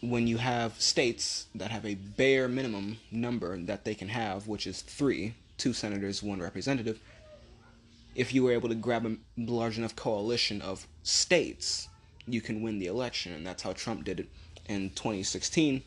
when 0.01 0.27
you 0.27 0.37
have 0.37 0.79
states 0.81 1.47
that 1.55 1.71
have 1.71 1.85
a 1.85 1.95
bare 1.95 2.47
minimum 2.47 2.97
number 3.11 3.57
that 3.57 3.85
they 3.85 3.95
can 3.95 4.09
have, 4.09 4.47
which 4.47 4.67
is 4.67 4.81
three, 4.81 5.35
two 5.57 5.73
senators, 5.73 6.21
one 6.21 6.39
representative, 6.39 6.99
if 8.15 8.33
you 8.33 8.43
were 8.43 8.51
able 8.51 8.69
to 8.69 8.75
grab 8.75 9.05
a 9.05 9.15
large 9.37 9.77
enough 9.77 9.95
coalition 9.95 10.61
of 10.61 10.87
states, 11.03 11.89
you 12.27 12.41
can 12.41 12.61
win 12.61 12.79
the 12.79 12.87
election. 12.87 13.33
And 13.33 13.45
that's 13.45 13.63
how 13.63 13.73
Trump 13.73 14.03
did 14.05 14.21
it 14.21 14.29
in 14.67 14.89
2016, 14.91 15.83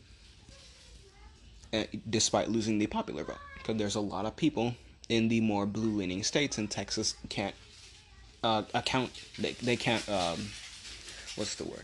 eh, 1.73 1.85
despite 2.09 2.49
losing 2.49 2.77
the 2.77 2.87
popular 2.87 3.23
vote. 3.23 3.37
Because 3.57 3.77
there's 3.77 3.95
a 3.95 4.01
lot 4.01 4.25
of 4.25 4.35
people 4.35 4.75
in 5.09 5.27
the 5.27 5.41
more 5.41 5.65
blue 5.65 5.97
leaning 5.97 6.23
states, 6.23 6.57
and 6.57 6.69
Texas 6.69 7.15
can't 7.29 7.55
uh, 8.43 8.63
account, 8.73 9.11
they, 9.39 9.53
they 9.53 9.75
can't, 9.75 10.07
um, 10.07 10.49
what's 11.35 11.55
the 11.55 11.63
word? 11.63 11.83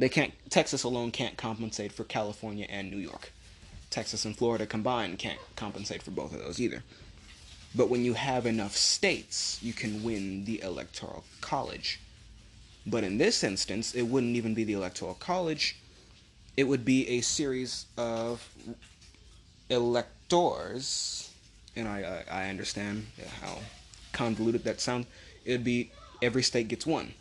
They 0.00 0.08
can't. 0.08 0.32
Texas 0.48 0.82
alone 0.82 1.10
can't 1.10 1.36
compensate 1.36 1.92
for 1.92 2.04
California 2.04 2.66
and 2.70 2.90
New 2.90 2.96
York. 2.96 3.32
Texas 3.90 4.24
and 4.24 4.34
Florida 4.34 4.64
combined 4.64 5.18
can't 5.18 5.38
compensate 5.56 6.02
for 6.02 6.10
both 6.10 6.32
of 6.32 6.40
those 6.40 6.58
either. 6.58 6.82
But 7.74 7.90
when 7.90 8.02
you 8.02 8.14
have 8.14 8.46
enough 8.46 8.74
states, 8.74 9.58
you 9.60 9.74
can 9.74 10.02
win 10.02 10.46
the 10.46 10.62
electoral 10.62 11.24
college. 11.42 12.00
But 12.86 13.04
in 13.04 13.18
this 13.18 13.44
instance, 13.44 13.94
it 13.94 14.04
wouldn't 14.04 14.36
even 14.36 14.54
be 14.54 14.64
the 14.64 14.72
electoral 14.72 15.14
college. 15.14 15.76
It 16.56 16.64
would 16.64 16.86
be 16.86 17.06
a 17.06 17.20
series 17.20 17.84
of 17.98 18.48
electors, 19.68 21.30
and 21.76 21.86
I 21.86 22.24
I, 22.30 22.44
I 22.44 22.48
understand 22.48 23.06
how 23.42 23.58
convoluted 24.12 24.64
that 24.64 24.80
sounds. 24.80 25.06
It 25.44 25.52
would 25.52 25.64
be 25.64 25.92
every 26.22 26.42
state 26.42 26.68
gets 26.68 26.86
one. 26.86 27.12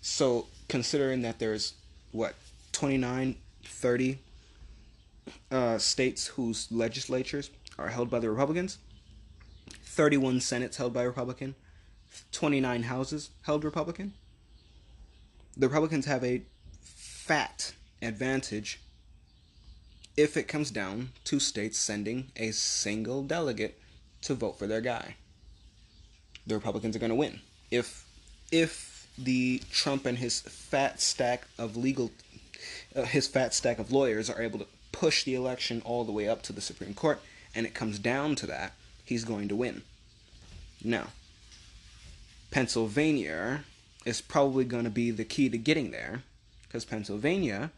So 0.00 0.46
considering 0.68 1.22
that 1.22 1.40
there's 1.40 1.74
what 2.12 2.34
29, 2.72 3.36
30 3.64 4.18
uh, 5.50 5.78
states 5.78 6.26
whose 6.28 6.70
legislatures 6.70 7.50
are 7.78 7.88
held 7.88 8.10
by 8.10 8.18
the 8.18 8.30
Republicans, 8.30 8.78
31 9.84 10.40
senates 10.40 10.76
held 10.76 10.92
by 10.92 11.02
Republican, 11.02 11.54
29 12.32 12.84
houses 12.84 13.30
held 13.42 13.64
Republican. 13.64 14.12
The 15.56 15.66
Republicans 15.66 16.06
have 16.06 16.24
a 16.24 16.42
fat 16.80 17.74
advantage 18.00 18.80
if 20.16 20.36
it 20.36 20.48
comes 20.48 20.70
down 20.70 21.10
to 21.24 21.38
states 21.38 21.78
sending 21.78 22.30
a 22.36 22.50
single 22.50 23.22
delegate 23.22 23.78
to 24.22 24.34
vote 24.34 24.58
for 24.58 24.66
their 24.66 24.80
guy. 24.80 25.16
The 26.46 26.54
Republicans 26.54 26.96
are 26.96 26.98
going 26.98 27.10
to 27.10 27.16
win 27.16 27.40
if 27.70 28.06
if 28.50 28.97
the 29.18 29.60
Trump 29.70 30.06
and 30.06 30.18
his 30.18 30.40
fat 30.40 31.00
stack 31.00 31.46
of 31.58 31.76
legal 31.76 32.10
uh, 32.94 33.02
his 33.02 33.26
fat 33.26 33.52
stack 33.54 33.78
of 33.78 33.92
lawyers 33.92 34.30
are 34.30 34.40
able 34.40 34.58
to 34.58 34.66
push 34.92 35.24
the 35.24 35.34
election 35.34 35.82
all 35.84 36.04
the 36.04 36.12
way 36.12 36.28
up 36.28 36.42
to 36.42 36.52
the 36.52 36.60
Supreme 36.60 36.94
Court 36.94 37.20
and 37.54 37.66
it 37.66 37.74
comes 37.74 37.98
down 37.98 38.34
to 38.36 38.46
that, 38.46 38.72
he's 39.04 39.24
going 39.24 39.48
to 39.48 39.56
win. 39.56 39.82
Now, 40.84 41.08
Pennsylvania 42.50 43.64
is 44.04 44.20
probably 44.20 44.64
going 44.64 44.84
to 44.84 44.90
be 44.90 45.10
the 45.10 45.24
key 45.24 45.48
to 45.48 45.58
getting 45.58 45.90
there 45.90 46.22
because 46.62 46.84
Pennsylvania 46.84 47.70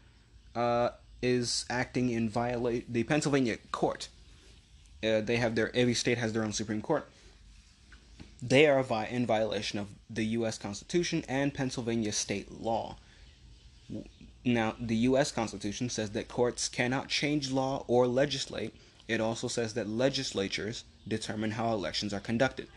uh, 0.55 0.89
is 1.21 1.65
acting 1.69 2.09
in 2.09 2.29
violate 2.29 2.91
the 2.91 3.03
Pennsylvania 3.03 3.57
court. 3.71 4.07
Uh, 5.03 5.21
they 5.21 5.37
have 5.37 5.55
their 5.55 5.75
every 5.75 5.93
state 5.93 6.17
has 6.17 6.33
their 6.33 6.43
own 6.43 6.53
Supreme 6.53 6.81
Court. 6.81 7.09
They 8.41 8.65
are 8.67 8.83
in 9.09 9.25
violation 9.25 9.77
of 9.77 9.89
the 10.09 10.25
U.S. 10.25 10.57
Constitution 10.57 11.23
and 11.27 11.53
Pennsylvania 11.53 12.11
state 12.11 12.51
law. 12.51 12.97
Now, 14.43 14.75
the 14.79 14.95
U.S. 14.95 15.31
Constitution 15.31 15.89
says 15.89 16.11
that 16.11 16.27
courts 16.27 16.67
cannot 16.67 17.07
change 17.07 17.51
law 17.51 17.85
or 17.87 18.07
legislate. 18.07 18.73
It 19.07 19.21
also 19.21 19.47
says 19.47 19.75
that 19.75 19.87
legislatures 19.87 20.85
determine 21.07 21.51
how 21.51 21.71
elections 21.71 22.13
are 22.13 22.19
conducted. 22.19 22.67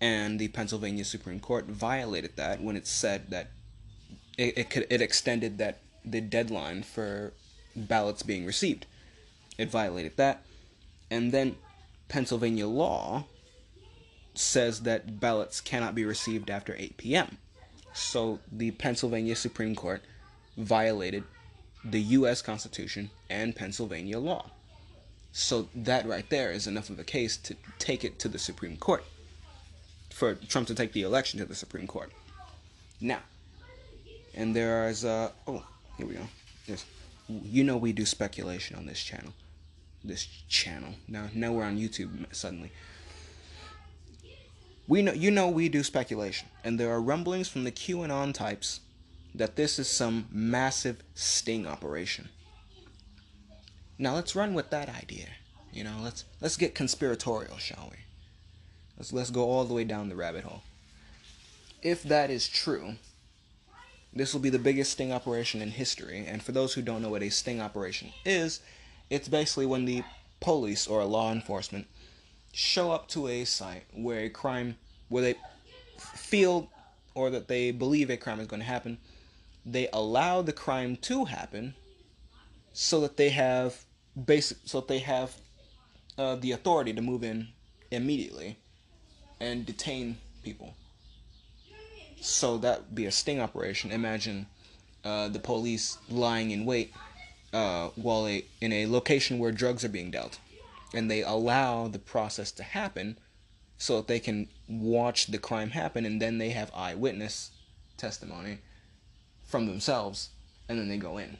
And 0.00 0.38
the 0.38 0.48
Pennsylvania 0.48 1.04
Supreme 1.04 1.40
Court 1.40 1.66
violated 1.66 2.36
that 2.36 2.62
when 2.62 2.76
it 2.76 2.86
said 2.86 3.30
that 3.30 3.50
it, 4.38 4.56
it, 4.56 4.70
could, 4.70 4.86
it 4.88 5.02
extended 5.02 5.58
that 5.58 5.80
the 6.02 6.22
deadline 6.22 6.82
for 6.82 7.34
ballots 7.76 8.22
being 8.22 8.46
received. 8.46 8.86
It 9.58 9.70
violated 9.70 10.16
that. 10.16 10.42
And 11.10 11.32
then 11.32 11.56
Pennsylvania 12.08 12.66
law 12.66 13.26
says 14.40 14.80
that 14.80 15.20
ballots 15.20 15.60
cannot 15.60 15.94
be 15.94 16.04
received 16.04 16.50
after 16.50 16.74
8 16.78 16.96
p.m. 16.96 17.38
So 17.92 18.38
the 18.50 18.70
Pennsylvania 18.72 19.36
Supreme 19.36 19.74
Court 19.74 20.02
violated 20.56 21.24
the 21.84 22.00
U.S. 22.00 22.42
Constitution 22.42 23.10
and 23.28 23.54
Pennsylvania 23.54 24.18
law. 24.18 24.50
So 25.32 25.68
that 25.74 26.06
right 26.06 26.28
there 26.28 26.50
is 26.50 26.66
enough 26.66 26.90
of 26.90 26.98
a 26.98 27.04
case 27.04 27.36
to 27.38 27.56
take 27.78 28.04
it 28.04 28.18
to 28.20 28.28
the 28.28 28.38
Supreme 28.38 28.76
Court. 28.76 29.04
For 30.10 30.34
Trump 30.34 30.66
to 30.68 30.74
take 30.74 30.92
the 30.92 31.02
election 31.02 31.38
to 31.38 31.46
the 31.46 31.54
Supreme 31.54 31.86
Court. 31.86 32.10
Now, 33.00 33.20
and 34.34 34.54
there 34.54 34.88
is, 34.88 35.04
uh, 35.04 35.30
oh, 35.46 35.64
here 35.96 36.06
we 36.06 36.14
go. 36.14 36.26
Yes. 36.66 36.84
You 37.28 37.64
know 37.64 37.76
we 37.76 37.92
do 37.92 38.04
speculation 38.04 38.76
on 38.76 38.86
this 38.86 39.02
channel. 39.02 39.32
This 40.02 40.26
channel. 40.48 40.94
Now, 41.08 41.28
now 41.32 41.52
we're 41.52 41.64
on 41.64 41.78
YouTube 41.78 42.34
suddenly. 42.34 42.72
We 44.90 45.02
know, 45.02 45.12
you 45.12 45.30
know 45.30 45.48
we 45.48 45.68
do 45.68 45.84
speculation. 45.84 46.48
And 46.64 46.78
there 46.78 46.90
are 46.90 47.00
rumblings 47.00 47.46
from 47.46 47.62
the 47.62 47.70
QAnon 47.70 48.34
types 48.34 48.80
that 49.32 49.54
this 49.54 49.78
is 49.78 49.88
some 49.88 50.26
massive 50.32 51.04
sting 51.14 51.64
operation. 51.64 52.28
Now 53.98 54.16
let's 54.16 54.34
run 54.34 54.52
with 54.52 54.70
that 54.70 54.88
idea. 54.88 55.28
You 55.72 55.84
know, 55.84 55.94
let's 56.02 56.24
let's 56.40 56.56
get 56.56 56.74
conspiratorial, 56.74 57.58
shall 57.58 57.86
we? 57.92 57.98
Let's 58.98 59.12
let's 59.12 59.30
go 59.30 59.44
all 59.48 59.64
the 59.64 59.74
way 59.74 59.84
down 59.84 60.08
the 60.08 60.16
rabbit 60.16 60.42
hole. 60.42 60.62
If 61.82 62.02
that 62.02 62.28
is 62.28 62.48
true, 62.48 62.94
this 64.12 64.34
will 64.34 64.40
be 64.40 64.50
the 64.50 64.58
biggest 64.58 64.90
sting 64.90 65.12
operation 65.12 65.62
in 65.62 65.70
history. 65.70 66.24
And 66.26 66.42
for 66.42 66.50
those 66.50 66.74
who 66.74 66.82
don't 66.82 67.00
know 67.00 67.10
what 67.10 67.22
a 67.22 67.30
sting 67.30 67.60
operation 67.60 68.12
is, 68.24 68.58
it's 69.08 69.28
basically 69.28 69.66
when 69.66 69.84
the 69.84 70.02
police 70.40 70.88
or 70.88 71.04
law 71.04 71.30
enforcement 71.30 71.86
show 72.52 72.90
up 72.90 73.08
to 73.08 73.28
a 73.28 73.44
site 73.44 73.84
where 73.92 74.20
a 74.20 74.30
crime 74.30 74.76
where 75.08 75.22
they 75.22 75.34
feel 75.98 76.70
or 77.14 77.30
that 77.30 77.48
they 77.48 77.70
believe 77.70 78.10
a 78.10 78.16
crime 78.16 78.40
is 78.40 78.46
going 78.46 78.60
to 78.60 78.66
happen 78.66 78.98
they 79.64 79.88
allow 79.92 80.42
the 80.42 80.52
crime 80.52 80.96
to 80.96 81.26
happen 81.26 81.74
so 82.72 83.00
that 83.00 83.16
they 83.16 83.30
have 83.30 83.84
basic 84.26 84.58
so 84.64 84.80
that 84.80 84.88
they 84.88 84.98
have 84.98 85.34
uh, 86.18 86.36
the 86.36 86.52
authority 86.52 86.92
to 86.92 87.02
move 87.02 87.22
in 87.22 87.48
immediately 87.90 88.56
and 89.40 89.66
detain 89.66 90.18
people. 90.42 90.74
So 92.20 92.58
that 92.58 92.80
would 92.80 92.94
be 92.94 93.06
a 93.06 93.10
sting 93.10 93.40
operation. 93.40 93.90
Imagine 93.90 94.46
uh, 95.04 95.28
the 95.28 95.38
police 95.38 95.98
lying 96.10 96.50
in 96.50 96.66
wait 96.66 96.92
uh, 97.52 97.88
while 97.96 98.26
a, 98.26 98.44
in 98.60 98.72
a 98.72 98.86
location 98.86 99.38
where 99.38 99.50
drugs 99.50 99.84
are 99.84 99.88
being 99.88 100.10
dealt 100.10 100.38
and 100.94 101.10
they 101.10 101.22
allow 101.22 101.88
the 101.88 101.98
process 101.98 102.50
to 102.52 102.62
happen 102.62 103.18
so 103.78 103.96
that 103.96 104.08
they 104.08 104.20
can 104.20 104.48
watch 104.68 105.28
the 105.28 105.38
crime 105.38 105.70
happen 105.70 106.04
and 106.04 106.20
then 106.20 106.38
they 106.38 106.50
have 106.50 106.70
eyewitness 106.74 107.50
testimony 107.96 108.58
from 109.46 109.66
themselves 109.66 110.30
and 110.68 110.78
then 110.78 110.88
they 110.88 110.96
go 110.96 111.18
in. 111.18 111.38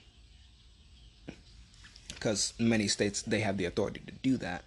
Because 2.09 2.55
many 2.59 2.88
states 2.88 3.22
they 3.22 3.40
have 3.40 3.57
the 3.57 3.64
authority 3.64 4.01
to 4.07 4.12
do 4.22 4.36
that. 4.38 4.64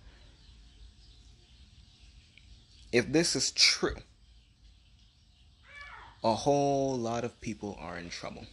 If 2.92 3.12
this 3.12 3.36
is 3.36 3.52
true, 3.52 3.96
a 6.24 6.34
whole 6.34 6.96
lot 6.98 7.24
of 7.24 7.40
people 7.42 7.78
are 7.82 7.98
in 7.98 8.10
trouble. 8.10 8.46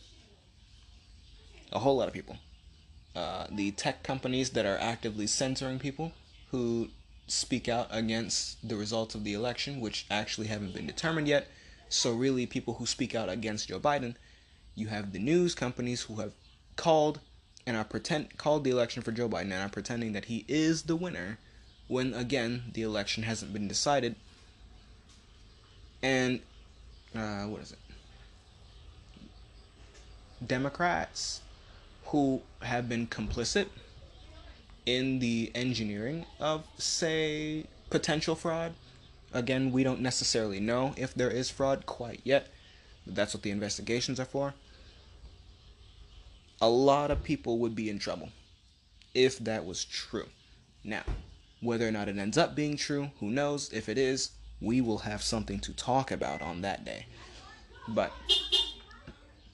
A 1.72 1.78
whole 1.78 1.98
lot 1.98 2.08
of 2.08 2.14
people. 2.14 2.38
Uh, 3.14 3.46
the 3.50 3.70
tech 3.72 4.02
companies 4.02 4.50
that 4.50 4.66
are 4.66 4.78
actively 4.78 5.26
censoring 5.26 5.78
people 5.78 6.12
who 6.50 6.88
speak 7.26 7.68
out 7.68 7.86
against 7.90 8.68
the 8.68 8.76
results 8.76 9.14
of 9.14 9.24
the 9.24 9.34
election, 9.34 9.80
which 9.80 10.06
actually 10.10 10.48
haven't 10.48 10.74
been 10.74 10.86
determined 10.86 11.28
yet. 11.28 11.48
So, 11.88 12.12
really, 12.12 12.46
people 12.46 12.74
who 12.74 12.86
speak 12.86 13.14
out 13.14 13.28
against 13.28 13.68
Joe 13.68 13.80
Biden 13.80 14.14
you 14.74 14.88
have 14.88 15.12
the 15.12 15.18
news 15.18 15.54
companies 15.54 16.02
who 16.02 16.16
have 16.16 16.32
called 16.76 17.20
and 17.66 17.76
are 17.76 17.84
pretend 17.84 18.36
called 18.38 18.64
the 18.64 18.70
election 18.70 19.02
for 19.02 19.12
Joe 19.12 19.28
Biden 19.28 19.52
and 19.52 19.54
are 19.54 19.68
pretending 19.68 20.12
that 20.12 20.26
he 20.26 20.44
is 20.48 20.82
the 20.82 20.96
winner 20.96 21.38
when 21.88 22.14
again 22.14 22.64
the 22.72 22.82
election 22.82 23.24
hasn't 23.24 23.52
been 23.52 23.68
decided. 23.68 24.16
And 26.02 26.40
uh, 27.14 27.42
what 27.44 27.62
is 27.62 27.72
it? 27.72 27.78
Democrats 30.46 31.42
who 32.06 32.40
have 32.62 32.88
been 32.88 33.06
complicit 33.06 33.66
in 34.86 35.18
the 35.18 35.50
engineering 35.54 36.26
of, 36.38 36.64
say, 36.78 37.66
potential 37.90 38.34
fraud. 38.34 38.74
Again, 39.32 39.70
we 39.72 39.84
don't 39.84 40.00
necessarily 40.00 40.60
know 40.60 40.94
if 40.96 41.14
there 41.14 41.30
is 41.30 41.50
fraud 41.50 41.86
quite 41.86 42.20
yet. 42.24 42.48
But 43.06 43.14
that's 43.14 43.34
what 43.34 43.42
the 43.42 43.50
investigations 43.50 44.18
are 44.18 44.24
for 44.24 44.54
a 46.60 46.68
lot 46.68 47.10
of 47.10 47.22
people 47.22 47.58
would 47.58 47.74
be 47.74 47.88
in 47.88 47.98
trouble 47.98 48.28
if 49.14 49.38
that 49.38 49.64
was 49.64 49.84
true. 49.84 50.28
Now, 50.84 51.02
whether 51.60 51.88
or 51.88 51.90
not 51.90 52.08
it 52.08 52.18
ends 52.18 52.38
up 52.38 52.54
being 52.54 52.76
true, 52.76 53.10
who 53.18 53.30
knows? 53.30 53.72
If 53.72 53.88
it 53.88 53.98
is, 53.98 54.32
we 54.60 54.80
will 54.80 54.98
have 54.98 55.22
something 55.22 55.58
to 55.60 55.72
talk 55.72 56.10
about 56.10 56.42
on 56.42 56.60
that 56.62 56.84
day. 56.84 57.06
But, 57.88 58.12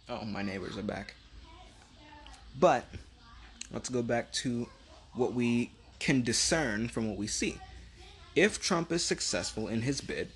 oh, 0.08 0.24
my 0.24 0.42
neighbors 0.42 0.76
are 0.76 0.82
back. 0.82 1.14
But, 2.58 2.84
let's 3.72 3.88
go 3.88 4.02
back 4.02 4.32
to 4.32 4.68
what 5.16 5.32
we 5.32 5.72
can 5.98 6.22
discern 6.22 6.88
from 6.88 7.08
what 7.08 7.16
we 7.16 7.26
see. 7.26 7.58
If 8.34 8.60
Trump 8.60 8.92
is 8.92 9.04
successful 9.04 9.66
in 9.66 9.82
his 9.82 10.00
bid, 10.00 10.28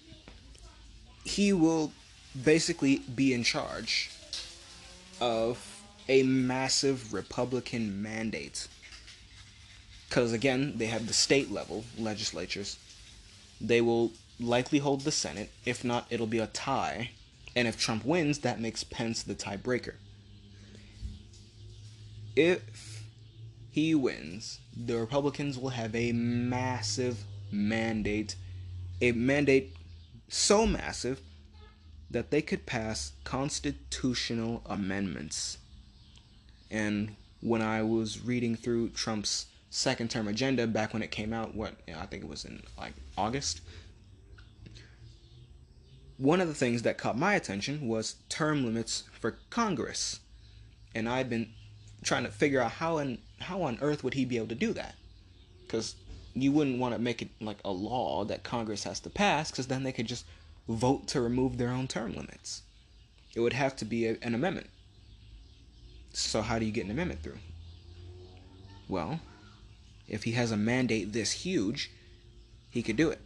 he 1.24 1.52
will 1.52 1.92
basically 2.44 2.98
be 3.14 3.34
in 3.34 3.44
charge 3.44 4.10
of 5.20 5.82
a 6.08 6.22
massive 6.22 7.12
Republican 7.12 8.02
mandate. 8.02 8.68
Because 10.08 10.32
again, 10.32 10.74
they 10.76 10.86
have 10.86 11.06
the 11.06 11.12
state 11.12 11.50
level 11.50 11.84
legislatures. 11.98 12.78
They 13.60 13.80
will 13.80 14.12
likely 14.40 14.78
hold 14.78 15.02
the 15.02 15.12
Senate. 15.12 15.50
If 15.64 15.84
not, 15.84 16.06
it'll 16.10 16.26
be 16.26 16.38
a 16.38 16.46
tie. 16.46 17.10
And 17.54 17.68
if 17.68 17.78
Trump 17.78 18.04
wins, 18.04 18.38
that 18.40 18.60
makes 18.60 18.82
Pence 18.82 19.22
the 19.22 19.34
tiebreaker. 19.34 19.94
If 22.34 22.99
he 23.70 23.94
wins, 23.94 24.60
the 24.76 24.98
Republicans 24.98 25.58
will 25.58 25.70
have 25.70 25.94
a 25.94 26.12
massive 26.12 27.24
mandate. 27.50 28.36
A 29.00 29.12
mandate 29.12 29.74
so 30.28 30.66
massive 30.66 31.20
that 32.10 32.30
they 32.30 32.42
could 32.42 32.66
pass 32.66 33.12
constitutional 33.24 34.62
amendments 34.66 35.58
and 36.70 37.16
when 37.40 37.62
I 37.62 37.82
was 37.82 38.20
reading 38.20 38.54
through 38.54 38.90
Trump's 38.90 39.46
second 39.70 40.10
term 40.10 40.28
agenda 40.28 40.66
back 40.66 40.92
when 40.92 41.02
it 41.02 41.10
came 41.10 41.32
out, 41.32 41.54
what 41.54 41.74
I 41.88 42.06
think 42.06 42.24
it 42.24 42.28
was 42.28 42.44
in 42.44 42.62
like 42.78 42.92
August, 43.16 43.60
one 46.16 46.40
of 46.40 46.48
the 46.48 46.54
things 46.54 46.82
that 46.82 46.98
caught 46.98 47.18
my 47.18 47.34
attention 47.34 47.88
was 47.88 48.16
term 48.28 48.64
limits 48.64 49.04
for 49.18 49.38
Congress. 49.48 50.20
And 50.94 51.08
I'd 51.08 51.30
been 51.30 51.52
trying 52.02 52.24
to 52.24 52.30
figure 52.30 52.60
out 52.60 52.72
how 52.72 52.98
and 52.98 53.18
how 53.40 53.62
on 53.62 53.78
earth 53.80 54.04
would 54.04 54.14
he 54.14 54.24
be 54.24 54.36
able 54.36 54.48
to 54.48 54.54
do 54.54 54.72
that? 54.74 54.94
Because 55.66 55.94
you 56.34 56.52
wouldn't 56.52 56.78
want 56.78 56.94
to 56.94 57.00
make 57.00 57.22
it 57.22 57.28
like 57.40 57.58
a 57.64 57.70
law 57.70 58.24
that 58.24 58.42
Congress 58.42 58.84
has 58.84 59.00
to 59.00 59.10
pass, 59.10 59.50
because 59.50 59.66
then 59.66 59.82
they 59.82 59.92
could 59.92 60.06
just 60.06 60.24
vote 60.68 61.08
to 61.08 61.20
remove 61.20 61.58
their 61.58 61.70
own 61.70 61.88
term 61.88 62.14
limits. 62.14 62.62
It 63.34 63.40
would 63.40 63.52
have 63.52 63.76
to 63.76 63.84
be 63.84 64.06
a, 64.06 64.16
an 64.22 64.34
amendment. 64.34 64.68
So, 66.12 66.42
how 66.42 66.58
do 66.58 66.64
you 66.64 66.72
get 66.72 66.84
an 66.84 66.90
amendment 66.90 67.22
through? 67.22 67.38
Well, 68.88 69.20
if 70.08 70.24
he 70.24 70.32
has 70.32 70.50
a 70.50 70.56
mandate 70.56 71.12
this 71.12 71.32
huge, 71.32 71.90
he 72.70 72.82
could 72.82 72.96
do 72.96 73.10
it. 73.10 73.20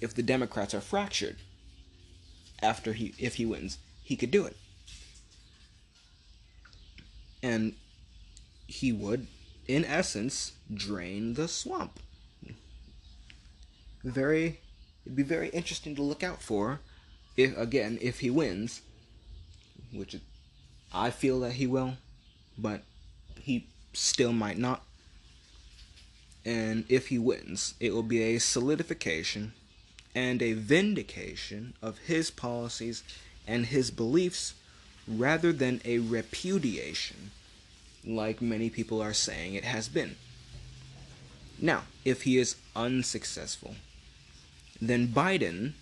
If 0.00 0.14
the 0.14 0.22
Democrats 0.22 0.74
are 0.74 0.80
fractured 0.80 1.36
after 2.62 2.92
he 2.92 3.14
if 3.18 3.34
he 3.34 3.46
wins, 3.46 3.78
he 4.02 4.16
could 4.16 4.30
do 4.30 4.46
it. 4.46 4.56
And 7.42 7.74
he 8.72 8.92
would 8.92 9.26
in 9.68 9.84
essence 9.84 10.52
drain 10.72 11.34
the 11.34 11.46
swamp. 11.46 12.00
Very 14.02 14.60
it'd 15.04 15.16
be 15.16 15.22
very 15.22 15.48
interesting 15.50 15.94
to 15.96 16.02
look 16.02 16.22
out 16.22 16.42
for 16.42 16.80
if 17.36 17.56
again 17.56 17.98
if 18.00 18.20
he 18.20 18.30
wins, 18.30 18.80
which 19.92 20.16
I 20.92 21.10
feel 21.10 21.40
that 21.40 21.52
he 21.52 21.66
will, 21.66 21.94
but 22.58 22.82
he 23.40 23.66
still 23.92 24.32
might 24.32 24.58
not. 24.58 24.84
And 26.44 26.84
if 26.88 27.08
he 27.08 27.18
wins, 27.18 27.74
it 27.78 27.92
will 27.92 28.02
be 28.02 28.22
a 28.22 28.38
solidification 28.38 29.52
and 30.14 30.42
a 30.42 30.54
vindication 30.54 31.74
of 31.80 31.98
his 31.98 32.30
policies 32.30 33.04
and 33.46 33.66
his 33.66 33.90
beliefs 33.90 34.54
rather 35.06 35.52
than 35.52 35.80
a 35.84 35.98
repudiation, 35.98 37.30
like 38.04 38.42
many 38.42 38.70
people 38.70 39.02
are 39.02 39.12
saying 39.12 39.54
it 39.54 39.64
has 39.64 39.88
been. 39.88 40.16
Now, 41.60 41.82
if 42.04 42.22
he 42.22 42.38
is 42.38 42.56
unsuccessful, 42.74 43.76
then 44.80 45.08
Biden 45.08 45.74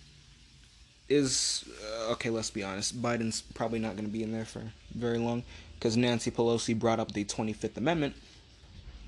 is 1.09 1.65
uh, 1.83 2.11
okay. 2.11 2.29
Let's 2.29 2.51
be 2.51 2.63
honest. 2.63 3.01
Biden's 3.01 3.41
probably 3.41 3.79
not 3.79 3.95
going 3.95 4.05
to 4.05 4.11
be 4.11 4.23
in 4.23 4.31
there 4.31 4.45
for 4.45 4.61
very 4.93 5.17
long 5.17 5.43
because 5.75 5.97
Nancy 5.97 6.29
Pelosi 6.29 6.77
brought 6.77 6.99
up 6.99 7.11
the 7.13 7.25
25th 7.25 7.77
Amendment, 7.77 8.15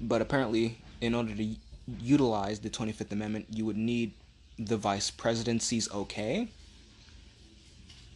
but 0.02 0.22
apparently, 0.22 0.80
in 1.02 1.14
order 1.14 1.36
to 1.36 1.56
utilize 2.02 2.60
the 2.60 2.70
25th 2.70 3.12
Amendment, 3.12 3.46
you 3.52 3.66
would 3.66 3.78
need 3.78 4.14
the 4.58 4.78
vice 4.78 5.12
presidency's 5.12 5.92
okay. 5.92 6.50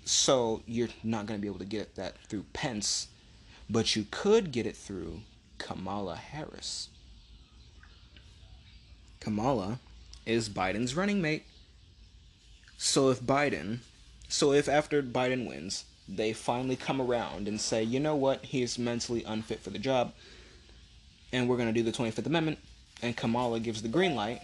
So 0.05 0.63
you're 0.65 0.89
not 1.03 1.25
going 1.25 1.37
to 1.37 1.41
be 1.41 1.47
able 1.47 1.59
to 1.59 1.65
get 1.65 1.95
that 1.95 2.17
through 2.29 2.45
Pence, 2.53 3.07
but 3.69 3.95
you 3.95 4.05
could 4.09 4.51
get 4.51 4.65
it 4.65 4.75
through 4.75 5.21
Kamala 5.57 6.15
Harris. 6.15 6.89
Kamala 9.19 9.79
is 10.25 10.49
Biden's 10.49 10.95
running 10.95 11.21
mate. 11.21 11.45
So 12.77 13.09
if 13.09 13.21
Biden, 13.21 13.79
so 14.29 14.51
if 14.53 14.69
after 14.69 15.01
Biden 15.01 15.47
wins, 15.47 15.85
they 16.07 16.31
finally 16.31 16.75
come 16.75 17.01
around 17.01 17.47
and 17.47 17.59
say, 17.59 17.83
you 17.83 17.99
know 17.99 18.15
what, 18.15 18.45
he's 18.45 18.77
mentally 18.77 19.23
unfit 19.25 19.59
for 19.61 19.71
the 19.71 19.79
job, 19.79 20.13
and 21.33 21.49
we're 21.49 21.57
going 21.57 21.73
to 21.73 21.73
do 21.73 21.83
the 21.83 21.91
25th 21.91 22.25
Amendment, 22.25 22.59
and 23.01 23.17
Kamala 23.17 23.59
gives 23.59 23.81
the 23.81 23.87
green 23.87 24.15
light, 24.15 24.41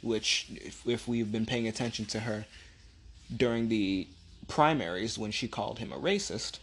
which, 0.00 0.46
if, 0.54 0.86
if 0.86 1.06
we've 1.06 1.30
been 1.30 1.44
paying 1.44 1.68
attention 1.68 2.06
to 2.06 2.20
her 2.20 2.46
during 3.34 3.68
the 3.68 4.06
primaries 4.48 5.18
when 5.18 5.30
she 5.30 5.48
called 5.48 5.78
him 5.78 5.92
a 5.92 5.98
racist, 5.98 6.58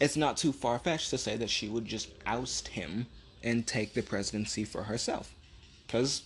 it's 0.00 0.16
not 0.16 0.38
too 0.38 0.52
far 0.52 0.78
fetched 0.78 1.10
to 1.10 1.18
say 1.18 1.36
that 1.36 1.50
she 1.50 1.68
would 1.68 1.84
just 1.84 2.08
oust 2.26 2.68
him 2.68 3.06
and 3.44 3.66
take 3.66 3.92
the 3.92 4.02
presidency 4.02 4.64
for 4.64 4.84
herself. 4.84 5.34
Because, 5.86 6.22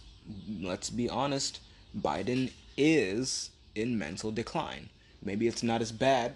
let's 0.60 0.90
be 0.90 1.08
honest, 1.08 1.60
Biden 1.96 2.52
is 2.76 3.50
in 3.74 3.98
mental 3.98 4.30
decline. 4.30 4.88
Maybe 5.22 5.48
it's 5.48 5.62
not 5.62 5.80
as 5.80 5.90
bad 5.90 6.34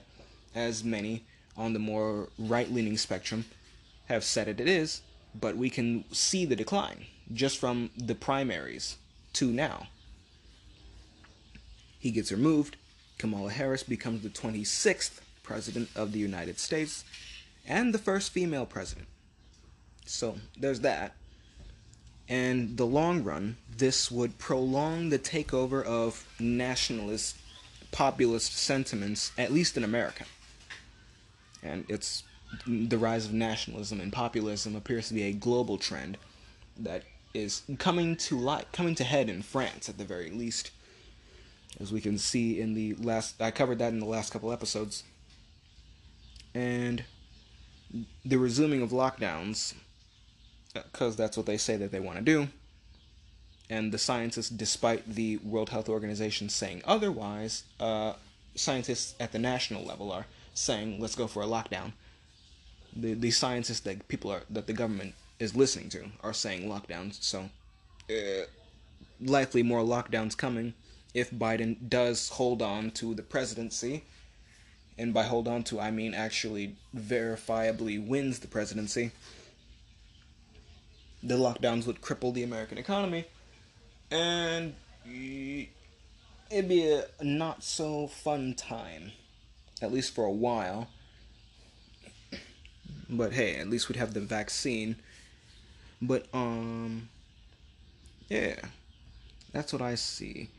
as 0.55 0.83
many 0.83 1.25
on 1.57 1.73
the 1.73 1.79
more 1.79 2.29
right 2.39 2.71
leaning 2.71 2.97
spectrum 2.97 3.45
have 4.07 4.25
said 4.25 4.49
it, 4.49 4.61
it 4.61 4.69
is, 4.69 5.03
but 5.39 5.57
we 5.57 5.71
can 5.71 6.05
see 6.13 6.45
the 6.45 6.57
decline 6.57 7.07
just 7.33 7.59
from 7.59 7.91
the 7.97 8.15
primaries 8.15 8.97
to 9.35 9.51
now. 9.51 9.89
He 11.99 12.11
gets 12.11 12.33
removed. 12.33 12.77
Kamala 13.19 13.51
Harris 13.51 13.83
becomes 13.83 14.23
the 14.23 14.29
26th 14.29 15.21
president 15.43 15.89
of 15.97 16.13
the 16.13 16.19
United 16.19 16.59
States 16.59 17.05
and 17.69 17.93
the 17.95 17.99
first 17.99 18.33
female 18.33 18.67
president. 18.67 19.07
So 20.07 20.37
there's 20.59 20.81
that. 20.81 21.15
And 22.29 22.77
the 22.77 22.87
long 22.87 23.23
run, 23.23 23.57
this 23.77 24.11
would 24.11 24.39
prolong 24.39 25.11
the 25.11 25.19
takeover 25.19 25.85
of 25.85 26.27
nationalist, 26.41 27.37
populist 27.93 28.57
sentiments, 28.57 29.33
at 29.39 29.53
least 29.53 29.77
in 29.77 29.85
America. 29.85 30.25
And 31.63 31.85
it's 31.89 32.25
the 32.67 32.99
rise 32.99 33.27
of 33.27 33.33
nationalism 33.33 34.01
and 34.01 34.13
populism 34.13 34.75
appears 34.75 35.09
to 35.09 35.15
be 35.15 35.25
a 35.25 35.33
global 35.33 35.77
trend 35.77 36.17
that 36.79 37.03
is 37.35 37.63
coming 37.79 38.17
to 38.17 38.39
light, 38.39 38.73
coming 38.73 38.95
to 38.95 39.05
head 39.05 39.29
in 39.29 39.43
France 39.43 39.89
at 39.89 39.99
the 39.99 40.05
very 40.05 40.31
least. 40.31 40.71
As 41.79 41.93
we 41.93 42.01
can 42.01 42.19
see 42.19 42.61
in 42.61 42.75
the 42.75 42.95
last, 42.95 43.41
I 43.41 43.51
covered 43.51 43.79
that 43.79 43.93
in 43.93 44.01
the 44.01 44.07
last 44.07 44.33
couple 44.33 44.53
episodes. 44.53 45.05
And 46.55 47.05
the 48.25 48.37
resuming 48.37 48.83
of 48.83 48.91
lockdowns 48.91 49.75
because 50.75 51.17
that's 51.17 51.37
what 51.37 51.47
they 51.47 51.57
say 51.57 51.77
that 51.77 51.91
they 51.91 52.01
want 52.01 52.19
to 52.19 52.25
do. 52.25 52.49
And 53.71 53.93
the 53.93 53.99
scientists, 53.99 54.49
despite 54.49 55.15
the 55.15 55.39
World 55.39 55.71
Health 55.71 55.89
Organization 55.89 56.49
saying 56.49 56.83
otherwise, 56.87 57.65
uh, 57.79 58.15
scientists 58.55 59.15
at 59.21 59.33
the 59.33 59.39
national 59.39 59.85
level 59.85 60.11
are 60.11 60.27
saying, 60.55 61.01
"Let's 61.01 61.15
go 61.15 61.27
for 61.27 61.43
a 61.43 61.47
lockdown." 61.47 61.93
The 62.97 63.15
the 63.15 63.31
scientists 63.31 63.81
that 63.81 64.09
people 64.09 64.31
are 64.31 64.43
that 64.49 64.67
the 64.67 64.73
government 64.73 65.15
is 65.39 65.55
listening 65.55 65.91
to 65.91 66.11
are 66.23 66.33
saying 66.33 66.69
lockdowns. 66.69 67.23
So, 67.23 67.51
uh, 68.11 68.47
likely 69.21 69.63
more 69.63 69.83
lockdowns 69.83 70.37
coming 70.37 70.75
if 71.15 71.31
Biden 71.31 71.89
does 71.89 72.31
hold 72.31 72.63
on 72.63 72.91
to 72.93 73.15
the 73.15 73.23
presidency. 73.23 74.05
And 74.99 75.15
by 75.15 75.23
hold 75.23 75.47
on 75.47 75.63
to, 75.65 75.79
I 75.79 75.91
mean 75.91 76.13
actually 76.13 76.77
verifiably 76.95 78.05
wins 78.05 78.41
the 78.41 78.49
presidency 78.49 79.13
the 81.23 81.37
lockdowns 81.37 81.87
would 81.87 82.01
cripple 82.01 82.33
the 82.33 82.43
American 82.43 82.79
economy, 82.79 83.25
and 84.11 84.75
it'd 85.05 86.69
be 86.69 86.91
a 86.91 87.05
not 87.23 87.63
so 87.63 88.07
fun 88.07 88.55
time, 88.55 89.13
at 89.83 89.93
least 89.93 90.15
for 90.15 90.25
a 90.25 90.31
while. 90.31 90.89
But 93.11 93.33
hey, 93.33 93.57
at 93.57 93.69
least 93.69 93.89
we'd 93.89 93.97
have 93.97 94.15
the 94.15 94.21
vaccine. 94.21 94.97
But 96.01 96.27
um, 96.33 97.09
yeah, 98.29 98.57
that's 99.53 99.73
what 99.73 99.83
I 99.83 99.95
see. 99.97 100.51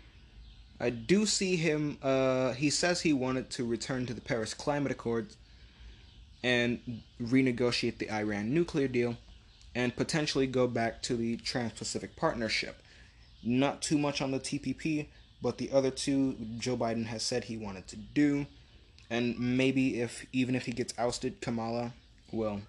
I 0.79 0.89
do 0.89 1.25
see 1.25 1.55
him. 1.57 1.97
Uh, 2.01 2.53
he 2.53 2.69
says 2.69 3.01
he 3.01 3.13
wanted 3.13 3.49
to 3.51 3.65
return 3.65 4.05
to 4.05 4.13
the 4.13 4.21
Paris 4.21 4.53
Climate 4.53 4.91
Accords 4.91 5.37
and 6.41 7.01
renegotiate 7.21 7.97
the 7.97 8.09
Iran 8.09 8.53
nuclear 8.53 8.87
deal 8.87 9.17
and 9.75 9.95
potentially 9.95 10.47
go 10.47 10.67
back 10.67 11.01
to 11.03 11.15
the 11.15 11.37
Trans 11.37 11.73
Pacific 11.73 12.15
Partnership. 12.15 12.81
Not 13.43 13.81
too 13.81 13.97
much 13.97 14.21
on 14.21 14.31
the 14.31 14.39
TPP, 14.39 15.07
but 15.41 15.57
the 15.57 15.71
other 15.71 15.91
two 15.91 16.35
Joe 16.57 16.77
Biden 16.77 17.05
has 17.05 17.23
said 17.23 17.45
he 17.45 17.57
wanted 17.57 17.87
to 17.87 17.95
do. 17.95 18.45
And 19.09 19.37
maybe 19.39 20.01
if 20.01 20.25
even 20.31 20.55
if 20.55 20.65
he 20.65 20.71
gets 20.71 20.93
ousted, 20.97 21.41
Kamala 21.41 21.93
will 22.31 22.61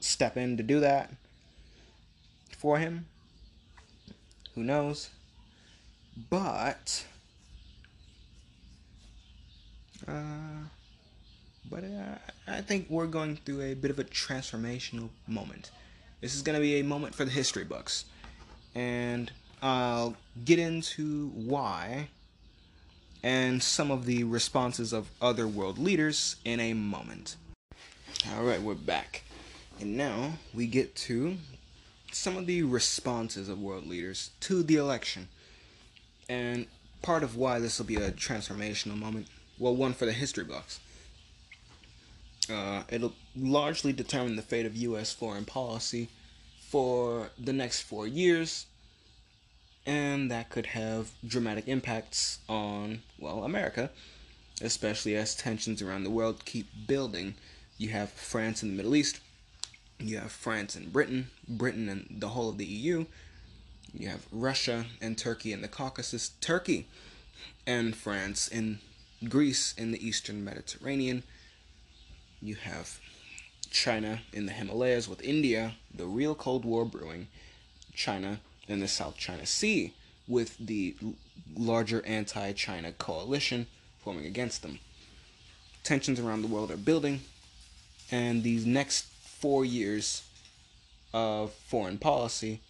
step 0.00 0.36
in 0.36 0.56
to 0.56 0.62
do 0.62 0.80
that 0.80 1.12
for 2.56 2.78
him. 2.78 3.06
Who 4.54 4.62
knows? 4.62 5.10
But 6.28 7.04
uh, 10.08 10.64
but 11.70 11.84
uh, 11.84 12.18
I 12.48 12.60
think 12.60 12.86
we're 12.88 13.06
going 13.06 13.36
through 13.36 13.62
a 13.62 13.74
bit 13.74 13.90
of 13.90 13.98
a 13.98 14.04
transformational 14.04 15.08
moment. 15.26 15.70
This 16.20 16.34
is 16.34 16.42
going 16.42 16.56
to 16.56 16.60
be 16.60 16.80
a 16.80 16.84
moment 16.84 17.14
for 17.14 17.24
the 17.24 17.30
history 17.30 17.64
books. 17.64 18.04
And 18.74 19.30
I'll 19.62 20.16
get 20.44 20.58
into 20.58 21.28
why 21.28 22.08
and 23.22 23.62
some 23.62 23.90
of 23.90 24.06
the 24.06 24.24
responses 24.24 24.92
of 24.92 25.10
other 25.20 25.46
world 25.46 25.78
leaders 25.78 26.36
in 26.44 26.60
a 26.60 26.72
moment. 26.72 27.36
Alright, 28.32 28.62
we're 28.62 28.74
back. 28.74 29.22
And 29.80 29.96
now 29.96 30.32
we 30.54 30.66
get 30.66 30.94
to 30.96 31.36
some 32.12 32.36
of 32.36 32.46
the 32.46 32.62
responses 32.62 33.48
of 33.48 33.60
world 33.60 33.86
leaders 33.86 34.30
to 34.40 34.62
the 34.62 34.76
election. 34.76 35.28
And 36.28 36.66
part 37.02 37.22
of 37.22 37.36
why 37.36 37.58
this 37.58 37.78
will 37.78 37.86
be 37.86 37.96
a 37.96 38.10
transformational 38.10 38.98
moment, 38.98 39.26
well, 39.60 39.76
one 39.76 39.92
for 39.92 40.06
the 40.06 40.12
history 40.12 40.44
books 40.44 40.80
uh, 42.50 42.82
it'll 42.88 43.14
largely 43.36 43.92
determine 43.92 44.36
the 44.36 44.42
fate 44.42 44.66
of 44.66 44.76
U.S. 44.76 45.12
foreign 45.12 45.44
policy 45.44 46.08
for 46.68 47.30
the 47.38 47.52
next 47.52 47.82
four 47.82 48.06
years. 48.06 48.66
and 49.86 50.30
that 50.30 50.50
could 50.50 50.66
have 50.66 51.10
dramatic 51.26 51.66
impacts 51.66 52.38
on, 52.48 53.02
well, 53.18 53.44
America, 53.44 53.90
especially 54.60 55.16
as 55.16 55.34
tensions 55.34 55.80
around 55.80 56.04
the 56.04 56.10
world 56.10 56.44
keep 56.44 56.66
building. 56.86 57.34
You 57.78 57.88
have 57.88 58.10
France 58.10 58.62
in 58.62 58.70
the 58.70 58.76
Middle 58.76 58.94
East, 58.94 59.20
you 59.98 60.18
have 60.18 60.32
France 60.32 60.76
and 60.76 60.92
Britain, 60.92 61.28
Britain 61.48 61.88
and 61.88 62.06
the 62.10 62.28
whole 62.28 62.50
of 62.50 62.58
the 62.58 62.66
EU, 62.66 63.06
you 63.94 64.08
have 64.08 64.26
Russia 64.30 64.84
and 65.00 65.16
Turkey 65.16 65.52
in 65.52 65.62
the 65.62 65.68
Caucasus, 65.68 66.32
Turkey 66.40 66.86
and 67.66 67.96
France 67.96 68.48
and 68.48 68.78
Greece 69.28 69.74
in 69.76 69.92
the 69.92 70.06
eastern 70.06 70.44
Mediterranean. 70.44 71.22
You 72.40 72.54
have 72.54 72.98
China 73.70 74.20
in 74.32 74.46
the 74.46 74.52
Himalayas 74.52 75.08
with 75.08 75.22
India, 75.22 75.74
the 75.94 76.06
real 76.06 76.34
Cold 76.34 76.64
War 76.64 76.84
brewing, 76.84 77.28
China 77.94 78.40
in 78.66 78.80
the 78.80 78.88
South 78.88 79.16
China 79.16 79.44
Sea 79.44 79.92
with 80.26 80.56
the 80.58 80.94
larger 81.54 82.04
anti 82.06 82.52
China 82.52 82.92
coalition 82.92 83.66
forming 84.02 84.24
against 84.24 84.62
them. 84.62 84.78
Tensions 85.82 86.18
around 86.18 86.42
the 86.42 86.48
world 86.48 86.70
are 86.70 86.76
building, 86.76 87.20
and 88.10 88.42
these 88.42 88.64
next 88.64 89.06
four 89.22 89.64
years 89.64 90.22
of 91.12 91.52
foreign 91.52 91.98
policy 91.98 92.60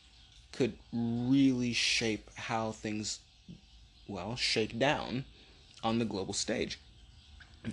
could 0.53 0.73
really 0.93 1.73
shape 1.73 2.29
how 2.35 2.73
things, 2.73 3.21
well, 4.09 4.35
shake 4.37 4.79
down 4.79 5.25
on 5.83 5.99
the 5.99 6.05
global 6.05 6.35
stage. 6.35 6.79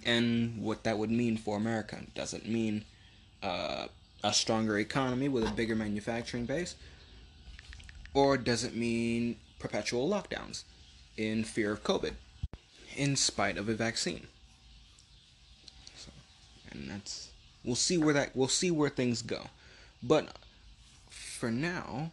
And 0.06 0.62
what 0.62 0.84
that 0.84 0.98
would 0.98 1.12
mean 1.12 1.38
for 1.38 1.58
America. 1.58 2.00
Does 2.14 2.34
it 2.34 2.48
mean 2.48 2.84
uh, 3.42 3.88
a 4.24 4.34
stronger 4.34 4.78
economy 4.78 5.30
with 5.30 5.48
a 5.48 5.52
bigger 5.52 5.76
manufacturing 5.76 6.46
base? 6.46 6.76
Or 8.14 8.38
does 8.38 8.64
it 8.64 8.76
mean 8.76 9.38
perpetual 9.60 10.10
lockdowns 10.10 10.64
in 11.16 11.44
fear 11.44 11.72
of 11.72 11.84
COVID 11.84 12.14
in 12.96 13.16
spite 13.16 13.58
of 13.58 13.70
a 13.70 13.74
vaccine? 13.74 14.28
So, 15.96 16.12
and 16.72 16.90
that's 16.90 17.30
we'll 17.64 17.76
see 17.76 17.98
where 17.98 18.14
that 18.14 18.36
we'll 18.36 18.48
see 18.48 18.72
where 18.72 18.90
things 18.90 19.22
go. 19.22 19.48
But 20.02 20.36
for 21.10 21.52
now, 21.52 22.12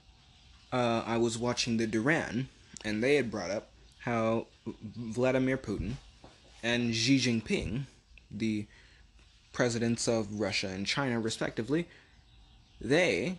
uh, 0.72 1.02
I 1.06 1.16
was 1.16 1.38
watching 1.38 1.76
the 1.76 1.86
Duran, 1.86 2.48
and 2.84 3.02
they 3.02 3.16
had 3.16 3.30
brought 3.30 3.50
up 3.50 3.68
how 4.04 4.46
Vladimir 4.66 5.56
Putin 5.56 5.94
and 6.62 6.94
Xi 6.94 7.18
Jinping, 7.18 7.86
the 8.30 8.66
presidents 9.52 10.06
of 10.06 10.40
Russia 10.40 10.68
and 10.68 10.86
China, 10.86 11.18
respectively, 11.18 11.88
they 12.80 13.38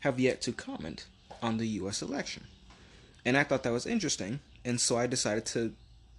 have 0.00 0.20
yet 0.20 0.40
to 0.42 0.52
comment 0.52 1.06
on 1.42 1.58
the 1.58 1.66
US 1.80 2.00
election. 2.00 2.44
And 3.24 3.36
I 3.36 3.42
thought 3.42 3.64
that 3.64 3.72
was 3.72 3.86
interesting, 3.86 4.38
and 4.64 4.80
so 4.80 4.96
I 4.96 5.08
decided 5.08 5.46
to 5.46 5.72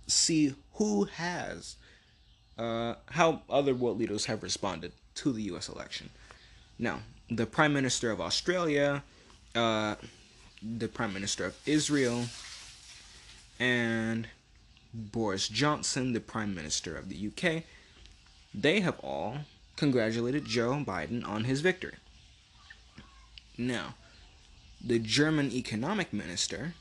see 0.08 0.54
who 0.74 1.06
has, 1.06 1.78
uh, 2.58 2.96
how 3.12 3.44
other 3.50 3.74
world 3.74 3.98
leaders 3.98 4.26
have 4.26 4.44
responded 4.44 4.92
to 5.16 5.32
the 5.32 5.44
US 5.44 5.70
election. 5.70 6.10
Now, 6.78 7.00
the 7.30 7.46
Prime 7.46 7.72
Minister 7.72 8.12
of 8.12 8.20
Australia, 8.20 9.04
uh, 9.56 9.96
the 10.62 10.90
Prime 10.90 11.14
Minister 11.14 11.46
of 11.46 11.56
Israel, 11.66 12.26
and 13.60 14.28
Boris 14.94 15.48
Johnson, 15.48 16.14
the 16.14 16.20
Prime 16.20 16.56
Minister 16.56 16.96
of 16.96 17.10
the 17.10 17.28
UK, 17.28 17.64
they 18.54 18.80
have 18.80 19.00
all 19.00 19.40
congratulated 19.76 20.46
Joe 20.46 20.84
Biden 20.86 21.28
on 21.28 21.44
his 21.44 21.62
victory. 21.62 21.96
Now, 23.58 23.96
the 24.84 25.00
German 25.00 25.52
economic 25.52 26.14
minister 26.14 26.74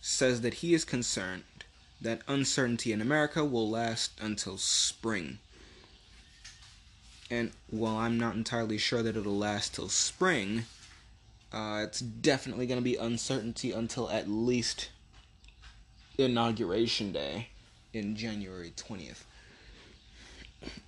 says 0.00 0.40
that 0.40 0.54
he 0.54 0.74
is 0.74 0.84
concerned 0.84 1.44
that 2.00 2.22
uncertainty 2.26 2.92
in 2.92 3.00
America 3.00 3.44
will 3.44 3.70
last 3.70 4.12
until 4.20 4.58
spring. 4.58 5.38
And 7.30 7.52
while 7.70 7.96
I'm 7.96 8.18
not 8.18 8.34
entirely 8.34 8.78
sure 8.78 9.02
that 9.02 9.16
it'll 9.16 9.36
last 9.36 9.74
till 9.74 9.88
spring, 9.88 10.64
uh, 11.52 11.82
it's 11.84 12.00
definitely 12.00 12.66
going 12.66 12.80
to 12.80 12.84
be 12.84 12.96
uncertainty 12.96 13.72
until 13.72 14.10
at 14.10 14.28
least 14.28 14.88
inauguration 16.18 17.12
day 17.12 17.48
in 17.92 18.16
January 18.16 18.72
20th 18.76 19.24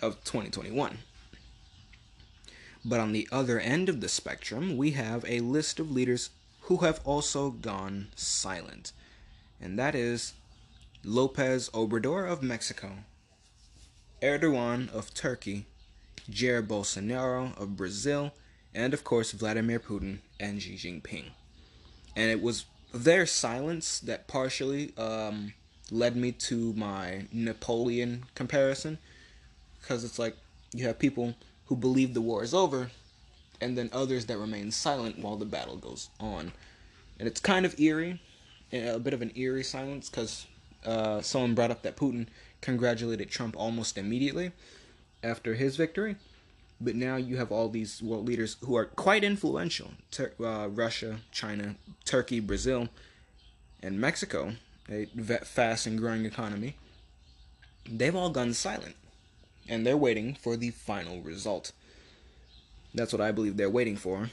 of 0.01 0.23
2021. 0.25 0.99
But 2.85 3.01
on 3.01 3.13
the 3.13 3.29
other 3.33 3.59
end 3.59 3.89
of 3.89 4.01
the 4.01 4.09
spectrum, 4.09 4.77
we 4.77 4.93
have 4.93 5.25
a 5.27 5.41
list 5.41 5.81
of 5.81 5.91
leaders 5.91 6.31
who 6.63 6.79
have 6.79 7.01
also 7.05 7.51
gone 7.51 8.09
silent, 8.15 8.93
and 9.61 9.79
that 9.79 9.95
is 9.95 10.35
Lopez 11.03 11.71
Obrador 11.71 12.31
of 12.31 12.43
Mexico, 12.43 12.99
Erdogan 14.23 14.91
of 14.93 15.13
Turkey, 15.13 15.67
Jair 16.31 16.67
Bolsonaro 16.67 17.59
of 17.61 17.77
Brazil, 17.77 18.33
and 18.75 18.95
of 18.95 19.05
course 19.05 19.33
Vladimir 19.33 19.79
Putin 19.79 20.19
and 20.41 20.63
Xi 20.63 20.75
Jinping. 20.75 21.31
And 22.17 22.31
it 22.31 22.41
was 22.43 22.65
their 22.95 23.27
silence 23.27 23.99
that 23.99 24.29
partially 24.29 24.97
um, 24.97 25.53
led 25.91 26.17
me 26.17 26.33
to 26.33 26.73
my 26.75 27.27
Napoleon 27.33 28.25
comparison, 28.35 28.99
because 29.81 30.05
it's 30.05 30.19
like 30.19 30.37
you 30.73 30.87
have 30.87 30.99
people 30.99 31.35
who 31.67 31.77
believe 31.77 32.15
the 32.15 32.21
war 32.21 32.43
is 32.43 32.55
over 32.55 32.91
and 33.61 33.77
then 33.77 33.91
others 33.93 34.27
that 34.27 34.39
remain 34.39 34.71
silent 34.71 35.19
while 35.19 35.37
the 35.37 35.45
battle 35.45 35.77
goes 35.77 36.09
on. 36.21 36.53
And 37.19 37.29
it's 37.29 37.41
kind 37.41 37.65
of 37.67 37.79
eerie, 37.79 38.21
a 38.73 38.99
bit 38.99 39.15
of 39.15 39.23
an 39.23 39.33
eerie 39.35 39.65
silence, 39.65 40.11
because 40.11 40.47
uh, 40.85 41.21
someone 41.21 41.55
brought 41.55 41.71
up 41.71 41.83
that 41.83 41.97
Putin 41.97 42.27
congratulated 42.61 43.31
Trump 43.31 43.57
almost 43.57 43.97
immediately 43.99 44.53
after 45.23 45.55
his 45.55 45.77
victory. 45.77 46.17
But 46.85 46.97
now 46.97 47.17
you 47.17 47.39
have 47.39 47.51
all 47.51 47.71
these 47.71 48.03
world 48.03 48.29
leaders 48.29 48.59
who 48.61 48.77
are 48.77 48.85
quite 48.85 49.25
influential 49.25 49.93
Tur- 50.11 50.35
uh, 50.39 50.69
Russia, 50.69 51.21
China, 51.33 51.77
Turkey, 52.05 52.41
Brazil, 52.41 52.89
and 53.83 53.99
Mexico, 53.99 54.53
a 54.91 55.07
fast 55.45 55.87
and 55.87 55.99
growing 55.99 56.27
economy. 56.27 56.77
They've 57.91 58.15
all 58.15 58.29
gone 58.31 58.53
silent. 58.53 58.97
And 59.67 59.87
they're 59.87 59.97
waiting 59.97 60.35
for 60.35 60.57
the 60.57 60.71
final 60.71 61.23
result. 61.23 61.73
That's 62.93 63.15
what 63.15 63.23
I 63.23 63.33
believe 63.33 63.57
they're 63.57 63.71
waiting 63.71 63.97
for. 63.97 64.29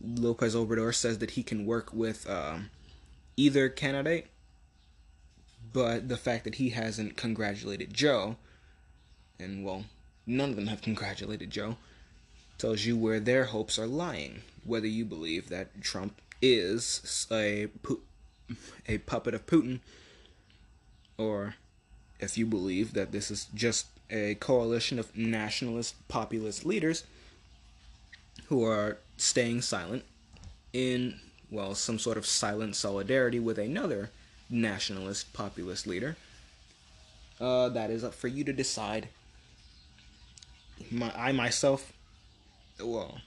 Lopez 0.00 0.54
Obrador 0.54 0.94
says 0.94 1.18
that 1.18 1.32
he 1.32 1.42
can 1.42 1.66
work 1.66 1.92
with 1.92 2.28
um, 2.30 2.70
either 3.36 3.68
candidate, 3.68 4.28
but 5.72 6.08
the 6.08 6.16
fact 6.16 6.44
that 6.44 6.54
he 6.54 6.70
hasn't 6.70 7.16
congratulated 7.16 7.92
Joe, 7.92 8.36
and 9.40 9.64
well, 9.64 9.86
none 10.28 10.50
of 10.50 10.56
them 10.56 10.66
have 10.68 10.82
congratulated 10.82 11.50
Joe, 11.50 11.76
tells 12.58 12.84
you 12.84 12.96
where 12.96 13.20
their 13.20 13.46
hopes 13.46 13.78
are 13.78 13.86
lying. 13.86 14.42
Whether 14.64 14.86
you 14.86 15.04
believe 15.04 15.48
that 15.48 15.82
Trump 15.82 16.20
is 16.42 17.26
a 17.30 17.68
a 18.86 18.98
puppet 18.98 19.34
of 19.34 19.46
Putin, 19.46 19.80
or 21.16 21.54
if 22.20 22.36
you 22.36 22.46
believe 22.46 22.94
that 22.94 23.12
this 23.12 23.30
is 23.30 23.46
just 23.54 23.86
a 24.10 24.34
coalition 24.36 24.98
of 24.98 25.16
nationalist 25.16 25.94
populist 26.08 26.64
leaders 26.64 27.04
who 28.48 28.64
are 28.64 28.98
staying 29.16 29.60
silent 29.60 30.04
in, 30.72 31.20
well, 31.50 31.74
some 31.74 31.98
sort 31.98 32.16
of 32.16 32.24
silent 32.24 32.74
solidarity 32.76 33.38
with 33.38 33.58
another 33.58 34.10
nationalist 34.48 35.32
populist 35.32 35.86
leader. 35.86 36.16
Uh, 37.40 37.68
that 37.68 37.90
is 37.90 38.02
up 38.02 38.14
for 38.14 38.28
you 38.28 38.42
to 38.42 38.52
decide. 38.52 39.08
My, 40.90 41.12
I 41.16 41.32
myself, 41.32 41.92
well, 42.82 43.20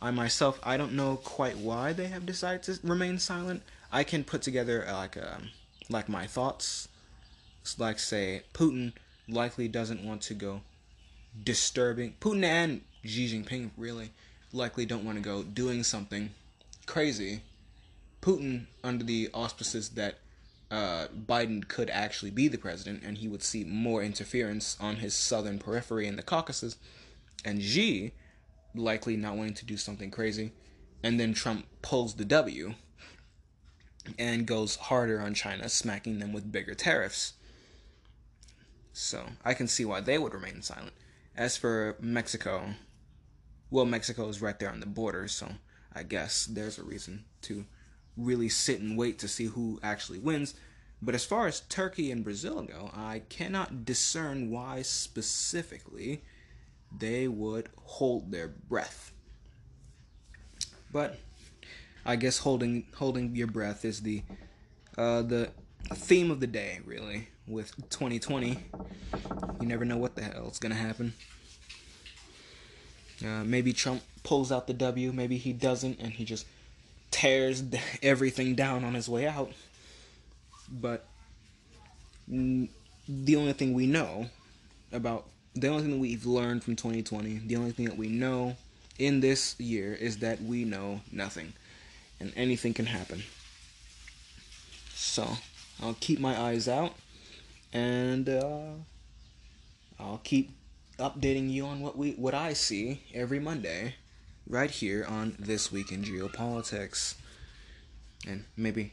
I 0.00 0.10
myself, 0.10 0.58
I 0.62 0.76
don't 0.76 0.94
know 0.94 1.16
quite 1.16 1.56
why 1.56 1.92
they 1.92 2.08
have 2.08 2.26
decided 2.26 2.62
to 2.64 2.78
remain 2.82 3.18
silent. 3.18 3.62
I 3.92 4.04
can 4.04 4.24
put 4.24 4.42
together 4.42 4.86
uh, 4.88 4.94
like 4.96 5.16
a, 5.16 5.36
um, 5.36 5.50
like 5.88 6.08
my 6.08 6.26
thoughts. 6.26 6.88
Like 7.78 8.00
say 8.00 8.42
Putin 8.52 8.92
likely 9.28 9.68
doesn't 9.68 10.04
want 10.04 10.22
to 10.22 10.34
go 10.34 10.62
disturbing. 11.44 12.14
Putin 12.20 12.44
and 12.44 12.80
Xi 13.04 13.28
Jinping 13.28 13.70
really 13.76 14.10
likely 14.52 14.84
don't 14.84 15.04
want 15.04 15.18
to 15.18 15.22
go 15.22 15.42
doing 15.42 15.84
something 15.84 16.30
crazy. 16.86 17.42
Putin, 18.20 18.66
under 18.82 19.04
the 19.04 19.30
auspices 19.32 19.90
that 19.90 20.18
uh, 20.72 21.08
Biden 21.08 21.68
could 21.68 21.90
actually 21.90 22.30
be 22.30 22.48
the 22.48 22.56
president 22.56 23.02
and 23.04 23.18
he 23.18 23.28
would 23.28 23.42
see 23.42 23.62
more 23.62 24.02
interference 24.02 24.76
on 24.80 24.96
his 24.96 25.14
southern 25.14 25.58
periphery 25.58 26.06
in 26.06 26.16
the 26.16 26.22
Caucasus, 26.22 26.76
and 27.44 27.62
Xi 27.62 28.12
likely 28.74 29.16
not 29.16 29.36
wanting 29.36 29.52
to 29.54 29.66
do 29.66 29.76
something 29.76 30.10
crazy, 30.10 30.52
and 31.02 31.20
then 31.20 31.34
Trump 31.34 31.66
pulls 31.82 32.14
the 32.14 32.24
W 32.24 32.74
and 34.18 34.46
goes 34.46 34.76
harder 34.76 35.20
on 35.20 35.34
China, 35.34 35.68
smacking 35.68 36.18
them 36.18 36.32
with 36.32 36.50
bigger 36.50 36.74
tariffs. 36.74 37.34
So 38.94 39.26
I 39.44 39.52
can 39.52 39.68
see 39.68 39.84
why 39.84 40.00
they 40.00 40.16
would 40.16 40.32
remain 40.32 40.62
silent. 40.62 40.94
As 41.36 41.58
for 41.58 41.96
Mexico, 42.00 42.74
well, 43.70 43.84
Mexico 43.84 44.26
is 44.28 44.40
right 44.40 44.58
there 44.58 44.70
on 44.70 44.80
the 44.80 44.86
border, 44.86 45.28
so 45.28 45.48
I 45.92 46.02
guess 46.02 46.46
there's 46.46 46.78
a 46.78 46.82
reason 46.82 47.26
to 47.42 47.66
really 48.16 48.48
sit 48.48 48.80
and 48.80 48.96
wait 48.96 49.18
to 49.20 49.28
see 49.28 49.46
who 49.46 49.80
actually 49.82 50.18
wins. 50.18 50.54
But 51.00 51.14
as 51.14 51.24
far 51.24 51.46
as 51.48 51.60
Turkey 51.60 52.12
and 52.12 52.22
Brazil 52.22 52.62
go, 52.62 52.90
I 52.94 53.22
cannot 53.28 53.84
discern 53.84 54.50
why 54.50 54.82
specifically 54.82 56.22
they 56.96 57.26
would 57.26 57.68
hold 57.76 58.30
their 58.30 58.48
breath. 58.48 59.12
But 60.92 61.18
I 62.04 62.16
guess 62.16 62.38
holding 62.38 62.86
holding 62.96 63.34
your 63.34 63.46
breath 63.46 63.84
is 63.84 64.02
the 64.02 64.22
uh, 64.96 65.22
the 65.22 65.50
theme 65.94 66.30
of 66.30 66.40
the 66.40 66.46
day, 66.46 66.80
really. 66.84 67.28
With 67.48 67.74
2020, 67.90 68.56
you 69.60 69.66
never 69.66 69.84
know 69.84 69.96
what 69.96 70.14
the 70.14 70.22
hell 70.22 70.48
is 70.48 70.60
gonna 70.60 70.76
happen. 70.76 71.14
Uh, 73.24 73.42
maybe 73.44 73.72
Trump 73.72 74.02
pulls 74.22 74.52
out 74.52 74.66
the 74.66 74.74
W, 74.74 75.12
maybe 75.12 75.36
he 75.36 75.52
doesn't, 75.52 75.98
and 76.00 76.12
he 76.12 76.24
just 76.24 76.46
tears 77.12 77.62
everything 78.02 78.56
down 78.56 78.82
on 78.82 78.94
his 78.94 79.08
way 79.08 79.28
out. 79.28 79.52
But 80.68 81.06
the 82.26 83.36
only 83.36 83.52
thing 83.52 83.74
we 83.74 83.86
know 83.86 84.30
about 84.92 85.26
the 85.54 85.68
only 85.68 85.82
thing 85.82 85.90
that 85.92 85.98
we've 85.98 86.24
learned 86.24 86.64
from 86.64 86.76
2020, 86.76 87.42
the 87.46 87.56
only 87.56 87.72
thing 87.72 87.84
that 87.84 87.96
we 87.96 88.08
know 88.08 88.56
in 88.98 89.20
this 89.20 89.58
year 89.60 89.92
is 89.94 90.18
that 90.18 90.40
we 90.42 90.64
know 90.64 91.02
nothing 91.10 91.52
and 92.18 92.32
anything 92.36 92.72
can 92.72 92.86
happen. 92.86 93.22
So, 94.94 95.28
I'll 95.82 95.96
keep 96.00 96.20
my 96.20 96.40
eyes 96.40 96.68
out 96.68 96.94
and 97.72 98.28
uh, 98.28 98.70
I'll 100.00 100.20
keep 100.24 100.52
updating 100.98 101.50
you 101.50 101.66
on 101.66 101.80
what 101.80 101.96
we 101.98 102.12
what 102.12 102.34
I 102.34 102.52
see 102.52 103.02
every 103.12 103.40
Monday 103.40 103.94
right 104.46 104.70
here 104.70 105.04
on 105.08 105.36
This 105.38 105.70
Week 105.72 105.92
in 105.92 106.02
Geopolitics. 106.02 107.14
And 108.26 108.44
maybe 108.56 108.92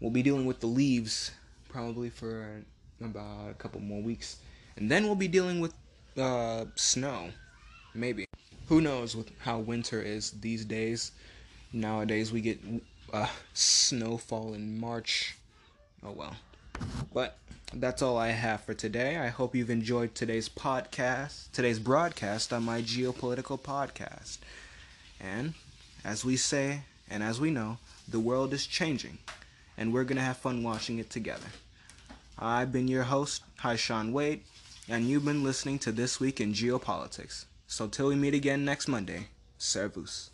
we'll 0.00 0.10
be 0.10 0.22
dealing 0.22 0.46
with 0.46 0.60
the 0.60 0.66
leaves 0.66 1.30
probably 1.68 2.10
for 2.10 2.62
about 3.00 3.50
a 3.50 3.54
couple 3.54 3.80
more 3.80 4.02
weeks. 4.02 4.36
And 4.76 4.90
then 4.90 5.04
we'll 5.04 5.14
be 5.14 5.28
dealing 5.28 5.60
with 5.60 5.74
uh, 6.18 6.66
snow. 6.74 7.30
Maybe. 7.94 8.26
Who 8.68 8.80
knows 8.80 9.16
with 9.16 9.30
how 9.40 9.58
winter 9.58 10.00
is 10.00 10.30
these 10.32 10.64
days. 10.64 11.12
Nowadays 11.72 12.32
we 12.32 12.40
get 12.40 12.60
uh, 13.12 13.28
snowfall 13.54 14.54
in 14.54 14.78
March. 14.78 15.36
Oh 16.04 16.12
well. 16.12 16.36
But 17.12 17.38
that's 17.74 18.02
all 18.02 18.16
I 18.16 18.28
have 18.28 18.62
for 18.62 18.74
today. 18.74 19.16
I 19.16 19.28
hope 19.28 19.54
you've 19.54 19.70
enjoyed 19.70 20.14
today's 20.14 20.48
podcast, 20.48 21.50
today's 21.52 21.78
broadcast 21.78 22.52
on 22.52 22.64
my 22.64 22.82
geopolitical 22.82 23.58
podcast. 23.58 24.38
And 25.22 25.54
as 26.04 26.24
we 26.24 26.36
say, 26.36 26.82
and 27.08 27.22
as 27.22 27.40
we 27.40 27.50
know, 27.50 27.78
the 28.08 28.20
world 28.20 28.52
is 28.52 28.66
changing, 28.66 29.18
and 29.78 29.92
we're 29.92 30.04
going 30.04 30.16
to 30.16 30.22
have 30.22 30.36
fun 30.36 30.62
watching 30.62 30.98
it 30.98 31.10
together. 31.10 31.46
I've 32.38 32.72
been 32.72 32.88
your 32.88 33.04
host, 33.04 33.42
Hi 33.58 33.76
Sean 33.76 34.12
Wade, 34.12 34.42
and 34.88 35.08
you've 35.08 35.24
been 35.24 35.44
listening 35.44 35.78
to 35.80 35.92
This 35.92 36.18
Week 36.18 36.40
in 36.40 36.52
Geopolitics. 36.52 37.44
So 37.68 37.86
till 37.86 38.08
we 38.08 38.16
meet 38.16 38.34
again 38.34 38.64
next 38.64 38.88
Monday, 38.88 39.28
servus. 39.58 40.30